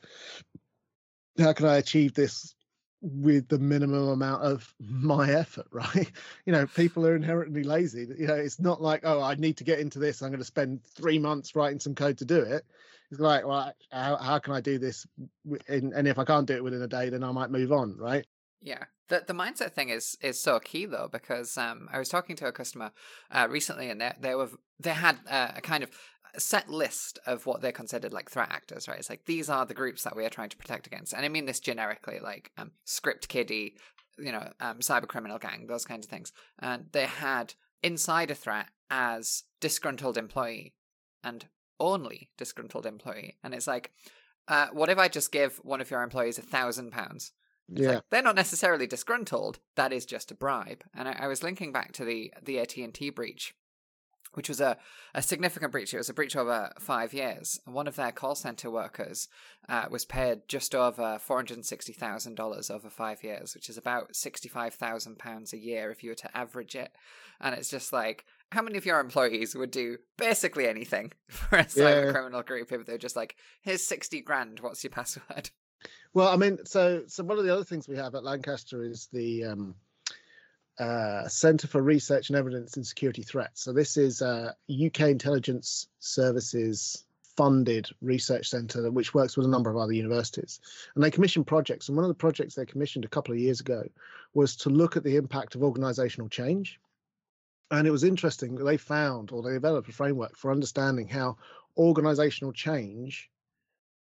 How 1.39 1.53
can 1.53 1.67
I 1.67 1.77
achieve 1.77 2.15
this 2.15 2.55
with 3.01 3.49
the 3.49 3.59
minimum 3.59 4.09
amount 4.09 4.43
of 4.43 4.73
my 4.79 5.31
effort, 5.31 5.67
right? 5.71 6.11
You 6.47 6.53
know, 6.53 6.67
people 6.67 7.07
are 7.07 7.17
inherently 7.17 7.65
lazy. 7.65 8.07
You 8.19 8.27
know, 8.27 8.35
it's 8.35 8.61
not 8.61 8.81
like, 8.81 9.01
oh, 9.05 9.21
I 9.21 9.35
need 9.35 9.59
to 9.59 9.65
get 9.65 9.81
into 9.81 9.99
this. 9.99 10.23
I'm 10.23 10.31
going 10.31 10.41
to 10.41 10.45
spend 10.45 10.85
three 10.85 11.19
months 11.19 11.55
writing 11.55 11.81
some 11.81 11.95
code 11.95 12.19
to 12.19 12.25
do 12.25 12.41
it. 12.41 12.65
It's 13.11 13.21
like, 13.21 13.47
well, 13.47 13.75
how, 13.91 14.17
how 14.17 14.39
can 14.39 14.55
I 14.55 14.63
do 14.63 14.79
this? 14.79 15.07
and 15.69 16.09
if 16.09 16.19
I 16.19 16.25
can't 16.25 16.47
do 16.47 16.55
it 16.55 16.65
within 16.65 16.81
a 16.81 16.89
day, 16.89 17.11
then 17.11 17.23
I 17.23 17.33
might 17.33 17.51
move 17.51 17.71
on, 17.71 17.97
right? 17.99 18.25
Yeah. 18.63 18.85
The 19.09 19.25
the 19.27 19.35
mindset 19.35 19.73
thing 19.73 19.89
is 19.89 20.17
is 20.23 20.41
so 20.41 20.61
key 20.61 20.87
though 20.87 21.09
because 21.11 21.59
um 21.59 21.89
I 21.93 21.99
was 21.99 22.09
talking 22.09 22.37
to 22.37 22.47
a 22.47 22.53
customer 22.53 22.93
uh, 23.31 23.49
recently 23.51 23.91
and 23.91 24.01
they 24.01 24.13
they 24.21 24.35
were 24.35 24.51
they 24.79 24.91
had 24.91 25.19
uh, 25.29 25.53
a 25.57 25.61
kind 25.61 25.83
of 25.83 25.91
set 26.39 26.71
list 26.71 27.19
of 27.27 27.45
what 27.45 27.61
they're 27.61 27.73
considered 27.73 28.13
like 28.13 28.31
threat 28.31 28.51
actors, 28.51 28.89
right? 28.89 28.99
It's 28.99 29.11
like 29.11 29.27
these 29.27 29.51
are 29.51 29.67
the 29.67 29.75
groups 29.75 30.05
that 30.05 30.17
we 30.17 30.25
are 30.25 30.31
trying 30.31 30.49
to 30.49 30.57
protect 30.57 30.87
against, 30.87 31.13
and 31.13 31.25
I 31.25 31.29
mean 31.29 31.45
this 31.47 31.61
generically, 31.61 32.21
like 32.21 32.53
um, 32.57 32.71
script 32.85 33.29
kiddie, 33.29 33.77
you 34.19 34.33
know, 34.33 34.51
um, 34.61 34.79
cyber 34.79 35.07
criminal 35.09 35.39
gang, 35.39 35.67
those 35.67 35.85
kinds 35.85 36.07
of 36.07 36.11
things. 36.11 36.33
And 36.59 36.87
they 36.93 37.07
had 37.07 37.55
insider 37.83 38.35
threat 38.35 38.69
as 38.91 39.45
disgruntled 39.61 40.17
employee, 40.17 40.75
and 41.23 41.47
only 41.79 42.31
disgruntled 42.39 42.87
employee, 42.87 43.37
and 43.43 43.53
it's 43.55 43.67
like, 43.67 43.93
uh, 44.49 44.69
what 44.73 44.89
if 44.89 44.99
I 44.99 45.09
just 45.09 45.33
give 45.33 45.57
one 45.63 45.81
of 45.81 45.91
your 45.91 46.03
employees 46.03 46.39
a 46.39 46.43
thousand 46.43 46.93
pounds? 46.93 47.33
Yeah. 47.69 47.89
Like, 47.89 48.03
they're 48.11 48.23
not 48.23 48.37
necessarily 48.37 48.87
disgruntled. 48.87 49.59
That 49.77 49.93
is 49.93 50.07
just 50.07 50.31
a 50.31 50.35
bribe. 50.35 50.85
And 50.95 51.09
I, 51.09 51.17
I 51.21 51.27
was 51.27 51.43
linking 51.43 51.73
back 51.73 51.93
to 51.93 52.05
the 52.05 52.33
the 52.43 52.59
AT 52.59 52.77
and 52.77 52.93
T 52.93 53.11
breach, 53.11 53.55
which 54.35 54.49
was 54.49 54.61
a, 54.61 54.77
a 55.15 55.23
significant 55.23 55.73
breach. 55.73 55.93
It 55.93 55.99
was 55.99 56.09
a 56.09 56.15
breach 56.15 56.37
over 56.37 56.71
five 56.79 57.13
years. 57.13 57.61
One 57.65 57.87
of 57.87 57.97
their 57.97 58.13
call 58.13 58.35
center 58.35 58.71
workers 58.71 59.29
uh, 59.69 59.87
was 59.91 60.05
paid 60.05 60.43
just 60.49 60.75
over 60.75 61.19
four 61.19 61.37
hundred 61.37 61.65
sixty 61.65 61.93
thousand 61.93 62.35
dollars 62.35 62.71
over 62.71 62.91
five 62.91 63.23
years, 63.23 63.55
which 63.55 63.69
is 63.69 63.77
about 63.77 64.15
sixty 64.15 64.49
five 64.49 64.75
thousand 64.75 65.19
pounds 65.19 65.53
a 65.53 65.59
year 65.59 65.91
if 65.91 66.03
you 66.03 66.11
were 66.11 66.17
to 66.17 66.37
average 66.37 66.75
it. 66.75 66.93
And 67.41 67.55
it's 67.55 67.71
just 67.71 67.93
like, 67.93 68.25
how 68.53 68.63
many 68.63 68.79
of 68.79 68.87
your 68.87 69.01
employees 69.01 69.55
would 69.55 69.71
do 69.71 69.99
basically 70.17 70.69
anything 70.69 71.13
for 71.29 71.59
a 71.59 71.65
cyber 71.65 72.07
yeah. 72.07 72.13
criminal 72.13 72.43
group 72.43 72.71
if 72.71 72.87
they're 72.87 72.99
just 72.99 73.17
like, 73.17 73.37
here's 73.63 73.87
sixty 73.87 74.21
grand, 74.21 74.61
what's 74.61 74.85
your 74.85 74.91
password? 74.91 75.51
Well, 76.15 76.29
I 76.29 76.37
mean, 76.37 76.59
so 76.65 77.05
so 77.07 77.25
one 77.25 77.39
of 77.39 77.45
the 77.45 77.53
other 77.53 77.65
things 77.65 77.89
we 77.89 77.97
have 77.97 78.15
at 78.15 78.25
Lancaster 78.25 78.83
is 78.83 79.09
the 79.13 79.45
um, 79.45 79.75
uh, 80.79 81.27
Centre 81.29 81.67
for 81.67 81.83
Research 81.83 82.29
and 82.29 82.39
Evidence 82.39 82.77
in 82.77 82.85
Security 82.85 83.23
Threats. 83.23 83.63
So 83.63 83.73
this 83.73 83.97
is 83.97 84.21
a 84.21 84.55
UK 84.69 85.01
intelligence 85.03 85.89
services 86.01 87.05
funded 87.37 87.89
research 88.03 88.47
centre 88.49 88.91
which 88.91 89.15
works 89.15 89.39
with 89.39 89.47
a 89.47 89.51
number 89.51 89.71
of 89.71 89.77
other 89.79 89.93
universities, 89.93 90.61
and 90.95 91.03
they 91.03 91.11
commission 91.11 91.45
projects. 91.45 91.89
And 91.89 91.97
one 91.97 92.05
of 92.05 92.11
the 92.11 92.15
projects 92.15 92.55
they 92.55 92.67
commissioned 92.67 93.05
a 93.05 93.09
couple 93.09 93.33
of 93.33 93.41
years 93.41 93.61
ago 93.61 93.85
was 94.35 94.57
to 94.57 94.71
look 94.71 94.97
at 94.97 95.05
the 95.05 95.17
impact 95.17 95.55
of 95.55 95.63
organisational 95.63 96.31
change. 96.31 96.79
And 97.71 97.87
it 97.87 97.91
was 97.91 98.05
interesting. 98.05 98.55
They 98.55 98.77
found, 98.77 99.33
or 99.33 99.43
they 99.43 99.53
developed 99.53 99.89
a 99.89 99.93
framework 99.93 100.37
for 100.37 100.51
understanding 100.51 101.09
how 101.09 101.39
organisational 101.79 102.53
change 102.53 103.31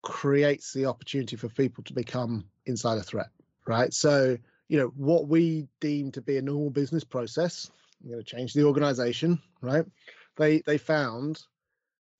creates 0.05 0.71
the 0.71 0.85
opportunity 0.85 1.35
for 1.35 1.49
people 1.49 1.83
to 1.83 1.93
become 1.93 2.45
insider 2.65 3.01
threat, 3.01 3.29
right? 3.67 3.93
So, 3.93 4.37
you 4.69 4.77
know, 4.77 4.93
what 4.95 5.27
we 5.27 5.67
deem 5.81 6.11
to 6.11 6.21
be 6.21 6.37
a 6.37 6.41
normal 6.41 6.69
business 6.69 7.03
process, 7.03 7.69
you're 8.01 8.13
going 8.13 8.23
to 8.23 8.35
change 8.35 8.53
the 8.53 8.63
organization, 8.63 9.41
right? 9.61 9.85
They 10.37 10.59
they 10.59 10.77
found, 10.77 11.41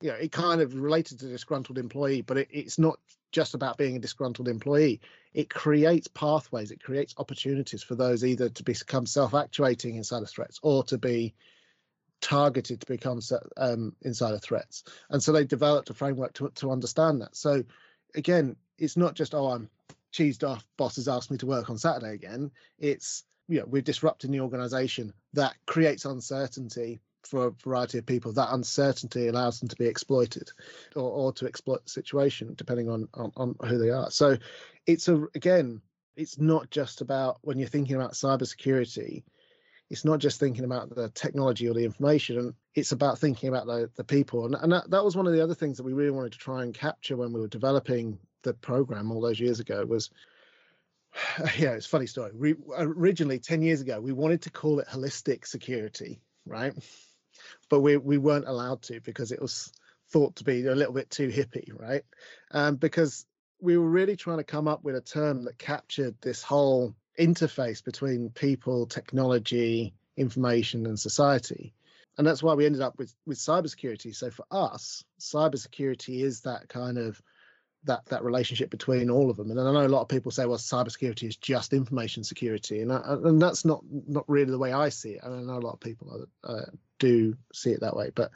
you 0.00 0.10
know, 0.10 0.16
it 0.16 0.32
kind 0.32 0.60
of 0.60 0.74
related 0.74 1.20
to 1.20 1.28
disgruntled 1.28 1.78
employee, 1.78 2.22
but 2.22 2.38
it, 2.38 2.48
it's 2.50 2.78
not 2.78 2.98
just 3.30 3.54
about 3.54 3.78
being 3.78 3.96
a 3.96 4.00
disgruntled 4.00 4.48
employee. 4.48 5.00
It 5.32 5.48
creates 5.48 6.08
pathways, 6.08 6.72
it 6.72 6.82
creates 6.82 7.14
opportunities 7.18 7.82
for 7.84 7.94
those 7.94 8.24
either 8.24 8.48
to 8.48 8.62
become 8.64 9.06
self-actuating 9.06 9.94
insider 9.96 10.26
threats 10.26 10.58
or 10.62 10.82
to 10.84 10.98
be 10.98 11.34
targeted 12.20 12.80
to 12.80 12.86
become 12.86 13.20
um, 13.56 13.94
insider 14.02 14.38
threats. 14.38 14.84
And 15.10 15.22
so 15.22 15.32
they 15.32 15.44
developed 15.44 15.90
a 15.90 15.94
framework 15.94 16.32
to, 16.34 16.50
to 16.56 16.70
understand 16.70 17.20
that. 17.22 17.36
So 17.36 17.62
again, 18.14 18.56
it's 18.78 18.96
not 18.96 19.14
just, 19.14 19.34
oh, 19.34 19.48
I'm 19.48 19.70
cheesed 20.12 20.48
off, 20.48 20.66
boss 20.76 20.96
has 20.96 21.08
asked 21.08 21.30
me 21.30 21.38
to 21.38 21.46
work 21.46 21.70
on 21.70 21.78
Saturday 21.78 22.14
again. 22.14 22.50
It's, 22.78 23.24
you 23.48 23.60
know, 23.60 23.66
we're 23.66 23.82
disrupting 23.82 24.30
the 24.30 24.40
organization 24.40 25.12
that 25.34 25.54
creates 25.66 26.04
uncertainty 26.04 27.00
for 27.24 27.46
a 27.46 27.50
variety 27.62 27.98
of 27.98 28.06
people. 28.06 28.32
That 28.32 28.52
uncertainty 28.52 29.28
allows 29.28 29.60
them 29.60 29.68
to 29.68 29.76
be 29.76 29.86
exploited 29.86 30.50
or, 30.94 31.10
or 31.10 31.32
to 31.34 31.46
exploit 31.46 31.84
the 31.84 31.90
situation, 31.90 32.54
depending 32.56 32.88
on, 32.88 33.08
on, 33.14 33.32
on 33.36 33.56
who 33.68 33.78
they 33.78 33.90
are. 33.90 34.10
So 34.10 34.36
it's 34.86 35.08
a, 35.08 35.26
again, 35.34 35.80
it's 36.16 36.38
not 36.38 36.70
just 36.70 37.00
about 37.00 37.38
when 37.42 37.58
you're 37.58 37.68
thinking 37.68 37.96
about 37.96 38.14
cybersecurity, 38.14 39.22
it's 39.88 40.04
not 40.04 40.18
just 40.18 40.40
thinking 40.40 40.64
about 40.64 40.94
the 40.94 41.08
technology 41.10 41.68
or 41.68 41.74
the 41.74 41.84
information 41.84 42.54
it's 42.74 42.92
about 42.92 43.18
thinking 43.18 43.48
about 43.48 43.66
the, 43.66 43.90
the 43.96 44.04
people 44.04 44.46
and, 44.46 44.54
and 44.56 44.72
that, 44.72 44.90
that 44.90 45.04
was 45.04 45.16
one 45.16 45.26
of 45.26 45.32
the 45.32 45.42
other 45.42 45.54
things 45.54 45.76
that 45.76 45.84
we 45.84 45.92
really 45.92 46.10
wanted 46.10 46.32
to 46.32 46.38
try 46.38 46.62
and 46.62 46.74
capture 46.74 47.16
when 47.16 47.32
we 47.32 47.40
were 47.40 47.48
developing 47.48 48.18
the 48.42 48.54
program 48.54 49.10
all 49.10 49.20
those 49.20 49.40
years 49.40 49.60
ago 49.60 49.84
was 49.84 50.10
yeah, 51.58 51.72
it's 51.72 51.86
funny 51.86 52.06
story. 52.06 52.32
We, 52.34 52.54
originally, 52.76 53.38
10 53.38 53.62
years 53.62 53.80
ago, 53.80 54.00
we 54.00 54.12
wanted 54.12 54.42
to 54.42 54.50
call 54.50 54.80
it 54.80 54.88
holistic 54.88 55.46
security, 55.46 56.20
right? 56.44 56.74
But 57.68 57.80
we, 57.80 57.96
we 57.96 58.18
weren't 58.18 58.48
allowed 58.48 58.82
to 58.82 59.00
because 59.00 59.32
it 59.32 59.40
was 59.40 59.72
thought 60.10 60.36
to 60.36 60.44
be 60.44 60.66
a 60.66 60.74
little 60.74 60.94
bit 60.94 61.10
too 61.10 61.28
hippie, 61.28 61.70
right? 61.78 62.02
Um, 62.50 62.76
because 62.76 63.26
we 63.60 63.76
were 63.76 63.88
really 63.88 64.16
trying 64.16 64.38
to 64.38 64.44
come 64.44 64.68
up 64.68 64.84
with 64.84 64.96
a 64.96 65.00
term 65.00 65.44
that 65.44 65.58
captured 65.58 66.16
this 66.20 66.42
whole 66.42 66.94
interface 67.18 67.82
between 67.82 68.30
people, 68.30 68.86
technology, 68.86 69.94
information, 70.16 70.86
and 70.86 70.98
society. 70.98 71.74
And 72.18 72.26
that's 72.26 72.42
why 72.42 72.54
we 72.54 72.66
ended 72.66 72.82
up 72.82 72.98
with 72.98 73.14
with 73.26 73.38
cybersecurity. 73.38 74.14
So 74.14 74.30
for 74.30 74.46
us, 74.50 75.04
cybersecurity 75.20 76.22
is 76.22 76.40
that 76.42 76.68
kind 76.68 76.98
of 76.98 77.20
that 77.84 78.06
that 78.06 78.24
relationship 78.24 78.70
between 78.70 79.10
all 79.10 79.30
of 79.30 79.36
them. 79.36 79.50
And 79.50 79.60
I 79.60 79.72
know 79.72 79.86
a 79.86 79.88
lot 79.88 80.02
of 80.02 80.08
people 80.08 80.30
say, 80.30 80.46
well, 80.46 80.58
cybersecurity 80.58 81.28
is 81.28 81.36
just 81.36 81.72
information 81.72 82.24
security, 82.24 82.80
and 82.80 82.92
I, 82.92 83.00
and 83.04 83.40
that's 83.40 83.64
not 83.64 83.82
not 83.90 84.28
really 84.28 84.50
the 84.50 84.58
way 84.58 84.72
I 84.72 84.88
see 84.88 85.12
it. 85.12 85.24
Mean, 85.24 85.38
I 85.38 85.42
know 85.42 85.58
a 85.58 85.66
lot 85.66 85.74
of 85.74 85.80
people 85.80 86.26
uh, 86.42 86.62
do 86.98 87.36
see 87.52 87.70
it 87.70 87.80
that 87.80 87.96
way, 87.96 88.10
but 88.14 88.30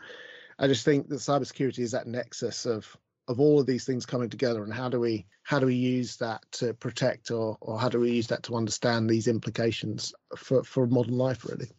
I 0.59 0.67
just 0.67 0.85
think 0.85 1.09
that 1.09 1.17
cybersecurity 1.17 1.81
is 1.81 1.93
that 1.93 2.07
nexus 2.07 2.67
of 2.67 2.97
of 3.31 3.41
all 3.41 3.61
of 3.61 3.67
these 3.67 3.85
things 3.85 4.05
coming 4.05 4.29
together 4.29 4.65
and 4.65 4.75
how 4.75 4.89
do 4.89 4.99
we 4.99 5.25
how 5.45 5.59
do 5.59 5.67
we 5.67 5.75
use 5.75 6.17
that 6.17 6.43
to 6.51 6.75
protect 6.75 7.31
or 7.31 7.57
or 7.61 7.79
how 7.79 7.89
do 7.89 8.01
we 8.01 8.11
use 8.11 8.27
that 8.27 8.43
to 8.43 8.57
understand 8.57 9.09
these 9.09 9.29
implications 9.29 10.13
for 10.37 10.65
for 10.65 10.87
modern 10.87 11.17
life 11.17 11.45
really? 11.45 11.71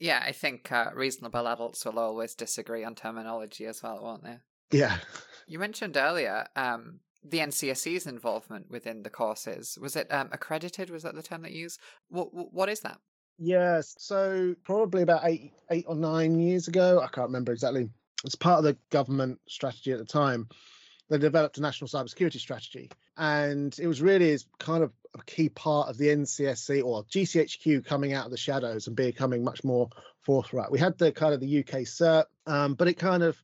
Yeah 0.00 0.22
i 0.26 0.32
think 0.32 0.72
uh, 0.72 0.90
reasonable 0.94 1.46
adults 1.46 1.84
will 1.84 1.98
always 1.98 2.34
disagree 2.34 2.84
on 2.84 2.94
terminology 2.94 3.66
as 3.66 3.82
well 3.82 4.02
won't 4.02 4.24
they? 4.24 4.38
Yeah. 4.72 4.96
You 5.46 5.58
mentioned 5.58 5.96
earlier 5.96 6.46
um, 6.56 7.00
the 7.22 7.38
NCSC's 7.38 8.06
involvement 8.06 8.70
within 8.70 9.02
the 9.02 9.10
courses. 9.10 9.78
Was 9.80 9.94
it 9.94 10.12
um, 10.12 10.28
accredited? 10.32 10.90
Was 10.90 11.04
that 11.04 11.14
the 11.14 11.22
term 11.22 11.42
that 11.42 11.52
you 11.52 11.62
used? 11.62 11.80
What 12.08 12.28
what 12.32 12.68
is 12.68 12.80
that? 12.80 12.98
Yes. 13.38 13.94
So 13.98 14.54
probably 14.64 15.02
about 15.02 15.22
eight 15.24 15.52
eight 15.70 15.84
or 15.86 15.96
nine 15.96 16.38
years 16.38 16.68
ago 16.68 17.00
i 17.00 17.08
can't 17.08 17.28
remember 17.28 17.52
exactly. 17.52 17.88
As 18.24 18.34
part 18.34 18.58
of 18.58 18.64
the 18.64 18.76
government 18.90 19.38
strategy 19.48 19.92
at 19.92 19.98
the 19.98 20.04
time 20.04 20.48
they 21.08 21.18
developed 21.18 21.58
a 21.58 21.60
national 21.60 21.88
cybersecurity 21.88 22.40
strategy. 22.40 22.90
And 23.16 23.76
it 23.78 23.86
was 23.86 24.00
really 24.00 24.32
as 24.32 24.46
kind 24.58 24.82
of 24.82 24.92
a 25.14 25.22
key 25.24 25.48
part 25.48 25.88
of 25.88 25.98
the 25.98 26.08
NCSC 26.08 26.84
or 26.84 27.04
GCHQ 27.04 27.84
coming 27.84 28.12
out 28.12 28.24
of 28.24 28.30
the 28.30 28.36
shadows 28.36 28.86
and 28.86 28.96
becoming 28.96 29.44
much 29.44 29.62
more 29.64 29.90
forthright. 30.20 30.70
We 30.70 30.78
had 30.78 30.98
the 30.98 31.12
kind 31.12 31.34
of 31.34 31.40
the 31.40 31.60
UK 31.60 31.80
CERT, 31.82 32.24
um, 32.46 32.74
but 32.74 32.88
it 32.88 32.94
kind 32.94 33.22
of 33.22 33.40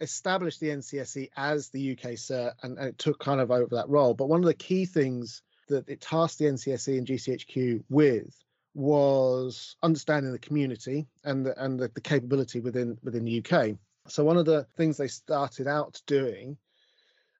established 0.00 0.60
the 0.60 0.68
NCSC 0.68 1.30
as 1.36 1.68
the 1.68 1.92
UK 1.92 2.12
CERT 2.12 2.52
and, 2.62 2.78
and 2.78 2.88
it 2.88 2.98
took 2.98 3.18
kind 3.20 3.40
of 3.40 3.50
over 3.50 3.76
that 3.76 3.88
role. 3.88 4.14
But 4.14 4.28
one 4.28 4.40
of 4.40 4.46
the 4.46 4.54
key 4.54 4.84
things 4.84 5.42
that 5.68 5.88
it 5.88 6.00
tasked 6.00 6.38
the 6.38 6.46
NCSC 6.46 6.98
and 6.98 7.06
GCHQ 7.06 7.84
with 7.88 8.36
was 8.74 9.76
understanding 9.82 10.32
the 10.32 10.38
community 10.38 11.06
and 11.22 11.46
the, 11.46 11.62
and 11.62 11.78
the, 11.78 11.88
the 11.94 12.00
capability 12.00 12.60
within 12.60 12.98
within 13.02 13.24
the 13.24 13.42
UK. 13.44 13.76
So 14.08 14.24
one 14.24 14.36
of 14.36 14.44
the 14.44 14.66
things 14.76 14.96
they 14.96 15.08
started 15.08 15.66
out 15.66 16.02
doing 16.06 16.58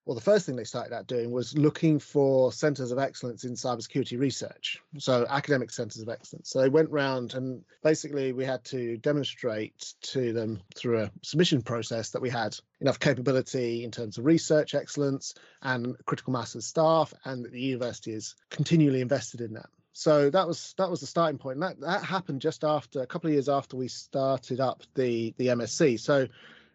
well, 0.05 0.15
the 0.15 0.21
first 0.21 0.45
thing 0.45 0.57
they 0.57 0.65
started 0.65 0.95
out 0.95 1.07
doing 1.07 1.31
was 1.31 1.57
looking 1.57 1.99
for 1.99 2.53
centers 2.53 2.93
of 2.93 2.99
excellence 2.99 3.45
in 3.45 3.53
cybersecurity 3.53 4.19
research. 4.19 4.79
So, 4.99 5.27
academic 5.29 5.71
centers 5.71 6.03
of 6.03 6.09
excellence. 6.09 6.51
So, 6.51 6.61
they 6.61 6.69
went 6.69 6.91
round 6.91 7.35
and 7.35 7.63
basically 7.83 8.33
we 8.33 8.45
had 8.45 8.65
to 8.67 8.99
demonstrate 8.99 9.95
to 10.03 10.33
them 10.33 10.61
through 10.75 11.01
a 11.01 11.11
submission 11.23 11.63
process 11.63 12.11
that 12.11 12.23
we 12.23 12.29
had 12.29 12.57
enough 12.81 13.01
capability 13.01 13.85
in 13.85 13.91
terms 13.91 14.19
of 14.19 14.27
research 14.27 14.75
excellence 14.75 15.35
and 15.63 15.97
critical 16.05 16.33
mass 16.33 16.55
of 16.55 16.63
staff, 16.63 17.15
and 17.25 17.45
that 17.45 17.53
the 17.53 17.61
university 17.61 18.13
is 18.13 18.35
continually 18.51 19.01
invested 19.01 19.41
in 19.41 19.55
that. 19.55 19.71
So 19.95 20.29
that 20.31 20.47
was 20.47 20.75
that 20.77 20.91
was 20.91 21.01
the 21.01 21.07
starting 21.07 21.39
point. 21.39 21.61
That 21.61 21.81
that 21.81 22.05
happened 22.05 22.41
just 22.41 22.65
after 22.65 23.01
a 23.01 23.07
couple 23.07 23.29
of 23.29 23.35
years 23.35 23.49
after 23.49 23.77
we 23.77 23.87
started 23.87 24.61
up 24.61 24.83
the 24.95 25.33
the 25.39 25.47
MSc. 25.49 26.01
So 26.01 26.27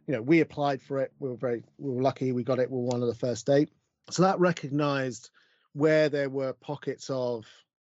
you 0.09 0.15
know, 0.15 0.23
we 0.23 0.39
applied 0.39 0.81
for 0.81 0.97
it. 0.97 1.13
We 1.19 1.29
were 1.29 1.35
very, 1.35 1.63
we 1.77 1.91
were 1.91 2.01
lucky. 2.01 2.31
We 2.31 2.43
got 2.43 2.57
it. 2.57 2.71
We 2.71 2.77
were 2.77 2.83
one 2.87 3.03
of 3.03 3.07
the 3.07 3.13
first 3.13 3.47
eight. 3.47 3.69
So 4.09 4.23
that 4.23 4.39
recognised 4.39 5.29
where 5.73 6.09
there 6.09 6.31
were 6.31 6.53
pockets 6.53 7.11
of 7.11 7.45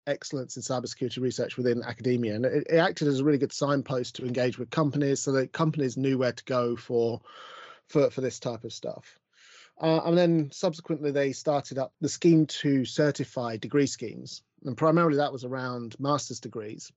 excellence 0.07 0.57
in 0.57 0.63
cybersecurity 0.63 1.21
research 1.21 1.59
within 1.59 1.83
academia, 1.83 2.35
and 2.35 2.47
it, 2.47 2.69
it, 2.71 2.77
acted 2.77 3.09
as 3.09 3.21
a 3.21 3.25
really 3.25 3.37
good 3.37 3.53
signpost 3.53 4.15
to 4.15 4.25
engage 4.25 4.59
with 4.59 4.71
companies, 4.71 5.21
so 5.21 5.33
that 5.33 5.53
companies 5.53 5.99
knew 5.99 6.17
where 6.17 6.33
to 6.33 6.45
go 6.45 6.75
for 6.75 7.21
for 7.87 8.09
for 8.09 8.23
this 8.23 8.41
type 8.41 8.65
of 8.65 8.73
stuff. 8.73 9.19
Uh, 9.79 10.01
and 10.07 10.17
then 10.17 10.51
subsequently, 10.51 11.11
they 11.11 11.33
started 11.33 11.77
up 11.77 11.93
the 12.01 12.09
scheme 12.09 12.47
to 12.47 12.87
certify 12.87 13.59
degree 13.59 13.87
schemes, 13.87 14.43
and 14.65 14.75
primarily 14.75 15.19
that 15.19 15.35
was 15.35 15.45
around 15.45 15.95
master's 16.01 16.41
degrees 16.41 16.91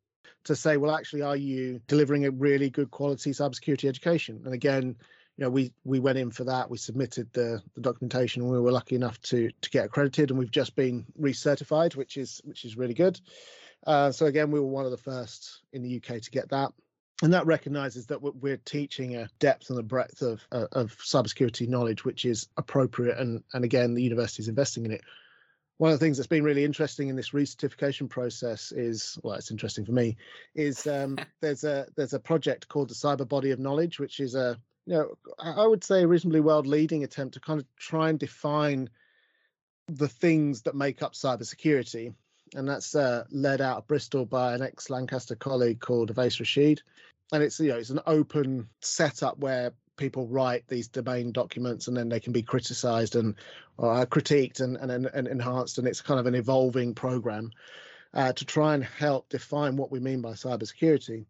to 0.45 0.55
say, 0.55 0.77
well, 0.77 0.95
actually, 0.95 1.21
are 1.21 1.35
you 1.35 1.81
delivering 1.87 2.25
a 2.25 2.31
really 2.31 2.69
good 2.69 2.91
quality 2.91 3.31
cybersecurity 3.31 3.87
education? 3.87 4.41
And 4.45 4.53
again, 4.53 4.95
you 5.37 5.45
know, 5.45 5.49
we 5.49 5.71
we 5.85 5.99
went 5.99 6.17
in 6.17 6.31
for 6.31 6.43
that. 6.45 6.69
We 6.69 6.77
submitted 6.77 7.31
the 7.33 7.61
the 7.75 7.81
documentation, 7.81 8.41
and 8.41 8.51
we 8.51 8.59
were 8.59 8.71
lucky 8.71 8.95
enough 8.95 9.19
to 9.23 9.49
to 9.61 9.69
get 9.69 9.85
accredited, 9.85 10.29
and 10.29 10.39
we've 10.39 10.51
just 10.51 10.75
been 10.75 11.05
recertified, 11.19 11.95
which 11.95 12.17
is 12.17 12.41
which 12.43 12.65
is 12.65 12.77
really 12.77 12.93
good. 12.93 13.19
Uh, 13.87 14.11
so 14.11 14.25
again, 14.25 14.51
we 14.51 14.59
were 14.59 14.67
one 14.67 14.85
of 14.85 14.91
the 14.91 14.97
first 14.97 15.61
in 15.71 15.81
the 15.81 15.97
UK 15.97 16.21
to 16.21 16.31
get 16.31 16.49
that 16.49 16.73
and 17.21 17.33
that 17.33 17.45
recognizes 17.45 18.05
that 18.07 18.21
we're 18.21 18.57
teaching 18.57 19.15
a 19.15 19.29
depth 19.39 19.69
and 19.69 19.79
a 19.79 19.83
breadth 19.83 20.21
of 20.21 20.45
uh, 20.51 20.67
of 20.71 20.95
cybersecurity 20.97 21.67
knowledge, 21.67 22.05
which 22.05 22.25
is 22.25 22.47
appropriate, 22.57 23.17
and 23.17 23.43
and 23.53 23.65
again, 23.65 23.93
the 23.93 24.03
university 24.03 24.41
is 24.41 24.47
investing 24.47 24.85
in 24.85 24.91
it 24.91 25.01
one 25.79 25.91
of 25.91 25.99
the 25.99 26.05
things 26.05 26.17
that's 26.17 26.27
been 26.27 26.43
really 26.43 26.63
interesting 26.63 27.09
in 27.09 27.15
this 27.15 27.31
recertification 27.31 28.07
process 28.07 28.71
is 28.71 29.17
well 29.23 29.35
it's 29.35 29.51
interesting 29.51 29.85
for 29.85 29.91
me 29.93 30.15
is 30.55 30.85
um, 30.87 31.17
there's 31.41 31.63
a 31.63 31.87
there's 31.95 32.13
a 32.13 32.19
project 32.19 32.67
called 32.67 32.89
the 32.89 32.95
cyber 32.95 33.27
body 33.27 33.51
of 33.51 33.59
knowledge 33.59 33.99
which 33.99 34.19
is 34.19 34.35
a 34.35 34.57
you 34.85 34.93
know 34.93 35.17
i 35.39 35.65
would 35.65 35.83
say 35.83 36.03
a 36.03 36.07
reasonably 36.07 36.39
world 36.39 36.67
leading 36.67 37.03
attempt 37.03 37.33
to 37.33 37.39
kind 37.39 37.59
of 37.59 37.65
try 37.77 38.09
and 38.09 38.19
define 38.19 38.89
the 39.89 40.07
things 40.07 40.61
that 40.63 40.75
make 40.75 41.01
up 41.01 41.13
cybersecurity. 41.13 42.13
And 42.55 42.67
that's 42.67 42.95
uh, 42.95 43.25
led 43.31 43.61
out 43.61 43.77
of 43.77 43.87
bristol 43.87 44.25
by 44.25 44.53
an 44.53 44.61
ex 44.61 44.89
lancaster 44.89 45.35
colleague 45.35 45.79
called 45.79 46.13
Awais 46.13 46.39
Rashid. 46.39 46.81
And 47.31 47.43
it's 47.43 47.59
you 47.59 47.69
know 47.69 47.77
it's 47.77 47.91
an 47.91 47.99
open 48.07 48.69
setup 48.81 49.37
where 49.37 49.71
people 49.99 50.25
write 50.27 50.67
these 50.67 50.87
domain 50.87 51.31
documents 51.31 51.87
and 51.87 51.95
then 51.95 52.09
they 52.09 52.19
can 52.19 52.33
be 52.33 52.41
criticized 52.41 53.15
and 53.15 53.35
uh, 53.77 54.05
critiqued 54.09 54.61
and, 54.61 54.77
and, 54.77 55.05
and 55.05 55.27
enhanced 55.27 55.77
and 55.77 55.87
it's 55.87 56.01
kind 56.01 56.19
of 56.19 56.25
an 56.25 56.33
evolving 56.33 56.95
program 56.95 57.51
uh, 58.13 58.33
to 58.33 58.45
try 58.45 58.73
and 58.73 58.83
help 58.83 59.29
define 59.29 59.75
what 59.75 59.91
we 59.91 59.99
mean 59.99 60.21
by 60.21 60.31
cybersecurity. 60.31 61.25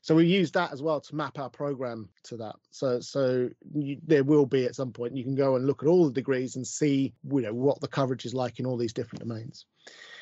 So 0.00 0.14
we 0.14 0.26
use 0.26 0.50
that 0.52 0.72
as 0.72 0.82
well 0.82 1.00
to 1.00 1.16
map 1.16 1.38
our 1.38 1.48
program 1.48 2.10
to 2.24 2.36
that. 2.36 2.56
So 2.70 3.00
so 3.00 3.48
you, 3.74 3.98
there 4.06 4.22
will 4.22 4.44
be 4.44 4.66
at 4.66 4.74
some 4.74 4.92
point 4.92 5.16
you 5.16 5.24
can 5.24 5.34
go 5.34 5.56
and 5.56 5.66
look 5.66 5.82
at 5.82 5.88
all 5.88 6.04
the 6.04 6.12
degrees 6.12 6.56
and 6.56 6.66
see 6.66 7.14
you 7.30 7.40
know 7.40 7.54
what 7.54 7.80
the 7.80 7.88
coverage 7.88 8.26
is 8.26 8.34
like 8.34 8.60
in 8.60 8.66
all 8.66 8.76
these 8.76 8.92
different 8.92 9.26
domains. 9.26 9.64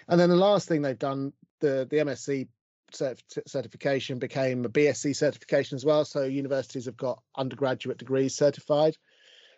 And 0.09 0.20
then 0.20 0.31
the 0.31 0.37
last 0.37 0.68
thing 0.68 0.83
they've 0.83 0.98
done 0.98 1.33
the 1.59 1.87
the 1.90 1.96
msc 1.96 2.48
certification 2.94 4.18
became 4.18 4.64
a 4.64 4.68
BSc 4.68 5.14
certification 5.16 5.76
as 5.76 5.85
well. 5.85 6.05
So 6.05 6.24
universities 6.24 6.87
have 6.87 6.96
got 6.96 7.22
undergraduate 7.37 7.98
degrees 7.98 8.35
certified. 8.35 8.96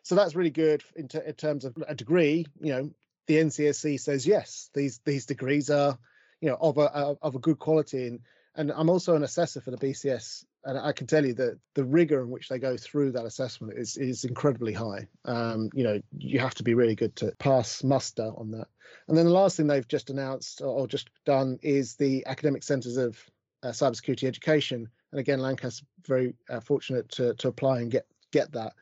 So 0.03 0.15
that's 0.15 0.35
really 0.35 0.51
good 0.51 0.83
in, 0.95 1.09
t- 1.09 1.21
in 1.25 1.35
terms 1.35 1.65
of 1.65 1.77
a 1.87 1.95
degree. 1.95 2.47
You 2.61 2.73
know, 2.73 2.91
the 3.27 3.37
NCSC 3.37 3.99
says 4.01 4.27
yes, 4.27 4.71
these 4.75 5.01
these 5.05 5.27
degrees 5.27 5.71
are, 5.71 5.99
you 6.41 6.51
know, 6.51 6.59
of 6.61 6.79
a 6.79 7.17
of 7.23 7.35
a 7.35 7.39
good 7.39 7.59
quality. 7.59 8.07
And 8.09 8.21
and 8.55 8.71
I'm 8.71 8.91
also 8.91 9.17
an 9.17 9.25
assessor 9.25 9.61
for 9.61 9.71
the 9.71 9.79
BCS, 9.79 10.45
and 10.65 10.79
I 10.79 10.93
can 10.93 11.07
tell 11.07 11.25
you 11.25 11.35
that 11.35 11.59
the 11.75 11.85
rigor 11.85 12.23
in 12.23 12.31
which 12.31 12.49
they 12.49 12.59
go 12.59 12.77
through 12.77 13.13
that 13.13 13.27
assessment 13.27 13.79
is 13.79 13.97
is 13.97 14.25
incredibly 14.25 14.73
high. 14.73 15.09
Um, 15.25 15.71
you 15.75 15.85
know, 15.85 16.01
you 16.17 16.39
have 16.41 16.55
to 16.57 16.63
be 16.63 16.75
really 16.75 16.95
good 16.95 17.15
to 17.17 17.33
pass 17.39 17.85
muster 17.85 18.31
on 18.37 18.51
that. 18.53 18.69
And 19.09 19.17
then 19.17 19.27
the 19.27 19.33
last 19.33 19.57
thing 19.57 19.67
they've 19.67 19.87
just 19.87 20.11
announced 20.11 20.63
or 20.63 20.87
just 20.87 21.11
done 21.25 21.59
is 21.63 21.97
the 21.97 22.25
academic 22.27 22.63
centres 22.63 22.97
of 22.97 23.19
uh, 23.63 23.69
cybersecurity 23.69 24.25
education. 24.25 24.89
And 25.11 25.21
again, 25.21 25.41
Lancaster 25.41 25.85
very 26.07 26.35
uh, 26.49 26.61
fortunate 26.61 27.09
to 27.11 27.35
to 27.35 27.49
apply 27.49 27.81
and 27.81 27.91
get 27.91 28.07
get 28.31 28.53
that. 28.53 28.73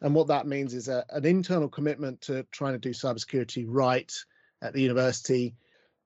And 0.00 0.14
what 0.14 0.28
that 0.28 0.46
means 0.46 0.74
is 0.74 0.88
a, 0.88 1.04
an 1.10 1.24
internal 1.24 1.68
commitment 1.68 2.20
to 2.22 2.44
trying 2.50 2.72
to 2.74 2.78
do 2.78 2.90
cybersecurity 2.90 3.64
right 3.68 4.12
at 4.60 4.72
the 4.72 4.82
university 4.82 5.54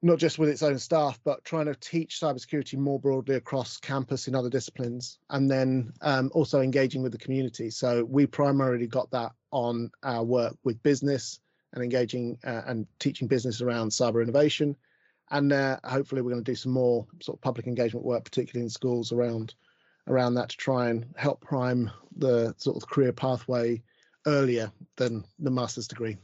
not 0.07 0.19
just 0.19 0.39
with 0.39 0.49
its 0.49 0.63
own 0.63 0.79
staff, 0.79 1.19
but 1.25 1.45
trying 1.45 1.67
to 1.67 1.75
teach 1.75 2.21
cybersecurity 2.21 2.79
more 2.79 2.99
broadly 2.99 3.35
across 3.35 3.77
campus 3.79 4.29
in 4.29 4.35
other 4.35 4.51
disciplines, 4.51 5.19
and 5.31 5.51
then 5.51 5.93
um, 6.01 6.31
also 6.35 6.61
engaging 6.61 7.03
with 7.03 7.13
the 7.13 7.19
community. 7.19 7.71
So 7.71 8.05
we 8.05 8.27
primarily 8.27 8.87
got 8.87 9.11
that 9.11 9.33
on 9.51 9.91
our 10.03 10.25
work 10.25 10.57
with 10.65 10.83
business 10.83 11.41
and 11.73 11.83
engaging 11.83 12.39
uh, 12.45 12.63
and 12.67 12.87
teaching 12.99 13.29
business 13.29 13.61
around 13.61 13.91
cyber 13.91 14.23
innovation, 14.23 14.77
and 15.31 15.53
uh, 15.53 15.79
hopefully 15.85 16.23
we're 16.23 16.31
going 16.31 16.45
to 16.45 16.51
do 16.51 16.57
some 16.57 16.73
more 16.73 17.07
sort 17.21 17.37
of 17.37 17.43
public 17.43 17.67
engagement 17.67 18.07
work, 18.07 18.25
particularly 18.25 18.65
in 18.65 18.71
schools 18.71 19.13
around 19.13 19.55
around 20.09 20.35
that 20.35 20.51
to 20.51 20.57
try 20.57 20.89
and 20.89 21.05
help 21.17 21.41
prime 21.41 21.91
the 22.17 22.55
sort 22.59 22.77
of 22.77 22.89
career 22.89 23.13
pathway 23.13 23.83
earlier 24.27 24.71
than 24.97 25.25
the 25.41 25.51
master's 25.51 25.89
degree. 25.89 26.17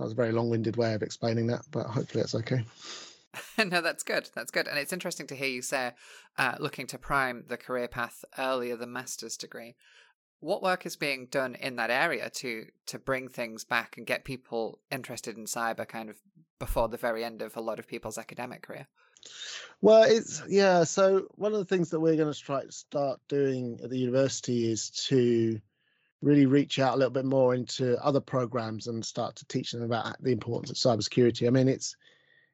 That 0.00 0.04
was 0.04 0.12
a 0.12 0.16
very 0.16 0.32
long-winded 0.32 0.78
way 0.78 0.94
of 0.94 1.02
explaining 1.02 1.48
that, 1.48 1.60
but 1.70 1.84
hopefully 1.84 2.22
that's 2.22 2.34
okay. 2.36 2.64
no, 3.58 3.82
that's 3.82 4.02
good. 4.02 4.30
That's 4.34 4.50
good. 4.50 4.66
And 4.66 4.78
it's 4.78 4.94
interesting 4.94 5.26
to 5.26 5.34
hear 5.34 5.50
you 5.50 5.60
say 5.60 5.92
uh, 6.38 6.54
looking 6.58 6.86
to 6.86 6.96
prime 6.96 7.44
the 7.48 7.58
career 7.58 7.86
path 7.86 8.24
earlier 8.38 8.76
than 8.76 8.94
master's 8.94 9.36
degree. 9.36 9.76
What 10.38 10.62
work 10.62 10.86
is 10.86 10.96
being 10.96 11.26
done 11.30 11.54
in 11.54 11.76
that 11.76 11.90
area 11.90 12.30
to 12.30 12.68
to 12.86 12.98
bring 12.98 13.28
things 13.28 13.62
back 13.62 13.98
and 13.98 14.06
get 14.06 14.24
people 14.24 14.80
interested 14.90 15.36
in 15.36 15.44
cyber 15.44 15.86
kind 15.86 16.08
of 16.08 16.16
before 16.58 16.88
the 16.88 16.96
very 16.96 17.22
end 17.22 17.42
of 17.42 17.54
a 17.58 17.60
lot 17.60 17.78
of 17.78 17.86
people's 17.86 18.16
academic 18.16 18.62
career? 18.62 18.88
Well, 19.82 20.04
it's 20.04 20.42
yeah. 20.48 20.84
So 20.84 21.26
one 21.34 21.52
of 21.52 21.58
the 21.58 21.66
things 21.66 21.90
that 21.90 22.00
we're 22.00 22.16
going 22.16 22.32
to 22.32 22.40
try 22.40 22.64
to 22.64 22.72
start 22.72 23.20
doing 23.28 23.80
at 23.84 23.90
the 23.90 23.98
university 23.98 24.72
is 24.72 24.88
to 25.08 25.60
really 26.22 26.46
reach 26.46 26.78
out 26.78 26.94
a 26.94 26.96
little 26.96 27.12
bit 27.12 27.24
more 27.24 27.54
into 27.54 28.02
other 28.04 28.20
programs 28.20 28.86
and 28.86 29.04
start 29.04 29.36
to 29.36 29.46
teach 29.46 29.72
them 29.72 29.82
about 29.82 30.22
the 30.22 30.32
importance 30.32 30.70
of 30.70 30.76
cybersecurity. 30.76 31.46
I 31.46 31.50
mean, 31.50 31.68
it's 31.68 31.96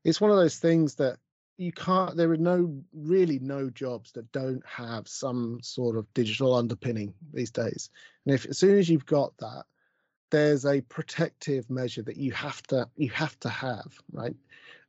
it's 0.05 0.21
one 0.21 0.31
of 0.31 0.37
those 0.37 0.59
things 0.59 0.95
that 0.97 1.19
you 1.59 1.73
can't 1.73 2.17
there 2.17 2.31
are 2.31 2.37
no 2.37 2.83
really 2.93 3.39
no 3.39 3.71
jobs 3.71 4.13
that 4.13 4.31
don't 4.33 4.63
have 4.67 5.09
some 5.09 5.59
sort 5.63 5.97
of 5.97 6.13
digital 6.15 6.55
underpinning 6.55 7.15
these 7.33 7.51
days 7.51 7.91
and 8.25 8.35
if 8.35 8.47
as 8.47 8.59
soon 8.59 8.79
as 8.79 8.89
you've 8.89 9.07
got 9.07 9.37
that 9.39 9.65
there's 10.31 10.67
a 10.67 10.83
protective 10.83 11.69
measure 11.71 12.03
that 12.03 12.17
you 12.17 12.31
have 12.33 12.63
to 12.65 12.87
you 12.97 13.09
have 13.11 13.39
to 13.41 13.49
have 13.49 13.99
right 14.13 14.37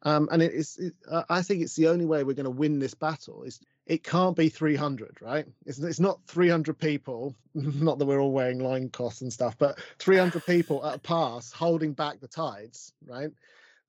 um, 0.03 0.29
and 0.31 0.41
it 0.41 0.53
is 0.53 0.77
it, 0.77 0.93
i 1.29 1.41
think 1.41 1.61
it's 1.61 1.75
the 1.75 1.87
only 1.87 2.05
way 2.05 2.23
we're 2.23 2.33
going 2.33 2.43
to 2.43 2.49
win 2.49 2.79
this 2.79 2.93
battle 2.93 3.43
is 3.43 3.59
it 3.85 4.03
can't 4.03 4.35
be 4.35 4.49
300 4.49 5.17
right 5.21 5.45
it's, 5.65 5.79
it's 5.79 5.99
not 5.99 6.19
300 6.27 6.77
people 6.77 7.35
not 7.53 7.99
that 7.99 8.05
we're 8.05 8.19
all 8.19 8.31
wearing 8.31 8.59
line 8.59 8.89
costs 8.89 9.21
and 9.21 9.33
stuff 9.33 9.57
but 9.57 9.79
300 9.99 10.45
people 10.45 10.85
at 10.85 10.95
a 10.95 10.99
pass 10.99 11.51
holding 11.51 11.93
back 11.93 12.19
the 12.19 12.27
tides 12.27 12.93
right 13.05 13.31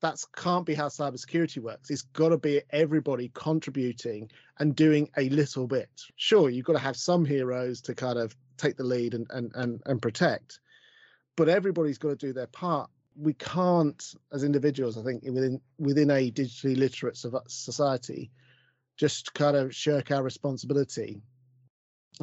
that 0.00 0.22
can't 0.36 0.64
be 0.64 0.74
how 0.74 0.88
cybersecurity 0.88 1.58
works. 1.58 1.90
It's 1.90 2.02
got 2.02 2.28
to 2.28 2.38
be 2.38 2.62
everybody 2.70 3.30
contributing 3.34 4.30
and 4.58 4.76
doing 4.76 5.10
a 5.16 5.28
little 5.28 5.66
bit. 5.66 5.90
Sure, 6.16 6.48
you've 6.48 6.66
got 6.66 6.74
to 6.74 6.78
have 6.78 6.96
some 6.96 7.24
heroes 7.24 7.80
to 7.82 7.94
kind 7.94 8.18
of 8.18 8.36
take 8.56 8.76
the 8.76 8.84
lead 8.84 9.14
and 9.14 9.26
and 9.30 9.52
and, 9.54 9.82
and 9.86 10.02
protect, 10.02 10.60
but 11.36 11.48
everybody's 11.48 11.98
got 11.98 12.10
to 12.10 12.16
do 12.16 12.32
their 12.32 12.46
part. 12.46 12.90
We 13.20 13.34
can't, 13.34 14.14
as 14.32 14.44
individuals, 14.44 14.96
I 14.96 15.02
think 15.02 15.24
within 15.24 15.60
within 15.78 16.10
a 16.10 16.30
digitally 16.30 16.76
literate 16.76 17.16
society, 17.16 18.30
just 18.96 19.34
kind 19.34 19.56
of 19.56 19.74
shirk 19.74 20.10
our 20.10 20.22
responsibility, 20.22 21.20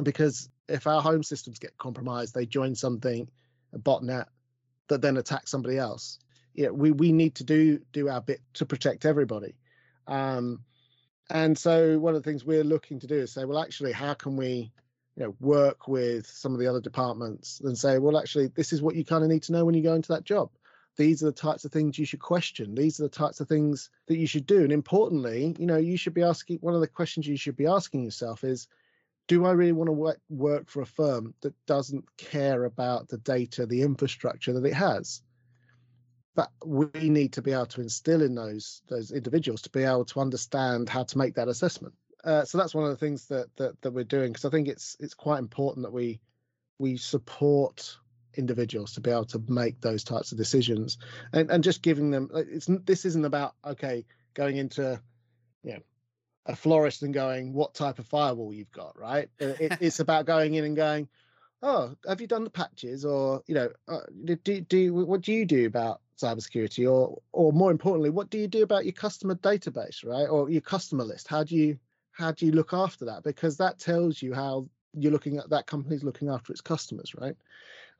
because 0.02 0.48
if 0.68 0.86
our 0.86 1.02
home 1.02 1.22
systems 1.22 1.58
get 1.58 1.76
compromised, 1.76 2.34
they 2.34 2.46
join 2.46 2.74
something, 2.74 3.28
a 3.72 3.78
botnet, 3.78 4.26
that 4.88 5.02
then 5.02 5.16
attacks 5.16 5.50
somebody 5.50 5.78
else 5.78 6.18
yeah, 6.56 6.70
we 6.70 6.90
we 6.90 7.12
need 7.12 7.34
to 7.36 7.44
do 7.44 7.78
do 7.92 8.08
our 8.08 8.20
bit 8.20 8.40
to 8.54 8.66
protect 8.66 9.04
everybody. 9.04 9.54
Um, 10.06 10.60
and 11.28 11.56
so 11.56 11.98
one 11.98 12.14
of 12.14 12.22
the 12.22 12.28
things 12.28 12.44
we're 12.44 12.64
looking 12.64 13.00
to 13.00 13.06
do 13.06 13.16
is 13.16 13.32
say, 13.32 13.44
well, 13.44 13.62
actually, 13.62 13.92
how 13.92 14.14
can 14.14 14.36
we, 14.36 14.72
you 15.16 15.24
know, 15.24 15.34
work 15.40 15.86
with 15.86 16.26
some 16.26 16.52
of 16.52 16.60
the 16.60 16.68
other 16.68 16.80
departments 16.80 17.60
and 17.62 17.76
say, 17.76 17.98
well, 17.98 18.16
actually, 18.16 18.46
this 18.48 18.72
is 18.72 18.80
what 18.80 18.94
you 18.94 19.04
kind 19.04 19.22
of 19.22 19.30
need 19.30 19.42
to 19.44 19.52
know 19.52 19.64
when 19.64 19.74
you 19.74 19.82
go 19.82 19.94
into 19.94 20.12
that 20.12 20.24
job. 20.24 20.50
These 20.96 21.22
are 21.22 21.26
the 21.26 21.32
types 21.32 21.64
of 21.64 21.72
things 21.72 21.98
you 21.98 22.06
should 22.06 22.20
question. 22.20 22.74
These 22.74 23.00
are 23.00 23.04
the 23.04 23.08
types 23.08 23.40
of 23.40 23.48
things 23.48 23.90
that 24.06 24.16
you 24.16 24.26
should 24.26 24.46
do. 24.46 24.62
And 24.62 24.72
importantly, 24.72 25.54
you 25.58 25.66
know, 25.66 25.76
you 25.76 25.96
should 25.96 26.14
be 26.14 26.22
asking 26.22 26.58
one 26.58 26.74
of 26.74 26.80
the 26.80 26.88
questions 26.88 27.26
you 27.26 27.36
should 27.36 27.56
be 27.56 27.66
asking 27.66 28.04
yourself 28.04 28.44
is, 28.44 28.68
do 29.28 29.44
I 29.44 29.52
really 29.52 29.72
want 29.72 29.88
to 29.88 29.92
work, 29.92 30.20
work 30.28 30.68
for 30.68 30.82
a 30.82 30.86
firm 30.86 31.34
that 31.40 31.54
doesn't 31.66 32.04
care 32.16 32.64
about 32.64 33.08
the 33.08 33.18
data, 33.18 33.66
the 33.66 33.82
infrastructure 33.82 34.52
that 34.52 34.64
it 34.64 34.74
has? 34.74 35.22
but 36.36 36.52
we 36.64 37.08
need 37.08 37.32
to 37.32 37.42
be 37.42 37.52
able 37.52 37.66
to 37.66 37.80
instill 37.80 38.22
in 38.22 38.34
those 38.34 38.82
those 38.88 39.10
individuals 39.10 39.62
to 39.62 39.70
be 39.70 39.82
able 39.82 40.04
to 40.04 40.20
understand 40.20 40.88
how 40.88 41.02
to 41.02 41.18
make 41.18 41.34
that 41.34 41.48
assessment. 41.48 41.94
Uh, 42.22 42.44
so 42.44 42.58
that's 42.58 42.74
one 42.74 42.84
of 42.84 42.90
the 42.90 42.96
things 42.96 43.26
that 43.26 43.48
that, 43.56 43.80
that 43.80 43.90
we're 43.90 44.04
doing 44.04 44.32
because 44.32 44.44
I 44.44 44.50
think 44.50 44.68
it's 44.68 44.96
it's 45.00 45.14
quite 45.14 45.38
important 45.38 45.84
that 45.84 45.92
we 45.92 46.20
we 46.78 46.98
support 46.98 47.96
individuals 48.36 48.92
to 48.92 49.00
be 49.00 49.10
able 49.10 49.24
to 49.24 49.42
make 49.48 49.80
those 49.80 50.04
types 50.04 50.32
of 50.32 50.38
decisions 50.38 50.98
and 51.32 51.50
and 51.50 51.64
just 51.64 51.82
giving 51.82 52.10
them 52.10 52.30
it's 52.34 52.68
this 52.84 53.04
isn't 53.04 53.24
about 53.24 53.54
okay 53.64 54.04
going 54.34 54.56
into 54.56 55.00
you 55.62 55.72
know 55.72 55.80
a 56.46 56.56
florist 56.56 57.02
and 57.02 57.12
going 57.12 57.52
what 57.52 57.74
type 57.74 57.98
of 57.98 58.06
firewall 58.06 58.52
you've 58.52 58.72
got 58.72 58.98
right? 58.98 59.28
It, 59.38 59.76
it's 59.80 60.00
about 60.00 60.26
going 60.26 60.54
in 60.54 60.64
and 60.64 60.76
going 60.76 61.08
oh 61.62 61.94
have 62.08 62.20
you 62.20 62.26
done 62.26 62.44
the 62.44 62.50
patches? 62.50 63.04
Or 63.04 63.42
you 63.46 63.54
know 63.54 63.70
uh, 63.88 64.00
do, 64.24 64.36
do 64.36 64.94
what 64.94 65.22
do 65.22 65.32
you 65.32 65.44
do 65.44 65.66
about 65.66 66.00
cybersecurity? 66.20 66.90
Or 66.90 67.20
or 67.32 67.52
more 67.52 67.70
importantly 67.70 68.10
what 68.10 68.30
do 68.30 68.38
you 68.38 68.48
do 68.48 68.62
about 68.62 68.84
your 68.84 68.92
customer 68.92 69.34
database 69.34 70.04
right? 70.04 70.28
Or 70.28 70.48
your 70.48 70.60
customer 70.60 71.04
list? 71.04 71.28
How 71.28 71.42
do 71.42 71.56
you 71.56 71.78
how 72.12 72.32
do 72.32 72.46
you 72.46 72.52
look 72.52 72.72
after 72.72 73.04
that? 73.06 73.24
Because 73.24 73.56
that 73.58 73.78
tells 73.78 74.22
you 74.22 74.32
how 74.32 74.68
you're 74.94 75.12
looking 75.12 75.36
at 75.36 75.50
that 75.50 75.66
company's 75.66 76.04
looking 76.04 76.30
after 76.30 76.52
its 76.52 76.62
customers 76.62 77.14
right 77.20 77.36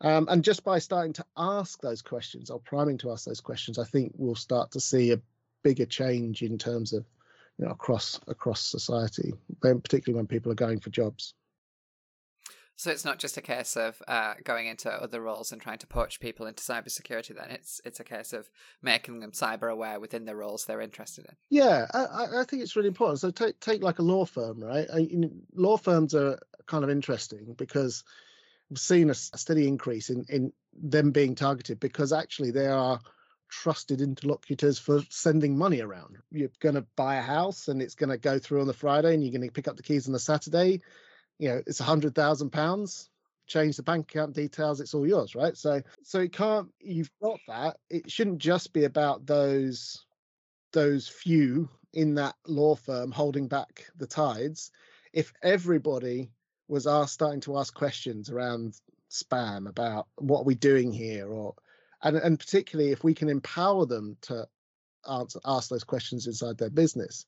um, 0.00 0.26
and 0.28 0.44
just 0.44 0.64
by 0.64 0.78
starting 0.78 1.12
to 1.12 1.24
ask 1.36 1.80
those 1.80 2.02
questions 2.02 2.50
or 2.50 2.60
priming 2.60 2.98
to 2.98 3.10
ask 3.10 3.24
those 3.24 3.40
questions 3.40 3.78
i 3.78 3.84
think 3.84 4.12
we'll 4.16 4.34
start 4.34 4.70
to 4.70 4.80
see 4.80 5.12
a 5.12 5.20
bigger 5.62 5.86
change 5.86 6.42
in 6.42 6.58
terms 6.58 6.92
of 6.92 7.04
you 7.58 7.64
know 7.64 7.70
across 7.70 8.20
across 8.28 8.60
society 8.60 9.32
particularly 9.60 10.16
when 10.16 10.26
people 10.26 10.52
are 10.52 10.56
going 10.56 10.80
for 10.80 10.90
jobs 10.90 11.34
so 12.78 12.90
it's 12.90 13.06
not 13.06 13.18
just 13.18 13.38
a 13.38 13.42
case 13.42 13.74
of 13.74 14.02
uh, 14.06 14.34
going 14.44 14.66
into 14.66 14.90
other 14.90 15.22
roles 15.22 15.50
and 15.50 15.60
trying 15.60 15.78
to 15.78 15.86
poach 15.86 16.20
people 16.20 16.46
into 16.46 16.62
cybersecurity. 16.62 17.34
Then 17.34 17.50
it's 17.50 17.80
it's 17.86 18.00
a 18.00 18.04
case 18.04 18.34
of 18.34 18.50
making 18.82 19.20
them 19.20 19.32
cyber 19.32 19.72
aware 19.72 19.98
within 19.98 20.26
the 20.26 20.36
roles 20.36 20.66
they're 20.66 20.82
interested 20.82 21.24
in. 21.24 21.34
Yeah, 21.48 21.86
I, 21.94 22.40
I 22.40 22.44
think 22.44 22.62
it's 22.62 22.76
really 22.76 22.88
important. 22.88 23.20
So 23.20 23.30
take 23.30 23.58
take 23.60 23.82
like 23.82 23.98
a 23.98 24.02
law 24.02 24.26
firm, 24.26 24.62
right? 24.62 24.86
I, 24.92 24.98
you 24.98 25.16
know, 25.16 25.30
law 25.54 25.78
firms 25.78 26.14
are 26.14 26.38
kind 26.66 26.84
of 26.84 26.90
interesting 26.90 27.54
because 27.56 28.04
we've 28.70 28.78
seen 28.78 29.10
a, 29.10 29.14
steady 29.14 29.68
increase 29.68 30.10
in 30.10 30.24
in 30.28 30.52
them 30.72 31.10
being 31.10 31.34
targeted 31.34 31.80
because 31.80 32.12
actually 32.12 32.50
they 32.50 32.66
are 32.66 33.00
trusted 33.48 34.00
interlocutors 34.00 34.78
for 34.78 35.00
sending 35.08 35.56
money 35.56 35.80
around. 35.80 36.16
You're 36.32 36.50
going 36.60 36.74
to 36.74 36.84
buy 36.96 37.16
a 37.16 37.22
house 37.22 37.68
and 37.68 37.80
it's 37.80 37.94
going 37.94 38.10
to 38.10 38.18
go 38.18 38.38
through 38.38 38.60
on 38.60 38.66
the 38.66 38.72
Friday 38.72 39.14
and 39.14 39.22
you're 39.22 39.32
going 39.32 39.48
to 39.48 39.52
pick 39.52 39.68
up 39.68 39.76
the 39.76 39.82
keys 39.82 40.06
on 40.06 40.12
the 40.12 40.18
Saturday. 40.18 40.80
You 41.38 41.48
know 41.50 41.62
it's 41.66 41.80
a 41.80 41.84
hundred 41.84 42.14
thousand 42.14 42.50
pounds. 42.50 43.10
Change 43.46 43.76
the 43.76 43.84
bank 43.84 44.10
account 44.10 44.34
details 44.34 44.80
it's 44.80 44.94
all 44.94 45.06
yours 45.06 45.34
right? 45.34 45.56
So 45.56 45.82
so 46.02 46.20
it 46.20 46.32
can't 46.32 46.68
you've 46.80 47.10
got 47.22 47.38
that. 47.48 47.76
It 47.88 48.10
shouldn't 48.10 48.38
just 48.38 48.72
be 48.72 48.84
about 48.84 49.26
those 49.26 50.04
those 50.72 51.08
few 51.08 51.68
in 51.92 52.14
that 52.14 52.34
law 52.46 52.74
firm 52.74 53.12
holding 53.12 53.48
back 53.48 53.86
the 53.96 54.06
tides. 54.06 54.70
If 55.12 55.32
everybody 55.42 56.30
was 56.68 56.86
asked 56.86 57.14
starting 57.14 57.40
to 57.40 57.58
ask 57.58 57.74
questions 57.74 58.30
around 58.30 58.74
spam 59.10 59.68
about 59.68 60.08
what 60.16 60.40
are 60.40 60.44
we 60.44 60.54
doing 60.54 60.92
here 60.92 61.28
or 61.28 61.54
and 62.02 62.16
and 62.16 62.38
particularly 62.38 62.90
if 62.90 63.04
we 63.04 63.14
can 63.14 63.28
empower 63.28 63.86
them 63.86 64.16
to 64.20 64.46
answer 65.08 65.40
ask 65.44 65.70
those 65.70 65.84
questions 65.84 66.26
inside 66.26 66.58
their 66.58 66.70
business 66.70 67.26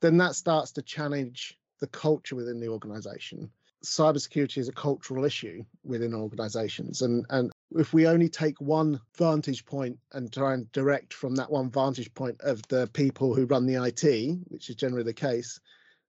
then 0.00 0.18
that 0.18 0.34
starts 0.34 0.72
to 0.72 0.82
challenge 0.82 1.58
the 1.80 1.86
culture 1.88 2.36
within 2.36 2.60
the 2.60 2.68
organization. 2.68 3.50
Cybersecurity 3.84 4.58
is 4.58 4.68
a 4.68 4.72
cultural 4.72 5.24
issue 5.24 5.64
within 5.84 6.14
organizations. 6.14 7.02
And, 7.02 7.24
and 7.30 7.52
if 7.72 7.92
we 7.92 8.08
only 8.08 8.28
take 8.28 8.60
one 8.60 9.00
vantage 9.16 9.64
point 9.64 9.98
and 10.12 10.32
try 10.32 10.54
and 10.54 10.70
direct 10.72 11.14
from 11.14 11.36
that 11.36 11.50
one 11.50 11.70
vantage 11.70 12.12
point 12.14 12.40
of 12.40 12.60
the 12.68 12.88
people 12.92 13.34
who 13.34 13.46
run 13.46 13.66
the 13.66 13.82
IT, 13.84 14.38
which 14.48 14.68
is 14.68 14.76
generally 14.76 15.04
the 15.04 15.12
case, 15.12 15.60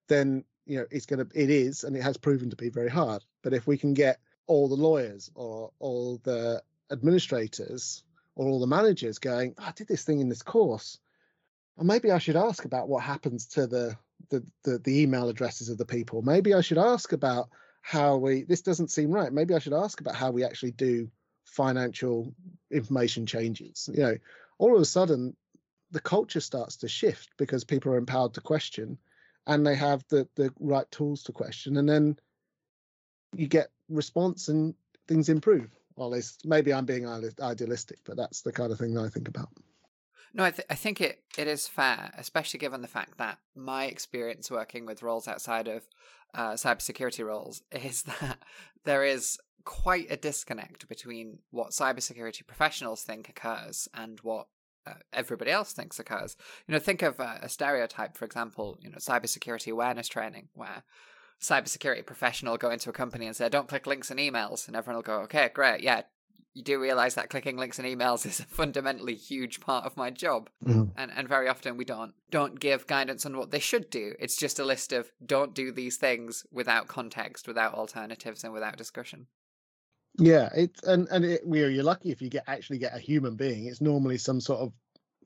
then 0.07 0.43
you 0.69 0.77
know 0.77 0.86
it's 0.91 1.08
going 1.08 1.25
to 1.25 1.27
it 1.34 1.49
is 1.49 1.84
and 1.84 1.95
it 1.95 2.03
has 2.03 2.15
proven 2.15 2.51
to 2.51 2.55
be 2.55 2.69
very 2.69 2.89
hard. 2.89 3.25
But 3.41 3.53
if 3.53 3.65
we 3.65 3.77
can 3.77 3.93
get 3.95 4.19
all 4.45 4.69
the 4.69 4.75
lawyers 4.75 5.32
or 5.34 5.71
all 5.79 6.21
the 6.23 6.62
administrators 6.91 8.03
or 8.36 8.47
all 8.47 8.60
the 8.60 8.67
managers 8.67 9.17
going, 9.17 9.55
I 9.58 9.71
did 9.71 9.88
this 9.88 10.03
thing 10.03 10.19
in 10.19 10.29
this 10.29 10.43
course, 10.43 10.99
and 11.77 11.88
maybe 11.88 12.12
I 12.12 12.19
should 12.19 12.36
ask 12.36 12.65
about 12.65 12.88
what 12.88 13.03
happens 13.03 13.47
to 13.47 13.65
the 13.65 13.97
the, 14.29 14.45
the, 14.63 14.77
the 14.79 15.01
email 15.01 15.29
addresses 15.29 15.69
of 15.69 15.77
the 15.77 15.86
people. 15.86 16.21
Maybe 16.21 16.53
I 16.53 16.62
should 16.62 16.77
ask 16.77 17.13
about 17.13 17.49
how 17.82 18.17
we. 18.17 18.43
This 18.43 18.62
doesn't 18.62 18.91
seem 18.91 19.12
right. 19.12 19.34
Maybe 19.34 19.55
I 19.55 19.60
should 19.60 19.73
ask 19.73 19.99
about 19.99 20.15
how 20.15 20.29
we 20.29 20.43
actually 20.43 20.71
do 20.71 21.10
financial 21.45 22.36
information 22.69 23.25
changes. 23.25 23.89
You 23.91 24.03
know, 24.03 24.17
all 24.60 24.75
of 24.75 24.82
a 24.82 24.86
sudden, 24.86 25.36
the 25.89 25.99
culture 25.99 26.41
starts 26.41 26.77
to 26.77 26.88
shift 26.88 27.29
because 27.38 27.63
people 27.63 27.91
are 27.91 27.97
empowered 27.97 28.36
to 28.36 28.41
question, 28.41 28.99
and 29.49 29.65
they 29.65 29.75
have 29.75 30.05
the 30.09 30.27
the 30.35 30.53
right 30.59 30.89
tools 30.91 31.23
to 31.23 31.33
question, 31.33 31.77
and 31.77 31.89
then 31.89 32.17
you 33.35 33.47
get 33.47 33.71
response 33.89 34.47
and 34.47 34.73
things 35.07 35.27
improve. 35.27 35.69
Well, 35.95 36.17
maybe 36.45 36.73
I'm 36.73 36.85
being 36.85 37.05
idealistic, 37.05 37.99
but 38.05 38.15
that's 38.15 38.41
the 38.41 38.53
kind 38.53 38.71
of 38.71 38.77
thing 38.77 38.93
that 38.93 39.03
I 39.03 39.09
think 39.09 39.27
about. 39.27 39.49
No, 40.33 40.45
I, 40.45 40.51
th- 40.51 40.67
I 40.69 40.75
think 40.75 41.01
it, 41.01 41.23
it 41.38 41.47
is 41.47 41.67
fair, 41.67 42.12
especially 42.17 42.59
given 42.59 42.81
the 42.81 42.88
fact 42.88 43.17
that 43.17 43.39
my 43.55 43.85
experience 43.85 44.49
working 44.49 44.85
with 44.85 45.03
roles 45.03 45.27
outside 45.27 45.67
of 45.67 45.83
uh, 46.33 46.51
cybersecurity 46.51 47.25
roles 47.25 47.63
is 47.71 48.03
that 48.03 48.38
there 48.85 49.03
is 49.03 49.39
quite 49.65 50.09
a 50.09 50.15
disconnect 50.15 50.88
between 50.88 51.39
what 51.51 51.71
cybersecurity 51.71 52.45
professionals 52.47 53.03
think 53.03 53.27
occurs 53.27 53.89
and 53.93 54.19
what 54.21 54.47
uh, 54.89 54.93
everybody 55.13 55.52
else 55.52 55.73
thinks 55.73 55.99
occurs. 55.99 56.36
You 56.67 56.73
know, 56.73 56.80
think 56.80 57.02
of 57.02 57.19
a 57.19 57.47
stereotype, 57.49 58.17
for 58.17 58.25
example, 58.25 58.78
you 58.82 58.89
know, 58.89 58.97
cybersecurity 58.97 59.71
awareness 59.71 60.08
training, 60.08 60.49
where 60.54 60.84
cybersecurity 61.41 62.06
professional 62.06 62.58
go 62.58 62.69
into 62.69 62.89
a 62.89 62.93
company 62.93 63.25
and 63.25 63.36
say, 63.36 63.49
"Don't 63.49 63.67
click 63.69 63.88
links 63.88 64.12
and 64.12 64.19
emails," 64.19 64.67
and 64.67 64.75
everyone 64.75 64.97
will 64.97 65.04
go, 65.04 65.19
"Okay, 65.21 65.49
great, 65.54 65.82
yeah." 65.82 66.04
You 66.56 66.63
do 66.63 66.82
realize 66.82 67.13
that 67.15 67.30
clicking 67.30 67.58
links 67.58 67.78
and 67.80 67.88
emails 67.88 68.25
is 68.25 68.39
a 68.39 68.43
fundamentally 68.45 69.15
huge 69.15 69.60
part 69.62 69.86
of 69.86 69.95
my 69.95 70.10
job, 70.10 70.49
Mhm. 70.65 70.91
and 70.97 71.12
and 71.12 71.28
very 71.30 71.47
often 71.47 71.78
we 71.78 71.86
don't 71.86 72.13
don't 72.32 72.60
give 72.60 72.88
guidance 72.88 73.25
on 73.25 73.38
what 73.38 73.52
they 73.52 73.60
should 73.60 73.89
do. 73.89 74.15
It's 74.19 74.36
just 74.36 74.60
a 74.60 74.65
list 74.65 74.91
of 74.91 75.12
don't 75.25 75.54
do 75.54 75.71
these 75.71 75.97
things 75.97 76.45
without 76.52 76.88
context, 76.88 77.47
without 77.47 77.75
alternatives, 77.75 78.43
and 78.43 78.52
without 78.52 78.78
discussion. 78.78 79.28
Yeah, 80.17 80.49
it's 80.55 80.83
and 80.83 81.07
and 81.09 81.23
it, 81.23 81.41
we 81.45 81.59
you're 81.61 81.83
lucky 81.83 82.11
if 82.11 82.21
you 82.21 82.29
get 82.29 82.43
actually 82.47 82.79
get 82.79 82.95
a 82.95 82.99
human 82.99 83.35
being. 83.35 83.67
It's 83.67 83.81
normally 83.81 84.17
some 84.17 84.41
sort 84.41 84.59
of 84.59 84.73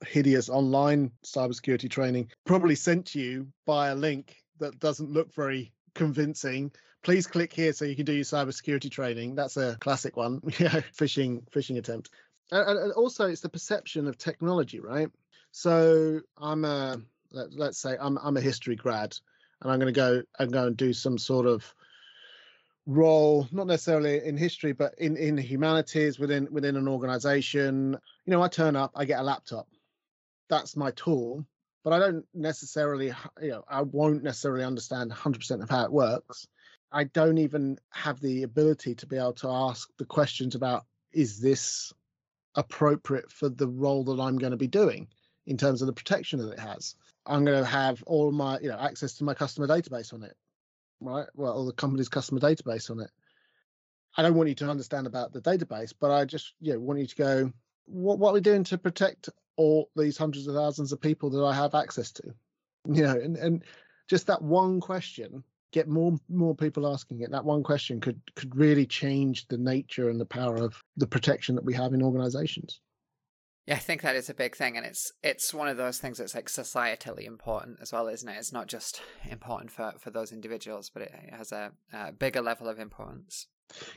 hideous 0.06 0.50
online 0.50 1.12
cybersecurity 1.26 1.90
training, 1.90 2.30
probably 2.46 2.76
sent 2.76 3.06
to 3.08 3.20
you 3.20 3.48
by 3.66 3.90
a 3.90 3.96
link 3.96 4.38
that 4.60 4.80
doesn't 4.80 5.12
look 5.12 5.34
very 5.34 5.72
convincing. 5.96 6.72
Please 7.04 7.28
click 7.28 7.52
here 7.52 7.74
so 7.74 7.86
you 7.86 7.96
can 7.96 8.06
do 8.06 8.14
your 8.14 8.24
cybersecurity 8.24 8.90
training. 8.92 9.36
That's 9.36 9.58
a 9.58 9.78
classic 9.80 10.16
one. 10.18 10.42
Yeah, 10.60 10.82
phishing 10.98 11.50
phishing 11.50 11.78
attempt. 11.78 12.10
And, 12.52 12.78
and- 12.80 12.92
also, 12.94 13.26
it's 13.28 13.42
the 13.42 13.50
perception 13.50 14.08
of 14.08 14.18
technology, 14.18 14.80
right? 14.80 15.10
So 15.52 16.20
I'm 16.38 16.66
a 16.66 16.98
let, 17.32 17.54
let's 17.54 17.80
say 17.80 17.98
I'm 18.00 18.18
I'm 18.20 18.38
a 18.38 18.42
history 18.42 18.76
grad, 18.76 19.18
and 19.62 19.72
I'm 19.72 19.80
going 19.80 19.94
to 19.94 19.98
go 20.00 20.22
and 20.40 20.52
go 20.52 20.68
and 20.68 20.78
do 20.78 20.94
some 20.94 21.18
sort 21.18 21.46
of 21.48 21.74
role 22.86 23.48
not 23.52 23.68
necessarily 23.68 24.26
in 24.26 24.36
history 24.36 24.74
but 24.74 24.94
in 24.98 25.16
in 25.16 25.38
humanities 25.38 26.20
within 26.20 26.48
within 26.52 26.76
an 26.76 26.88
organization. 26.88 27.98
You 28.26 28.32
know 28.32 28.42
i 28.42 28.48
turn 28.48 28.76
up 28.76 28.92
i 28.96 29.06
get 29.06 29.20
a 29.20 29.24
laptop. 29.24 29.68
That's 30.50 30.76
my 30.76 30.92
tool 30.92 31.46
but 31.84 31.94
i 31.94 32.00
don't 32.00 32.26
necessarily 32.34 33.14
you 33.42 33.50
know 33.50 33.64
i 33.70 33.82
won't 33.82 34.24
necessarily 34.24 34.64
understand 34.64 35.12
100% 35.12 35.64
of 35.64 35.70
how 35.70 35.86
it 35.86 35.92
works. 35.92 36.48
I 36.92 37.06
don't 37.06 37.40
even 37.40 37.80
have 37.90 38.20
the 38.20 38.44
ability 38.44 38.94
to 38.96 39.08
be 39.08 39.18
able 39.18 39.34
to 39.34 39.50
ask 39.50 39.90
the 39.98 40.06
questions 40.06 40.54
about 40.54 40.86
is 41.12 41.40
this 41.40 41.92
appropriate 42.56 43.32
for 43.32 43.50
the 43.50 43.68
role 43.68 44.04
that 44.04 44.22
i'm 44.22 44.38
going 44.38 44.52
to 44.52 44.58
be 44.58 44.68
doing 44.68 45.08
in 45.48 45.58
terms 45.58 45.82
of 45.82 45.88
the 45.88 45.94
protection 45.94 46.40
that 46.40 46.52
it 46.52 46.60
has? 46.60 46.96
I'm 47.26 47.46
going 47.46 47.60
to 47.60 47.66
have 47.66 48.04
all 48.04 48.32
my 48.32 48.60
you 48.60 48.70
know 48.70 48.78
access 48.78 49.14
to 49.16 49.24
my 49.24 49.34
customer 49.34 49.68
database 49.68 50.14
on 50.14 50.24
it 50.24 50.36
right? 51.04 51.28
Well, 51.36 51.58
or 51.58 51.66
the 51.66 51.74
company's 51.74 52.10
customer 52.10 52.40
database 52.40 52.90
on 52.90 53.00
it. 53.00 53.10
I 54.16 54.22
don't 54.22 54.36
want 54.36 54.50
you 54.50 54.56
to 54.56 54.70
understand 54.70 55.08
about 55.08 55.34
the 55.34 55.42
database, 55.42 55.94
but 56.00 56.12
I 56.12 56.26
just 56.26 56.54
you 56.60 56.74
know 56.74 56.80
want 56.80 57.00
you 57.00 57.08
to 57.08 57.16
go, 57.16 57.52
what 57.86 58.20
what 58.20 58.32
are 58.32 58.34
we 58.34 58.42
doing 58.42 58.64
to 58.66 58.78
protect 58.78 59.30
all 59.56 59.90
these 59.96 60.18
hundreds 60.18 60.48
of 60.48 60.56
thousands 60.56 60.92
of 60.92 61.02
people 61.02 61.30
that 61.32 61.44
I 61.44 61.54
have 61.54 61.76
access 61.76 62.12
to? 62.14 62.34
You 62.86 63.04
know, 63.04 63.14
and 63.14 63.38
and 63.38 63.64
just 64.10 64.28
that 64.28 64.42
one 64.42 64.80
question, 64.82 65.44
get 65.72 65.88
more 65.88 66.18
more 66.30 66.56
people 66.56 66.92
asking 66.92 67.22
it. 67.22 67.32
That 67.32 67.46
one 67.46 67.64
question 67.64 68.00
could 68.00 68.22
could 68.36 68.56
really 68.56 68.86
change 68.86 69.48
the 69.48 69.58
nature 69.58 70.10
and 70.10 70.20
the 70.20 70.26
power 70.26 70.58
of 70.58 70.76
the 70.98 71.08
protection 71.08 71.56
that 71.56 71.66
we 71.66 71.74
have 71.74 71.94
in 71.94 72.04
organizations. 72.04 72.80
Yeah, 73.66 73.76
I 73.76 73.80
think 73.80 74.02
that 74.02 74.18
is 74.18 74.30
a 74.30 74.34
big 74.34 74.56
thing, 74.56 74.76
and 74.76 74.86
it's 74.86 75.12
it's 75.24 75.54
one 75.54 75.70
of 75.70 75.78
those 75.78 75.98
things 75.98 76.18
that's 76.18 76.36
like 76.36 76.50
societally 76.50 77.26
important 77.26 77.80
as 77.82 77.94
well, 77.94 78.08
isn't 78.08 78.28
it? 78.28 78.38
It's 78.38 78.52
not 78.52 78.68
just 78.68 79.02
important 79.30 79.72
for 79.72 79.94
for 80.00 80.12
those 80.12 80.34
individuals, 80.34 80.90
but 80.94 81.04
it 81.04 81.14
has 81.32 81.52
a, 81.52 81.72
a 81.94 82.12
bigger 82.12 82.42
level 82.42 82.68
of 82.68 82.80
importance. 82.80 83.48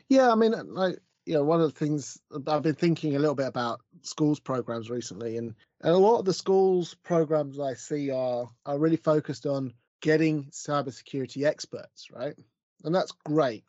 Yeah, 0.09 0.31
I 0.31 0.37
mean, 0.37 0.55
uh, 0.55 0.63
like 0.67 0.99
you 1.27 1.35
know, 1.35 1.43
one 1.43 1.61
of 1.61 1.73
the 1.73 1.79
things 1.79 2.19
I've 2.47 2.63
been 2.63 2.77
thinking 2.77 3.17
a 3.17 3.19
little 3.19 3.35
bit 3.35 3.49
about 3.49 3.81
schools 4.03 4.39
programs 4.39 4.89
recently, 4.89 5.37
and, 5.37 5.55
and 5.81 5.93
a 5.93 5.99
lot 5.99 6.21
of 6.21 6.25
the 6.25 6.33
schools 6.33 6.95
programs 7.03 7.59
I 7.59 7.75
see 7.75 8.11
are 8.11 8.49
are 8.65 8.79
really 8.79 8.97
focused 8.97 9.47
on 9.47 9.75
getting 10.01 10.45
cybersecurity 10.53 11.45
experts, 11.45 12.09
right? 12.13 12.35
And 12.85 12.95
that's 12.95 13.13
great. 13.25 13.65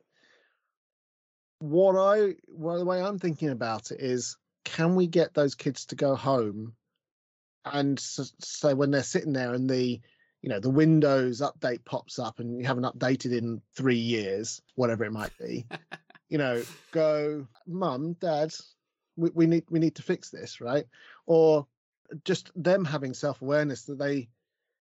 What 1.58 1.96
I 1.96 2.36
well, 2.48 2.78
the 2.78 2.86
way 2.86 3.02
I'm 3.02 3.18
thinking 3.18 3.50
about 3.50 3.90
it 3.90 4.00
is, 4.00 4.38
can 4.68 4.96
we 4.96 5.08
get 5.08 5.34
those 5.34 5.56
kids 5.56 5.86
to 5.88 5.96
go 5.96 6.16
home 6.16 6.74
and 7.66 7.98
s- 7.98 8.34
say 8.40 8.74
when 8.74 8.92
they're 8.92 9.04
sitting 9.04 9.34
there 9.34 9.54
and 9.54 9.70
the 9.70 10.00
you 10.42 10.50
know 10.50 10.60
the 10.60 10.70
Windows 10.70 11.42
update 11.42 11.84
pops 11.86 12.20
up 12.20 12.40
and 12.40 12.60
you 12.60 12.66
haven't 12.66 12.84
updated 12.84 13.38
in 13.38 13.62
three 13.76 13.98
years, 13.98 14.62
whatever 14.76 15.04
it 15.04 15.12
might 15.12 15.36
be 15.38 15.66
you 16.30 16.38
know, 16.38 16.64
go, 16.92 17.48
mum, 17.66 18.14
dad, 18.14 18.54
we, 19.16 19.30
we 19.34 19.48
need 19.48 19.64
we 19.70 19.80
need 19.80 19.96
to 19.96 20.04
fix 20.04 20.30
this, 20.30 20.62
right? 20.62 20.86
Or 21.26 21.68
just 22.24 22.52
them 22.56 22.86
having 22.86 23.14
self 23.14 23.42
awareness 23.42 23.84
that 23.86 24.00
they, 24.00 24.16
you 24.16 24.28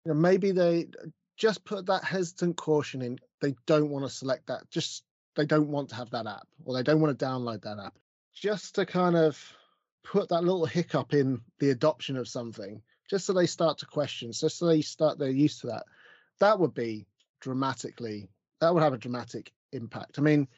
know, 0.06 0.14
maybe 0.14 0.52
they 0.52 0.88
just 1.36 1.64
put 1.64 1.86
that 1.86 2.04
hesitant 2.04 2.56
caution 2.56 3.02
in. 3.02 3.18
They 3.40 3.54
don't 3.66 3.90
want 3.90 4.04
to 4.04 4.10
select 4.10 4.46
that. 4.46 4.70
Just 4.70 5.04
they 5.34 5.46
don't 5.46 5.68
want 5.68 5.90
to 5.90 5.96
have 5.96 6.10
that 6.10 6.26
app, 6.26 6.46
or 6.64 6.74
they 6.74 6.82
don't 6.82 7.00
want 7.00 7.18
to 7.18 7.24
download 7.24 7.62
that 7.62 7.78
app. 7.78 7.94
Just 8.34 8.76
to 8.76 8.86
kind 8.86 9.16
of 9.16 9.38
put 10.04 10.28
that 10.28 10.44
little 10.44 10.66
hiccup 10.66 11.14
in 11.14 11.40
the 11.58 11.70
adoption 11.70 12.16
of 12.16 12.28
something, 12.28 12.82
just 13.08 13.26
so 13.26 13.32
they 13.32 13.46
start 13.46 13.78
to 13.78 13.86
question, 13.86 14.32
just 14.32 14.58
so 14.58 14.66
they 14.66 14.82
start 14.82 15.18
they're 15.18 15.30
used 15.30 15.60
to 15.60 15.68
that. 15.68 15.84
That 16.40 16.58
would 16.58 16.74
be 16.74 17.06
dramatically. 17.40 18.28
That 18.60 18.74
would 18.74 18.82
have 18.82 18.94
a 18.94 18.98
dramatic 18.98 19.52
impact. 19.72 20.18
I 20.18 20.22
mean, 20.22 20.48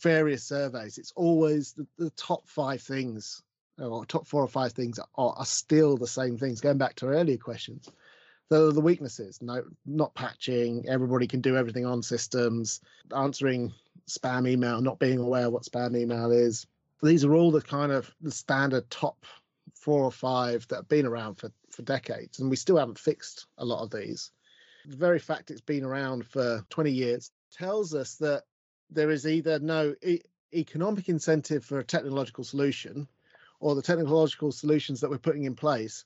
various 0.00 0.44
surveys, 0.44 0.98
it's 0.98 1.12
always 1.16 1.72
the, 1.72 1.86
the 1.98 2.10
top 2.10 2.48
five 2.48 2.82
things 2.82 3.42
or 3.78 4.04
top 4.04 4.26
four 4.26 4.42
or 4.42 4.48
five 4.48 4.72
things 4.72 4.98
are, 4.98 5.34
are 5.36 5.44
still 5.44 5.96
the 5.96 6.06
same 6.06 6.36
things. 6.36 6.60
Going 6.60 6.78
back 6.78 6.94
to 6.96 7.06
earlier 7.06 7.38
questions, 7.38 7.88
the 8.48 8.72
the 8.72 8.80
weaknesses, 8.80 9.40
no, 9.40 9.64
not 9.86 10.14
patching. 10.14 10.84
Everybody 10.88 11.26
can 11.26 11.40
do 11.40 11.56
everything 11.56 11.86
on 11.86 12.02
systems. 12.02 12.80
Answering 13.16 13.72
spam 14.08 14.48
email, 14.48 14.80
not 14.80 14.98
being 14.98 15.18
aware 15.18 15.50
what 15.50 15.64
spam 15.64 15.96
email 15.96 16.30
is. 16.30 16.66
These 17.02 17.24
are 17.24 17.34
all 17.34 17.50
the 17.50 17.60
kind 17.60 17.90
of 17.90 18.14
the 18.20 18.30
standard 18.30 18.88
top 18.90 19.26
four 19.74 20.04
or 20.04 20.12
five 20.12 20.66
that 20.68 20.76
have 20.76 20.88
been 20.88 21.06
around 21.06 21.34
for 21.34 21.50
for 21.70 21.82
decades, 21.82 22.38
and 22.38 22.48
we 22.50 22.56
still 22.56 22.76
haven't 22.76 22.98
fixed 22.98 23.46
a 23.58 23.64
lot 23.64 23.82
of 23.82 23.90
these. 23.90 24.30
The 24.86 24.96
very 24.96 25.18
fact 25.18 25.50
it's 25.50 25.60
been 25.60 25.84
around 25.84 26.26
for 26.26 26.64
20 26.70 26.90
years 26.90 27.30
tells 27.52 27.94
us 27.94 28.16
that 28.16 28.44
there 28.90 29.10
is 29.10 29.26
either 29.26 29.58
no 29.58 29.94
e- 30.02 30.20
economic 30.54 31.08
incentive 31.08 31.64
for 31.64 31.78
a 31.78 31.84
technological 31.84 32.44
solution 32.44 33.08
or 33.60 33.74
the 33.74 33.82
technological 33.82 34.52
solutions 34.52 35.00
that 35.00 35.10
we're 35.10 35.18
putting 35.18 35.44
in 35.44 35.54
place 35.54 36.04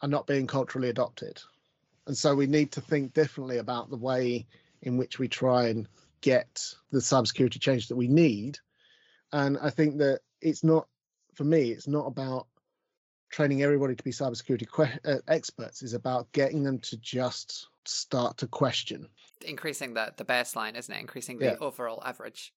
are 0.00 0.08
not 0.08 0.26
being 0.26 0.46
culturally 0.46 0.88
adopted. 0.88 1.40
And 2.06 2.16
so 2.16 2.34
we 2.34 2.46
need 2.46 2.72
to 2.72 2.80
think 2.80 3.12
differently 3.12 3.58
about 3.58 3.90
the 3.90 3.96
way 3.96 4.46
in 4.82 4.96
which 4.96 5.18
we 5.18 5.28
try 5.28 5.68
and 5.68 5.86
get 6.20 6.74
the 6.90 6.98
cybersecurity 6.98 7.60
change 7.60 7.88
that 7.88 7.96
we 7.96 8.08
need. 8.08 8.58
And 9.32 9.58
I 9.58 9.70
think 9.70 9.98
that 9.98 10.20
it's 10.42 10.64
not, 10.64 10.88
for 11.34 11.44
me, 11.44 11.70
it's 11.70 11.88
not 11.88 12.06
about 12.06 12.46
training 13.30 13.62
everybody 13.62 13.94
to 13.94 14.04
be 14.04 14.10
cybersecurity 14.10 14.66
que- 14.70 15.10
uh, 15.10 15.18
experts. 15.28 15.82
It's 15.82 15.94
about 15.94 16.30
getting 16.32 16.62
them 16.62 16.78
to 16.80 16.96
just 16.98 17.68
start 17.84 18.36
to 18.38 18.46
question 18.46 19.08
Increasing 19.44 19.94
the 19.94 20.12
the 20.16 20.24
baseline, 20.24 20.76
isn't 20.76 20.94
it? 20.94 21.00
Increasing 21.00 21.38
the 21.38 21.46
Yeah. 21.46 21.56
overall 21.60 22.02
average. 22.04 22.52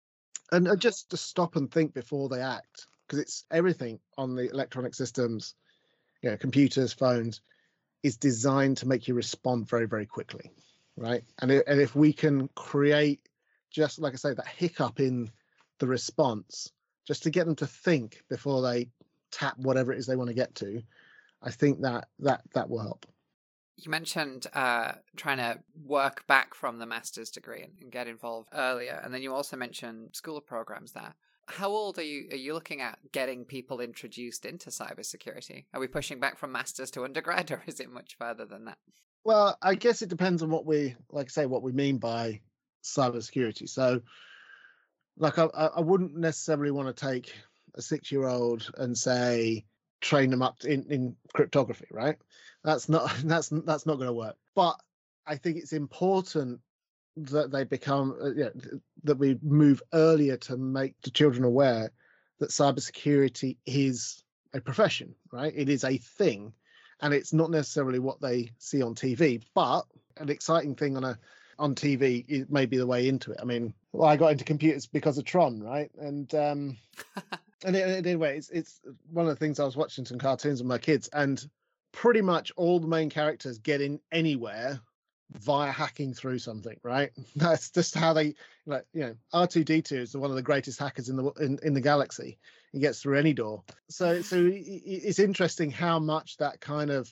and 0.52 0.68
uh, 0.68 0.76
just 0.76 1.10
to 1.10 1.18
stop 1.18 1.56
and 1.56 1.72
think 1.72 1.94
before 1.94 2.30
they 2.30 2.42
act 2.42 2.88
because 3.08 3.20
it's 3.20 3.46
everything 3.52 4.00
on 4.18 4.36
the 4.36 4.48
electronic 4.50 4.94
systems 4.94 5.56
you 6.22 6.30
know 6.30 6.38
computers 6.38 6.94
phones 6.94 7.42
is 8.04 8.18
designed 8.18 8.78
to 8.78 8.88
make 8.88 9.08
you 9.08 9.16
respond 9.16 9.68
very 9.68 9.88
very 9.88 10.06
quickly 10.06 10.52
right 10.98 11.24
and, 11.42 11.52
i- 11.52 11.64
and 11.66 11.82
if 11.82 11.96
we 11.96 12.14
can 12.14 12.48
create 12.50 13.28
just 13.72 13.98
like 13.98 14.14
i 14.14 14.18
say 14.18 14.34
that 14.36 14.48
hiccup 14.48 15.00
in 15.00 15.32
the 15.80 15.88
response 15.88 16.72
just 17.06 17.24
to 17.24 17.30
get 17.30 17.46
them 17.46 17.56
to 17.56 17.68
think 17.68 18.22
before 18.30 18.62
they 18.62 18.88
tap 19.32 19.58
whatever 19.58 19.92
it 19.92 20.00
is 20.00 20.06
they 20.06 20.16
want 20.16 20.30
to 20.30 20.34
get 20.34 20.54
to 20.56 20.82
i 21.42 21.52
think 21.52 21.82
that 21.82 22.08
that 22.20 22.42
that 22.54 22.70
will 22.70 22.82
help 22.82 23.06
You 23.78 23.92
mentioned 23.92 24.48
uh, 24.54 24.94
trying 25.18 25.38
to 25.38 25.60
work 25.86 26.26
back 26.28 26.56
from 26.56 26.80
the 26.80 26.86
master's 26.86 27.30
degree 27.30 27.62
and, 27.62 27.74
and 27.82 27.92
get 27.92 28.08
involved 28.08 28.48
earlier, 28.54 29.02
and 29.04 29.14
then 29.14 29.22
you 29.22 29.34
also 29.34 29.58
mentioned 29.58 30.16
school 30.16 30.40
programs 30.40 30.94
there. 30.94 31.14
How 31.48 31.70
old 31.70 32.00
are 32.00 32.04
you? 32.04 32.30
Are 32.32 32.38
you 32.38 32.54
looking 32.54 32.80
at 32.82 32.98
getting 33.12 33.44
people 33.46 33.82
introduced 33.82 34.46
into 34.46 34.70
cybersecurity? 34.70 35.66
Are 35.74 35.80
we 35.82 35.88
pushing 35.88 36.20
back 36.22 36.38
from 36.38 36.54
masters 36.54 36.90
to 36.92 37.04
undergrad, 37.04 37.52
or 37.56 37.62
is 37.68 37.80
it 37.82 37.90
much 37.90 38.16
further 38.18 38.46
than 38.46 38.66
that? 38.66 38.78
Well, 39.26 39.58
I 39.62 39.76
guess 39.76 40.02
it 40.02 40.10
depends 40.10 40.42
on 40.42 40.50
what 40.50 40.66
we 40.66 40.96
like. 41.12 41.28
I 41.28 41.30
say 41.30 41.46
what 41.46 41.62
we 41.62 41.72
mean 41.72 41.98
by 41.98 42.42
cybersecurity. 42.84 43.68
So, 43.68 44.02
like, 45.18 45.38
I, 45.38 45.46
I 45.46 45.80
wouldn't 45.80 46.16
necessarily 46.16 46.72
want 46.72 46.96
to 46.96 47.06
take 47.06 47.34
a 47.76 47.82
six-year-old 47.82 48.72
and 48.78 48.98
say 48.98 49.66
train 50.02 50.30
them 50.30 50.42
up 50.42 50.64
in 50.64 50.84
in 50.90 51.16
cryptography, 51.34 51.88
right? 51.92 52.18
That's 52.64 52.90
not 52.90 53.14
that's 53.24 53.50
that's 53.50 53.86
not 53.86 53.96
going 53.96 54.08
to 54.08 54.14
work. 54.14 54.36
But 54.56 54.80
I 55.26 55.36
think 55.36 55.58
it's 55.58 55.74
important 55.74 56.60
that 57.18 57.52
they 57.52 57.64
become 57.64 58.16
uh, 58.22 58.34
th- 58.34 58.82
that 59.04 59.18
we 59.18 59.40
move 59.42 59.82
earlier 59.94 60.38
to 60.38 60.58
make 60.58 61.00
the 61.02 61.12
children 61.12 61.44
aware 61.44 61.92
that 62.40 62.50
cybersecurity 62.50 63.58
is 63.66 64.24
a 64.54 64.60
profession, 64.60 65.16
right? 65.32 65.54
It 65.56 65.70
is 65.70 65.84
a 65.84 65.98
thing, 65.98 66.54
and 67.02 67.14
it's 67.14 67.34
not 67.34 67.52
necessarily 67.52 68.00
what 68.00 68.22
they 68.22 68.52
see 68.58 68.82
on 68.82 68.96
TV. 68.96 69.42
But 69.54 69.84
an 70.18 70.30
exciting 70.30 70.76
thing 70.76 70.98
on 70.98 71.04
a 71.04 71.18
on 71.58 71.74
TV 71.74 72.26
it 72.28 72.52
may 72.52 72.66
be 72.66 72.78
the 72.78 72.88
way 72.88 73.08
into 73.08 73.32
it. 73.32 73.40
I 73.42 73.46
mean, 73.46 73.74
well, 73.96 74.10
I 74.10 74.18
got 74.18 74.32
into 74.32 74.44
computers 74.44 74.86
because 74.86 75.18
of 75.18 75.26
Tron, 75.26 75.62
right? 75.62 75.90
And 75.98 76.34
um, 76.36 76.78
and 77.66 77.76
anyway, 77.76 78.38
it's 78.38 78.50
it's 78.50 78.80
one 79.12 79.26
of 79.26 79.30
the 79.30 79.36
things 79.38 79.60
I 79.60 79.66
was 79.66 79.78
watching 79.78 80.06
some 80.06 80.20
cartoons 80.20 80.62
with 80.62 80.68
my 80.68 80.78
kids, 80.78 81.08
and 81.14 81.44
pretty 81.92 82.22
much 82.22 82.52
all 82.58 82.80
the 82.80 82.88
main 82.88 83.10
characters 83.10 83.58
get 83.58 83.82
in 83.82 84.00
anywhere 84.12 84.82
via 85.32 85.72
hacking 85.72 86.14
through 86.14 86.40
something, 86.40 86.78
right? 86.84 87.12
That's 87.36 87.72
just 87.72 87.96
how 87.96 88.14
they 88.14 88.36
like 88.66 88.86
you 88.94 89.02
know 89.02 89.16
R2D2 89.34 89.92
is 89.94 90.18
one 90.18 90.30
of 90.30 90.36
the 90.36 90.42
greatest 90.42 90.80
hackers 90.80 91.10
in 91.10 91.16
the 91.16 91.32
in, 91.40 91.60
in 91.64 91.74
the 91.74 91.82
galaxy. 91.82 92.38
He 92.74 92.80
gets 92.80 93.02
through 93.02 93.18
any 93.18 93.34
door. 93.34 93.64
So 93.90 94.22
so 94.22 94.50
it's 94.52 95.20
interesting 95.20 95.72
how 95.72 96.00
much 96.00 96.38
that 96.38 96.60
kind 96.60 96.92
of 96.92 97.12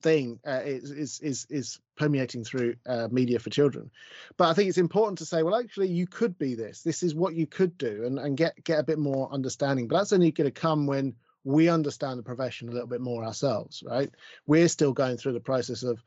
thing 0.00 0.38
uh, 0.46 0.62
is, 0.64 0.90
is 0.90 1.20
is 1.20 1.46
is 1.50 1.80
permeating 1.96 2.44
through 2.44 2.76
uh, 2.86 3.08
media 3.10 3.38
for 3.38 3.50
children. 3.50 3.90
But 4.36 4.48
I 4.48 4.54
think 4.54 4.68
it's 4.68 4.78
important 4.78 5.18
to 5.18 5.26
say, 5.26 5.42
well, 5.42 5.56
actually, 5.56 5.88
you 5.88 6.06
could 6.06 6.38
be 6.38 6.54
this. 6.54 6.82
This 6.82 7.02
is 7.02 7.14
what 7.14 7.34
you 7.34 7.46
could 7.46 7.76
do, 7.78 8.04
and 8.04 8.18
and 8.18 8.36
get 8.36 8.62
get 8.64 8.78
a 8.78 8.84
bit 8.84 8.98
more 8.98 9.32
understanding. 9.32 9.88
But 9.88 9.98
that's 9.98 10.12
only 10.12 10.30
going 10.30 10.52
to 10.52 10.60
come 10.60 10.86
when 10.86 11.14
we 11.44 11.68
understand 11.68 12.18
the 12.18 12.24
profession 12.24 12.68
a 12.68 12.72
little 12.72 12.88
bit 12.88 13.00
more 13.00 13.24
ourselves, 13.24 13.82
right? 13.86 14.10
We're 14.46 14.68
still 14.68 14.92
going 14.92 15.16
through 15.16 15.32
the 15.32 15.40
process 15.40 15.82
of 15.82 16.02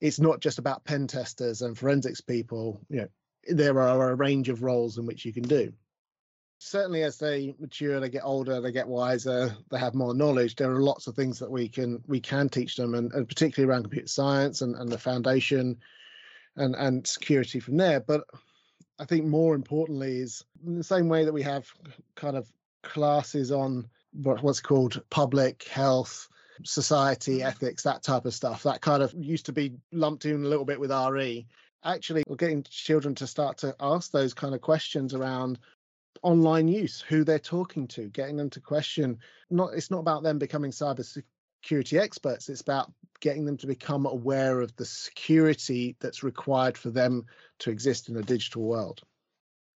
it's 0.00 0.20
not 0.20 0.40
just 0.40 0.58
about 0.58 0.84
pen 0.84 1.06
testers 1.06 1.62
and 1.62 1.76
forensics 1.76 2.20
people. 2.20 2.80
You 2.88 3.00
know, 3.02 3.08
there 3.48 3.80
are 3.80 4.10
a 4.10 4.14
range 4.14 4.48
of 4.48 4.62
roles 4.62 4.98
in 4.98 5.06
which 5.06 5.24
you 5.24 5.32
can 5.32 5.42
do. 5.42 5.72
Certainly, 6.60 7.04
as 7.04 7.18
they 7.18 7.54
mature, 7.60 8.00
they 8.00 8.08
get 8.08 8.24
older, 8.24 8.60
they 8.60 8.72
get 8.72 8.88
wiser, 8.88 9.56
they 9.70 9.78
have 9.78 9.94
more 9.94 10.12
knowledge. 10.12 10.56
There 10.56 10.70
are 10.70 10.82
lots 10.82 11.06
of 11.06 11.14
things 11.14 11.38
that 11.38 11.50
we 11.50 11.68
can 11.68 12.02
we 12.06 12.20
can 12.20 12.48
teach 12.48 12.76
them, 12.76 12.94
and, 12.94 13.12
and 13.12 13.28
particularly 13.28 13.70
around 13.70 13.84
computer 13.84 14.08
science 14.08 14.60
and, 14.60 14.74
and 14.74 14.90
the 14.90 14.98
foundation, 14.98 15.78
and 16.56 16.74
and 16.74 17.06
security 17.06 17.60
from 17.60 17.76
there. 17.76 18.00
But 18.00 18.24
I 18.98 19.04
think 19.04 19.24
more 19.24 19.54
importantly 19.54 20.18
is 20.18 20.44
in 20.66 20.76
the 20.76 20.84
same 20.84 21.08
way 21.08 21.24
that 21.24 21.32
we 21.32 21.42
have 21.42 21.66
kind 22.16 22.36
of 22.36 22.50
classes 22.82 23.52
on 23.52 23.88
what's 24.12 24.60
called 24.60 25.00
public 25.10 25.64
health 25.64 26.28
society, 26.64 27.38
mm-hmm. 27.38 27.48
ethics, 27.48 27.82
that 27.84 28.02
type 28.02 28.24
of 28.24 28.34
stuff. 28.34 28.62
That 28.64 28.80
kind 28.80 29.02
of 29.02 29.14
used 29.14 29.46
to 29.46 29.52
be 29.52 29.74
lumped 29.92 30.24
in 30.24 30.44
a 30.44 30.48
little 30.48 30.64
bit 30.64 30.80
with 30.80 30.90
RE. 30.90 31.46
Actually, 31.84 32.24
we're 32.26 32.36
getting 32.36 32.64
children 32.64 33.14
to 33.16 33.26
start 33.26 33.58
to 33.58 33.74
ask 33.80 34.10
those 34.10 34.34
kind 34.34 34.54
of 34.54 34.60
questions 34.60 35.14
around 35.14 35.58
online 36.22 36.68
use, 36.68 37.00
who 37.00 37.24
they're 37.24 37.38
talking 37.38 37.86
to, 37.88 38.08
getting 38.08 38.36
them 38.36 38.50
to 38.50 38.60
question. 38.60 39.18
Not 39.50 39.74
it's 39.74 39.90
not 39.90 40.00
about 40.00 40.22
them 40.22 40.38
becoming 40.38 40.70
cyber 40.70 41.04
security 41.04 41.98
experts. 41.98 42.48
It's 42.48 42.60
about 42.60 42.92
getting 43.20 43.44
them 43.44 43.56
to 43.58 43.66
become 43.66 44.06
aware 44.06 44.60
of 44.60 44.74
the 44.76 44.84
security 44.84 45.96
that's 46.00 46.22
required 46.22 46.78
for 46.78 46.90
them 46.90 47.26
to 47.60 47.70
exist 47.70 48.08
in 48.08 48.16
a 48.16 48.22
digital 48.22 48.62
world. 48.62 49.02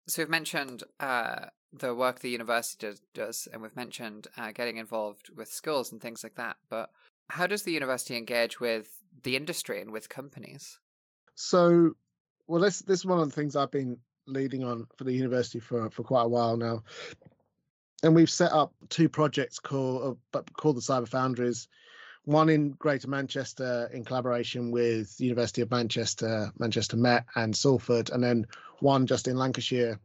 So 0.08 0.22
we've 0.22 0.30
mentioned 0.30 0.84
uh, 1.00 1.46
the 1.72 1.94
work 1.94 2.20
the 2.20 2.30
university 2.30 2.88
does, 2.88 3.02
does 3.14 3.48
and 3.52 3.62
we've 3.62 3.76
mentioned 3.76 4.28
uh, 4.38 4.52
getting 4.52 4.78
involved 4.78 5.30
with 5.36 5.52
schools 5.52 5.92
and 5.92 6.02
things 6.02 6.24
like 6.24 6.36
that. 6.36 6.58
But 6.70 6.90
how 7.30 7.48
does 7.48 7.64
the 7.64 7.72
university 7.72 8.18
engage 8.18 8.60
with 8.60 8.90
the 9.24 9.36
industry 9.36 9.82
and 9.82 9.92
with 9.92 10.10
companies? 10.10 10.80
So, 11.36 11.92
well, 12.48 12.62
this 12.62 12.80
this 12.80 13.00
is 13.00 13.06
one 13.06 13.20
of 13.20 13.30
the 13.30 13.36
things 13.36 13.56
I've 13.56 13.72
been 13.72 13.98
leading 14.30 14.64
on 14.64 14.88
for 14.98 15.04
the 15.04 15.14
university 15.14 15.60
for 15.60 15.90
for 15.90 16.04
quite 16.04 16.24
a 16.24 16.30
while 16.30 16.58
now, 16.58 16.84
and 18.04 18.16
we've 18.16 18.30
set 18.30 18.52
up 18.52 18.74
two 18.90 19.10
projects 19.10 19.60
called 19.60 20.18
uh, 20.34 20.42
called 20.54 20.78
the 20.78 20.82
Cyber 20.82 21.08
Foundries. 21.08 21.68
One 22.26 22.50
in 22.50 22.72
Greater 22.72 23.08
Manchester 23.08 23.90
in 23.92 24.06
collaboration 24.06 24.72
with 24.72 25.20
University 25.20 25.62
of 25.62 25.72
Manchester, 25.72 26.52
Manchester 26.60 26.98
Met, 26.98 27.26
and 27.36 27.56
Salford, 27.56 28.12
and 28.12 28.24
then 28.24 28.46
one 28.80 29.08
just 29.08 29.28
in 29.28 29.36
Lancashire 29.36 30.00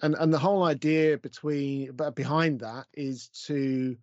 and 0.00 0.14
and 0.14 0.32
the 0.32 0.38
whole 0.38 0.62
idea 0.62 1.18
between 1.18 1.92
behind 2.14 2.60
that 2.60 2.86
is 2.94 3.28
to 3.46 3.96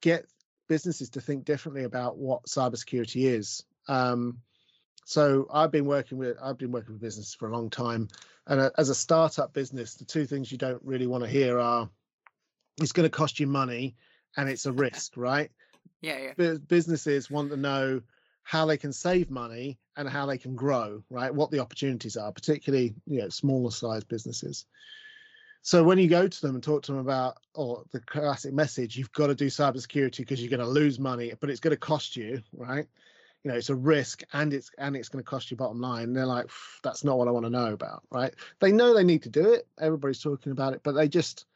get 0.00 0.26
businesses 0.68 1.10
to 1.10 1.20
think 1.20 1.44
differently 1.44 1.84
about 1.84 2.18
what 2.18 2.44
cybersecurity 2.44 3.24
is. 3.24 3.64
Um, 3.88 4.38
so 5.08 5.46
I've 5.50 5.70
been 5.70 5.86
working 5.86 6.18
with 6.18 6.36
I've 6.42 6.58
been 6.58 6.70
working 6.70 6.92
with 6.92 7.00
business 7.00 7.32
for 7.32 7.48
a 7.48 7.50
long 7.50 7.70
time, 7.70 8.08
and 8.46 8.60
uh, 8.60 8.70
as 8.76 8.90
a 8.90 8.94
startup 8.94 9.54
business, 9.54 9.94
the 9.94 10.04
two 10.04 10.26
things 10.26 10.52
you 10.52 10.58
don't 10.58 10.82
really 10.84 11.06
want 11.06 11.24
to 11.24 11.30
hear 11.30 11.58
are 11.58 11.88
it's 12.78 12.92
going 12.92 13.08
to 13.08 13.16
cost 13.16 13.40
you 13.40 13.46
money 13.46 13.96
and 14.36 14.50
it's 14.50 14.66
a 14.66 14.72
risk, 14.72 15.16
right? 15.16 15.50
Yeah, 16.02 16.32
yeah. 16.36 16.56
businesses 16.68 17.30
want 17.30 17.50
to 17.52 17.56
know 17.56 18.02
how 18.42 18.66
they 18.66 18.76
can 18.76 18.92
save 18.92 19.30
money 19.30 19.78
and 19.96 20.06
how 20.06 20.26
they 20.26 20.36
can 20.36 20.54
grow, 20.54 21.02
right? 21.08 21.34
What 21.34 21.50
the 21.50 21.60
opportunities 21.60 22.18
are, 22.18 22.30
particularly 22.30 22.94
you 23.06 23.22
know 23.22 23.30
smaller 23.30 23.70
size 23.70 24.04
businesses. 24.04 24.66
So 25.62 25.82
when 25.84 25.96
you 25.96 26.08
go 26.08 26.28
to 26.28 26.40
them 26.42 26.54
and 26.54 26.62
talk 26.62 26.82
to 26.82 26.92
them 26.92 27.00
about, 27.00 27.38
or 27.54 27.82
the 27.92 28.00
classic 28.00 28.52
message, 28.52 28.98
you've 28.98 29.12
got 29.12 29.28
to 29.28 29.34
do 29.34 29.46
cybersecurity 29.46 30.18
because 30.18 30.42
you're 30.42 30.50
going 30.50 30.60
to 30.60 30.66
lose 30.66 30.98
money, 30.98 31.32
but 31.40 31.48
it's 31.48 31.60
going 31.60 31.74
to 31.74 31.78
cost 31.78 32.14
you, 32.14 32.42
right? 32.52 32.86
You 33.44 33.52
know, 33.52 33.56
it's 33.56 33.70
a 33.70 33.74
risk 33.74 34.22
and 34.32 34.52
it's 34.52 34.70
and 34.78 34.96
it's 34.96 35.08
going 35.08 35.22
to 35.22 35.28
cost 35.28 35.50
you 35.50 35.56
bottom 35.56 35.80
line. 35.80 36.04
And 36.04 36.16
they're 36.16 36.26
like, 36.26 36.50
that's 36.82 37.04
not 37.04 37.18
what 37.18 37.28
I 37.28 37.30
want 37.30 37.46
to 37.46 37.50
know 37.50 37.72
about, 37.72 38.02
right? 38.10 38.34
They 38.60 38.72
know 38.72 38.94
they 38.94 39.04
need 39.04 39.22
to 39.22 39.28
do 39.28 39.52
it. 39.52 39.66
Everybody's 39.80 40.20
talking 40.20 40.52
about 40.52 40.74
it, 40.74 40.80
but 40.82 40.92
they 40.92 41.08
just 41.08 41.46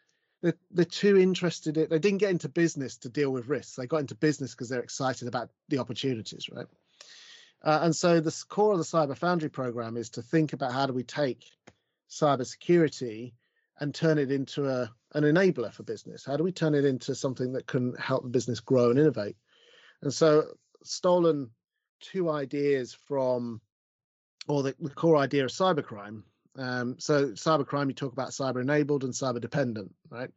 they're, 0.42 0.54
they're 0.70 0.84
too 0.84 1.18
interested 1.18 1.76
in. 1.76 1.88
They 1.88 1.98
didn't 1.98 2.18
get 2.18 2.30
into 2.30 2.48
business 2.48 2.96
to 2.98 3.08
deal 3.08 3.30
with 3.30 3.48
risks. 3.48 3.76
They 3.76 3.86
got 3.86 4.00
into 4.00 4.14
business 4.14 4.52
because 4.52 4.68
they're 4.68 4.80
excited 4.80 5.28
about 5.28 5.50
the 5.68 5.78
opportunities, 5.78 6.48
right? 6.50 6.66
Uh, 7.64 7.80
and 7.82 7.94
so 7.94 8.20
the 8.20 8.44
core 8.48 8.72
of 8.72 8.78
the 8.78 8.84
Cyber 8.84 9.16
Foundry 9.16 9.48
program 9.48 9.96
is 9.96 10.10
to 10.10 10.22
think 10.22 10.52
about 10.52 10.72
how 10.72 10.86
do 10.86 10.92
we 10.92 11.04
take 11.04 11.46
cybersecurity 12.10 13.32
and 13.80 13.94
turn 13.94 14.18
it 14.18 14.30
into 14.30 14.68
a 14.68 14.90
an 15.14 15.24
enabler 15.24 15.72
for 15.72 15.82
business? 15.82 16.24
How 16.24 16.36
do 16.36 16.44
we 16.44 16.52
turn 16.52 16.74
it 16.74 16.84
into 16.84 17.14
something 17.14 17.52
that 17.52 17.66
can 17.66 17.94
help 17.94 18.22
the 18.22 18.30
business 18.30 18.60
grow 18.60 18.90
and 18.90 18.98
innovate? 18.98 19.36
And 20.00 20.12
so, 20.12 20.54
stolen 20.82 21.50
two 22.02 22.30
ideas 22.30 22.92
from, 22.92 23.60
or 24.48 24.62
the, 24.62 24.74
the 24.78 24.90
core 24.90 25.16
idea 25.16 25.44
of 25.44 25.50
cybercrime. 25.50 26.22
Um, 26.56 26.96
so, 26.98 27.30
cybercrime, 27.30 27.88
you 27.88 27.94
talk 27.94 28.12
about 28.12 28.30
cyber 28.30 28.60
enabled 28.60 29.04
and 29.04 29.14
cyber 29.14 29.40
dependent, 29.40 29.94
right? 30.10 30.30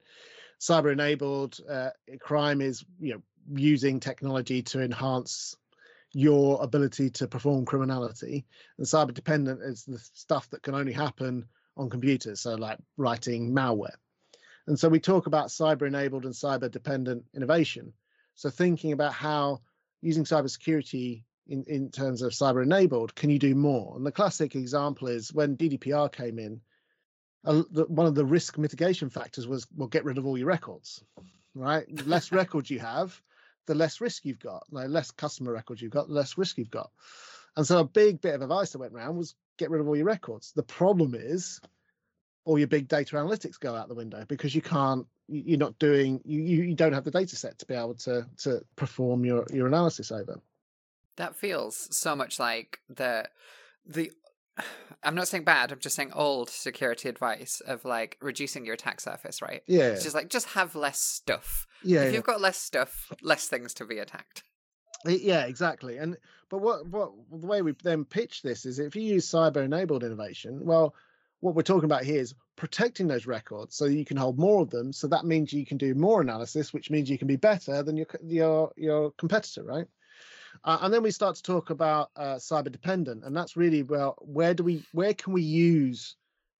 Cyber 0.62 0.94
enabled 0.94 1.60
uh, 1.70 1.90
crime 2.22 2.62
is 2.62 2.86
you 3.00 3.14
know 3.14 3.22
using 3.54 4.00
technology 4.00 4.62
to 4.62 4.82
enhance 4.82 5.56
your 6.14 6.64
ability 6.64 7.10
to 7.10 7.28
perform 7.28 7.66
criminality, 7.66 8.46
and 8.78 8.88
cyber 8.88 9.14
dependent 9.14 9.62
is 9.62 9.84
the 9.84 10.00
stuff 10.00 10.50
that 10.52 10.64
can 10.64 10.74
only 10.74 10.94
happen 10.94 11.46
on 11.76 11.90
computers, 11.90 12.40
so 12.42 12.56
like 12.56 12.80
writing 12.96 13.54
malware. 13.54 13.96
And 14.68 14.80
so 14.80 14.90
we 14.90 15.00
talk 15.00 15.28
about 15.28 15.50
cyber 15.50 15.86
enabled 15.86 16.26
and 16.26 16.34
cyber 16.34 16.72
dependent 16.72 17.26
innovation. 17.36 17.94
So 18.36 18.50
thinking 18.50 18.94
about 18.94 19.14
how 19.14 19.62
using 20.02 20.24
cybersecurity 20.24 21.24
in, 21.48 21.64
in 21.68 21.92
terms 21.92 22.22
of 22.22 22.32
cyber 22.32 22.64
enabled, 22.64 23.16
can 23.16 23.30
you 23.30 23.40
do 23.40 23.56
more? 23.56 23.96
And 23.96 24.06
the 24.06 24.12
classic 24.12 24.56
example 24.56 25.08
is 25.08 25.34
when 25.34 25.58
GDPR 25.58 26.12
came 26.12 26.40
in, 26.40 26.62
uh, 27.46 27.64
the, 27.72 27.86
one 27.86 28.08
of 28.08 28.16
the 28.16 28.26
risk 28.26 28.58
mitigation 28.58 29.10
factors 29.10 29.48
was, 29.48 29.68
well, 29.76 29.88
get 29.88 30.06
rid 30.06 30.18
of 30.18 30.26
all 30.26 30.38
your 30.38 30.48
records, 30.48 31.04
right? 31.54 31.86
Less 32.08 32.32
records 32.32 32.70
you 32.70 32.80
have, 32.80 33.20
the 33.68 33.76
less 33.76 34.02
risk 34.02 34.26
you've 34.26 34.40
got. 34.40 34.64
The 34.72 34.88
less 34.88 35.12
customer 35.12 35.52
records 35.52 35.82
you've 35.82 35.92
got, 35.92 36.08
the 36.08 36.14
less 36.14 36.38
risk 36.38 36.58
you've 36.58 36.72
got. 36.72 36.92
And 37.56 37.66
so 37.66 37.80
a 37.80 37.86
big 37.86 38.22
bit 38.22 38.36
of 38.36 38.42
advice 38.42 38.72
that 38.72 38.80
went 38.80 38.94
around 38.94 39.16
was 39.16 39.36
get 39.58 39.70
rid 39.70 39.82
of 39.82 39.88
all 39.88 39.96
your 39.96 40.06
records. 40.06 40.52
The 40.54 40.64
problem 40.64 41.14
is 41.16 41.62
all 42.44 42.60
your 42.60 42.68
big 42.68 42.88
data 42.88 43.16
analytics 43.16 43.60
go 43.60 43.76
out 43.76 43.88
the 43.88 43.96
window 43.96 44.24
because 44.28 44.54
you 44.54 44.62
can't 44.62 45.06
you're 45.28 45.58
not 45.58 45.78
doing 45.80 46.22
you 46.24 46.40
you 46.40 46.76
don't 46.76 46.94
have 46.94 47.04
the 47.04 47.10
data 47.10 47.36
set 47.36 47.58
to 47.58 47.66
be 47.66 47.74
able 47.74 47.96
to 47.96 48.28
to 48.38 48.64
perform 48.76 49.26
your 49.26 49.48
your 49.52 49.66
analysis 49.66 50.12
over 50.12 50.40
that 51.18 51.36
feels 51.36 51.88
so 51.96 52.16
much 52.16 52.40
like 52.40 52.80
the 52.90 53.28
the 53.86 54.12
i'm 55.04 55.16
not 55.16 55.28
saying 55.28 55.44
bad 55.44 55.72
i'm 55.72 55.80
just 55.80 55.96
saying 55.96 56.12
old 56.14 56.50
security 56.50 57.10
advice 57.10 57.62
of 57.68 57.86
like 57.86 58.18
reducing 58.22 58.66
your 58.66 58.74
attack 58.74 59.00
surface 59.00 59.42
right? 59.42 59.62
Yeah 59.68 59.90
it's 59.90 60.04
just 60.04 60.16
like 60.16 60.30
just 60.30 60.48
have 60.50 60.76
less 60.76 61.00
stuff. 61.00 61.68
Yeah 61.84 62.02
if 62.02 62.08
yeah. 62.08 62.16
you've 62.16 62.24
got 62.24 62.42
less 62.42 62.58
stuff 62.58 63.12
less 63.22 63.48
things 63.48 63.74
to 63.76 63.86
be 63.86 64.00
attacked. 64.00 64.44
Yeah 65.06 65.46
exactly 65.46 65.98
and 65.98 66.18
but 66.50 66.60
what 66.60 66.88
what 66.88 67.12
the 67.32 67.48
way 67.48 67.62
we 67.62 67.74
then 67.84 68.06
pitch 68.06 68.42
this 68.42 68.66
is 68.66 68.80
if 68.80 68.96
you 68.96 69.04
use 69.04 69.30
cyber 69.30 69.64
enabled 69.64 70.04
innovation 70.04 70.66
well 70.66 70.96
what 71.42 71.54
we're 71.54 71.62
talking 71.62 71.86
about 71.86 72.04
here 72.04 72.22
is 72.22 72.34
protecting 72.56 73.08
those 73.08 73.28
records 73.28 73.76
so 73.76 73.86
you 73.86 74.06
can 74.06 74.18
hold 74.18 74.40
more 74.40 74.62
of 74.62 74.70
them 74.70 74.92
so 74.94 75.08
that 75.08 75.26
means 75.26 75.54
you 75.54 75.66
can 75.66 75.78
do 75.78 75.94
more 75.94 76.22
analysis 76.22 76.74
which 76.74 76.90
means 76.90 77.10
you 77.10 77.18
can 77.18 77.28
be 77.28 77.36
better 77.36 77.84
than 77.84 77.98
your 77.98 78.08
your 78.24 78.72
your 78.78 79.12
competitor 79.12 79.64
right 79.64 79.86
uh, 80.64 80.80
and 80.82 80.94
then 80.94 81.04
we 81.04 81.12
start 81.12 81.36
to 81.36 81.44
talk 81.44 81.70
about 81.70 82.12
uh, 82.16 82.36
cyber 82.36 82.72
dependent 82.72 83.24
and 83.24 83.36
that's 83.36 83.58
really 83.58 83.84
well 83.84 84.16
where 84.22 84.54
do 84.54 84.64
we 84.64 84.84
where 84.92 85.14
can 85.14 85.34
we 85.34 85.42
use 85.42 86.16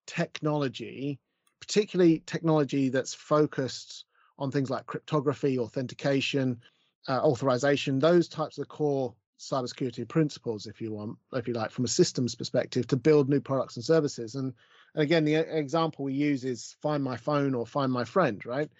technology 0.06 1.18
particularly 1.60 2.22
technology 2.26 2.88
that's 2.88 3.14
focused 3.14 4.04
on 4.38 4.50
things 4.50 4.70
like 4.70 4.86
cryptography 4.86 5.58
authentication 5.58 6.60
uh, 7.08 7.20
authorization, 7.20 7.98
those 7.98 8.28
types 8.28 8.58
of 8.58 8.68
core 8.68 9.14
cybersecurity 9.38 10.08
principles, 10.08 10.66
if 10.66 10.80
you 10.80 10.92
want, 10.92 11.16
if 11.34 11.46
you 11.46 11.54
like, 11.54 11.70
from 11.70 11.84
a 11.84 11.88
systems 11.88 12.34
perspective, 12.34 12.86
to 12.86 12.96
build 12.96 13.28
new 13.28 13.40
products 13.40 13.76
and 13.76 13.84
services. 13.84 14.34
And, 14.34 14.52
and 14.94 15.02
again, 15.02 15.24
the 15.24 15.34
example 15.34 16.04
we 16.04 16.14
use 16.14 16.44
is 16.44 16.76
Find 16.80 17.02
My 17.04 17.16
Phone 17.16 17.54
or 17.54 17.66
Find 17.66 17.92
My 17.92 18.04
Friend, 18.04 18.44
right? 18.46 18.70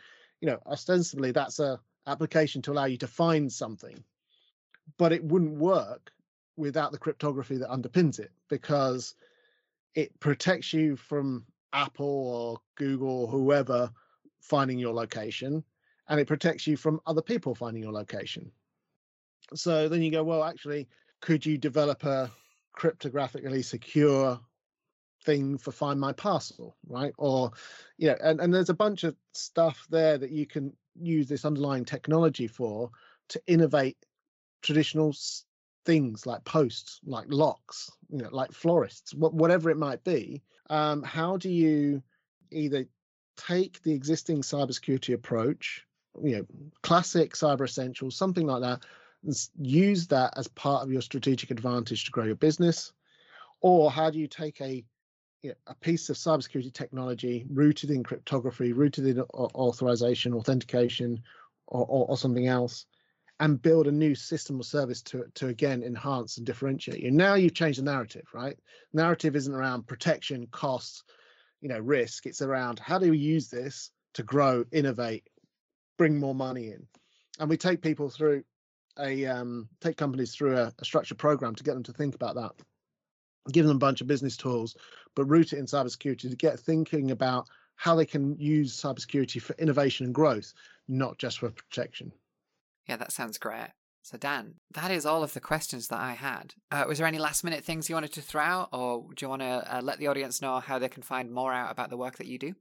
You 0.40 0.48
know, 0.48 0.58
ostensibly 0.66 1.32
that's 1.32 1.58
a 1.60 1.78
application 2.06 2.62
to 2.62 2.72
allow 2.72 2.84
you 2.84 2.96
to 2.98 3.06
find 3.06 3.52
something, 3.52 4.02
but 4.98 5.12
it 5.12 5.24
wouldn't 5.24 5.58
work 5.58 6.12
without 6.56 6.92
the 6.92 6.98
cryptography 6.98 7.56
that 7.58 7.68
underpins 7.68 8.18
it 8.18 8.30
because 8.48 9.14
it 9.94 10.18
protects 10.20 10.72
you 10.72 10.96
from 10.96 11.44
Apple 11.72 12.06
or 12.06 12.60
Google 12.76 13.24
or 13.24 13.28
whoever 13.28 13.90
finding 14.40 14.78
your 14.78 14.94
location 14.94 15.64
and 16.08 16.20
it 16.20 16.26
protects 16.26 16.66
you 16.66 16.76
from 16.76 17.00
other 17.06 17.22
people 17.22 17.54
finding 17.54 17.82
your 17.82 17.92
location. 17.92 18.50
So 19.54 19.88
then 19.88 20.02
you 20.02 20.10
go, 20.10 20.24
well, 20.24 20.44
actually, 20.44 20.88
could 21.20 21.44
you 21.44 21.58
develop 21.58 22.04
a 22.04 22.30
cryptographically 22.76 23.64
secure 23.64 24.40
thing 25.24 25.58
for 25.58 25.72
find 25.72 25.98
my 25.98 26.12
parcel, 26.12 26.76
right? 26.88 27.12
Or, 27.18 27.50
you 27.98 28.08
know, 28.08 28.16
and, 28.22 28.40
and 28.40 28.52
there's 28.52 28.70
a 28.70 28.74
bunch 28.74 29.04
of 29.04 29.16
stuff 29.32 29.86
there 29.90 30.18
that 30.18 30.30
you 30.30 30.46
can 30.46 30.72
use 30.94 31.28
this 31.28 31.44
underlying 31.44 31.84
technology 31.84 32.46
for 32.46 32.90
to 33.28 33.40
innovate 33.46 33.96
traditional 34.62 35.14
things 35.84 36.26
like 36.26 36.44
posts, 36.44 37.00
like 37.04 37.26
locks, 37.28 37.90
you 38.10 38.18
know, 38.18 38.28
like 38.32 38.52
florists, 38.52 39.14
whatever 39.14 39.70
it 39.70 39.78
might 39.78 40.02
be. 40.04 40.42
Um, 40.68 41.02
how 41.02 41.36
do 41.36 41.48
you 41.48 42.02
either 42.50 42.86
take 43.36 43.82
the 43.82 43.92
existing 43.92 44.42
cybersecurity 44.42 45.14
approach, 45.14 45.86
you 46.22 46.36
know, 46.36 46.46
classic 46.82 47.34
cyber 47.34 47.64
essentials, 47.64 48.16
something 48.16 48.46
like 48.46 48.62
that, 48.62 48.84
and 49.24 49.34
use 49.58 50.08
that 50.08 50.34
as 50.36 50.48
part 50.48 50.82
of 50.82 50.90
your 50.90 51.02
strategic 51.02 51.50
advantage 51.50 52.04
to 52.04 52.10
grow 52.10 52.24
your 52.24 52.34
business? 52.34 52.92
Or 53.60 53.90
how 53.90 54.10
do 54.10 54.18
you 54.18 54.26
take 54.26 54.60
a 54.60 54.84
you 55.42 55.50
know, 55.50 55.56
a 55.68 55.74
piece 55.74 56.10
of 56.10 56.16
cybersecurity 56.16 56.72
technology 56.72 57.46
rooted 57.48 57.90
in 57.90 58.02
cryptography, 58.02 58.72
rooted 58.72 59.06
in 59.06 59.20
authorization, 59.20 60.34
authentication, 60.34 61.22
or, 61.68 61.86
or, 61.86 62.06
or 62.10 62.16
something 62.16 62.46
else, 62.46 62.86
and 63.38 63.60
build 63.60 63.86
a 63.86 63.92
new 63.92 64.14
system 64.14 64.58
or 64.58 64.64
service 64.64 65.02
to 65.02 65.24
to 65.34 65.48
again 65.48 65.82
enhance 65.82 66.36
and 66.38 66.46
differentiate 66.46 67.00
you. 67.00 67.10
Now 67.10 67.34
you've 67.34 67.54
changed 67.54 67.78
the 67.78 67.84
narrative, 67.84 68.26
right? 68.32 68.58
Narrative 68.92 69.36
isn't 69.36 69.54
around 69.54 69.86
protection, 69.86 70.46
costs, 70.50 71.04
you 71.60 71.68
know, 71.68 71.78
risk. 71.78 72.26
It's 72.26 72.42
around 72.42 72.78
how 72.78 72.98
do 72.98 73.10
we 73.10 73.18
use 73.18 73.48
this 73.48 73.90
to 74.14 74.22
grow, 74.22 74.64
innovate, 74.72 75.28
bring 75.98 76.18
more 76.18 76.34
money 76.34 76.68
in, 76.68 76.86
and 77.38 77.50
we 77.50 77.56
take 77.56 77.82
people 77.82 78.08
through 78.08 78.44
a 78.98 79.26
um, 79.26 79.68
take 79.80 79.96
companies 79.96 80.34
through 80.34 80.56
a, 80.56 80.72
a 80.78 80.84
structured 80.84 81.18
program 81.18 81.54
to 81.54 81.64
get 81.64 81.74
them 81.74 81.82
to 81.84 81.92
think 81.92 82.14
about 82.14 82.36
that. 82.36 82.52
Give 83.52 83.66
them 83.66 83.76
a 83.76 83.80
bunch 83.80 84.00
of 84.00 84.06
business 84.06 84.36
tools, 84.36 84.76
but 85.14 85.26
root 85.26 85.52
it 85.52 85.58
in 85.58 85.66
cybersecurity 85.66 86.30
to 86.30 86.36
get 86.36 86.58
thinking 86.58 87.10
about 87.10 87.48
how 87.76 87.94
they 87.94 88.06
can 88.06 88.38
use 88.38 88.74
cybersecurity 88.74 89.40
for 89.40 89.54
innovation 89.58 90.06
and 90.06 90.14
growth, 90.14 90.54
not 90.88 91.18
just 91.18 91.38
for 91.38 91.50
protection. 91.50 92.10
Yeah, 92.86 92.96
that 92.96 93.12
sounds 93.12 93.38
great. 93.38 93.68
So, 94.02 94.16
Dan, 94.16 94.54
that 94.72 94.92
is 94.92 95.04
all 95.04 95.24
of 95.24 95.34
the 95.34 95.40
questions 95.40 95.88
that 95.88 95.98
I 95.98 96.12
had. 96.12 96.54
Uh, 96.70 96.84
was 96.86 96.98
there 96.98 97.08
any 97.08 97.18
last 97.18 97.42
minute 97.42 97.64
things 97.64 97.88
you 97.88 97.96
wanted 97.96 98.12
to 98.12 98.22
throw 98.22 98.40
out, 98.40 98.68
or 98.72 99.04
do 99.16 99.24
you 99.24 99.28
want 99.28 99.42
to 99.42 99.76
uh, 99.76 99.80
let 99.82 99.98
the 99.98 100.06
audience 100.06 100.40
know 100.40 100.60
how 100.60 100.78
they 100.78 100.88
can 100.88 101.02
find 101.02 101.32
more 101.32 101.52
out 101.52 101.72
about 101.72 101.90
the 101.90 101.96
work 101.96 102.18
that 102.18 102.28
you 102.28 102.38
do? 102.38 102.54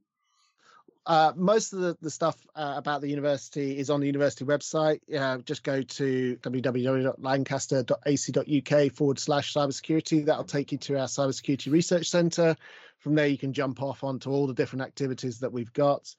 Uh, 1.06 1.32
most 1.36 1.72
of 1.72 1.78
the, 1.78 1.96
the 2.00 2.10
stuff 2.10 2.44
uh, 2.56 2.74
about 2.76 3.00
the 3.00 3.08
university 3.08 3.78
is 3.78 3.90
on 3.90 4.00
the 4.00 4.08
university 4.08 4.44
website. 4.44 4.98
Just 5.44 5.62
go 5.62 5.82
to 5.82 6.36
www.lancaster.ac.uk 6.42 8.92
forward 8.92 9.18
slash 9.20 9.54
cybersecurity. 9.54 10.26
That'll 10.26 10.42
take 10.42 10.72
you 10.72 10.78
to 10.78 10.98
our 10.98 11.06
cybersecurity 11.06 11.70
research 11.70 12.10
centre. 12.10 12.56
From 12.98 13.14
there, 13.14 13.28
you 13.28 13.38
can 13.38 13.52
jump 13.52 13.82
off 13.82 14.02
onto 14.02 14.30
all 14.30 14.48
the 14.48 14.54
different 14.54 14.82
activities 14.82 15.38
that 15.38 15.52
we've 15.52 15.72
got. 15.72 16.12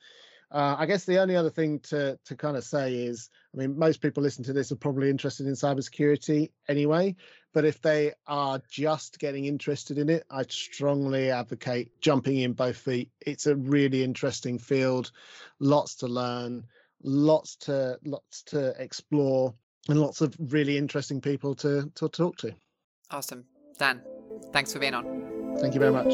Uh, 0.50 0.76
I 0.78 0.86
guess 0.86 1.04
the 1.04 1.20
only 1.20 1.36
other 1.36 1.50
thing 1.50 1.80
to 1.80 2.18
to 2.26 2.36
kind 2.36 2.56
of 2.56 2.64
say 2.64 2.94
is, 2.94 3.30
I 3.54 3.58
mean, 3.58 3.78
most 3.78 4.02
people 4.02 4.24
listen 4.24 4.46
to 4.46 4.54
this 4.54 4.72
are 4.72 4.78
probably 4.78 5.10
interested 5.10 5.46
in 5.46 5.54
cybersecurity 5.54 6.52
anyway. 6.70 7.16
But 7.54 7.66
if 7.66 7.82
they 7.82 8.14
are 8.28 8.62
just 8.70 9.20
getting 9.20 9.46
interested 9.46 9.98
in 9.98 10.10
it, 10.10 10.26
I 10.30 10.44
strongly 10.48 11.32
advocate 11.32 12.00
jumping 12.02 12.38
in 12.38 12.54
both 12.54 12.78
feet. 12.78 13.10
It's 13.20 13.48
a 13.48 13.56
really 13.56 14.04
interesting 14.04 14.60
field, 14.60 15.12
lots 15.60 15.96
to 15.96 16.08
learn, 16.08 16.66
lots 17.04 17.56
to 17.58 18.00
lots 18.06 18.44
to 18.44 18.74
explore, 18.82 19.54
and 19.90 20.00
lots 20.00 20.22
of 20.22 20.36
really 20.40 20.78
interesting 20.78 21.20
people 21.20 21.56
to 21.56 21.92
to 21.96 22.08
talk 22.08 22.38
to. 22.38 22.54
Awesome, 23.12 23.46
Dan. 23.78 24.02
Thanks 24.54 24.72
for 24.72 24.80
being 24.80 24.94
on. 24.94 25.58
Thank 25.60 25.74
you 25.74 25.80
very 25.80 25.92
much. 25.92 26.14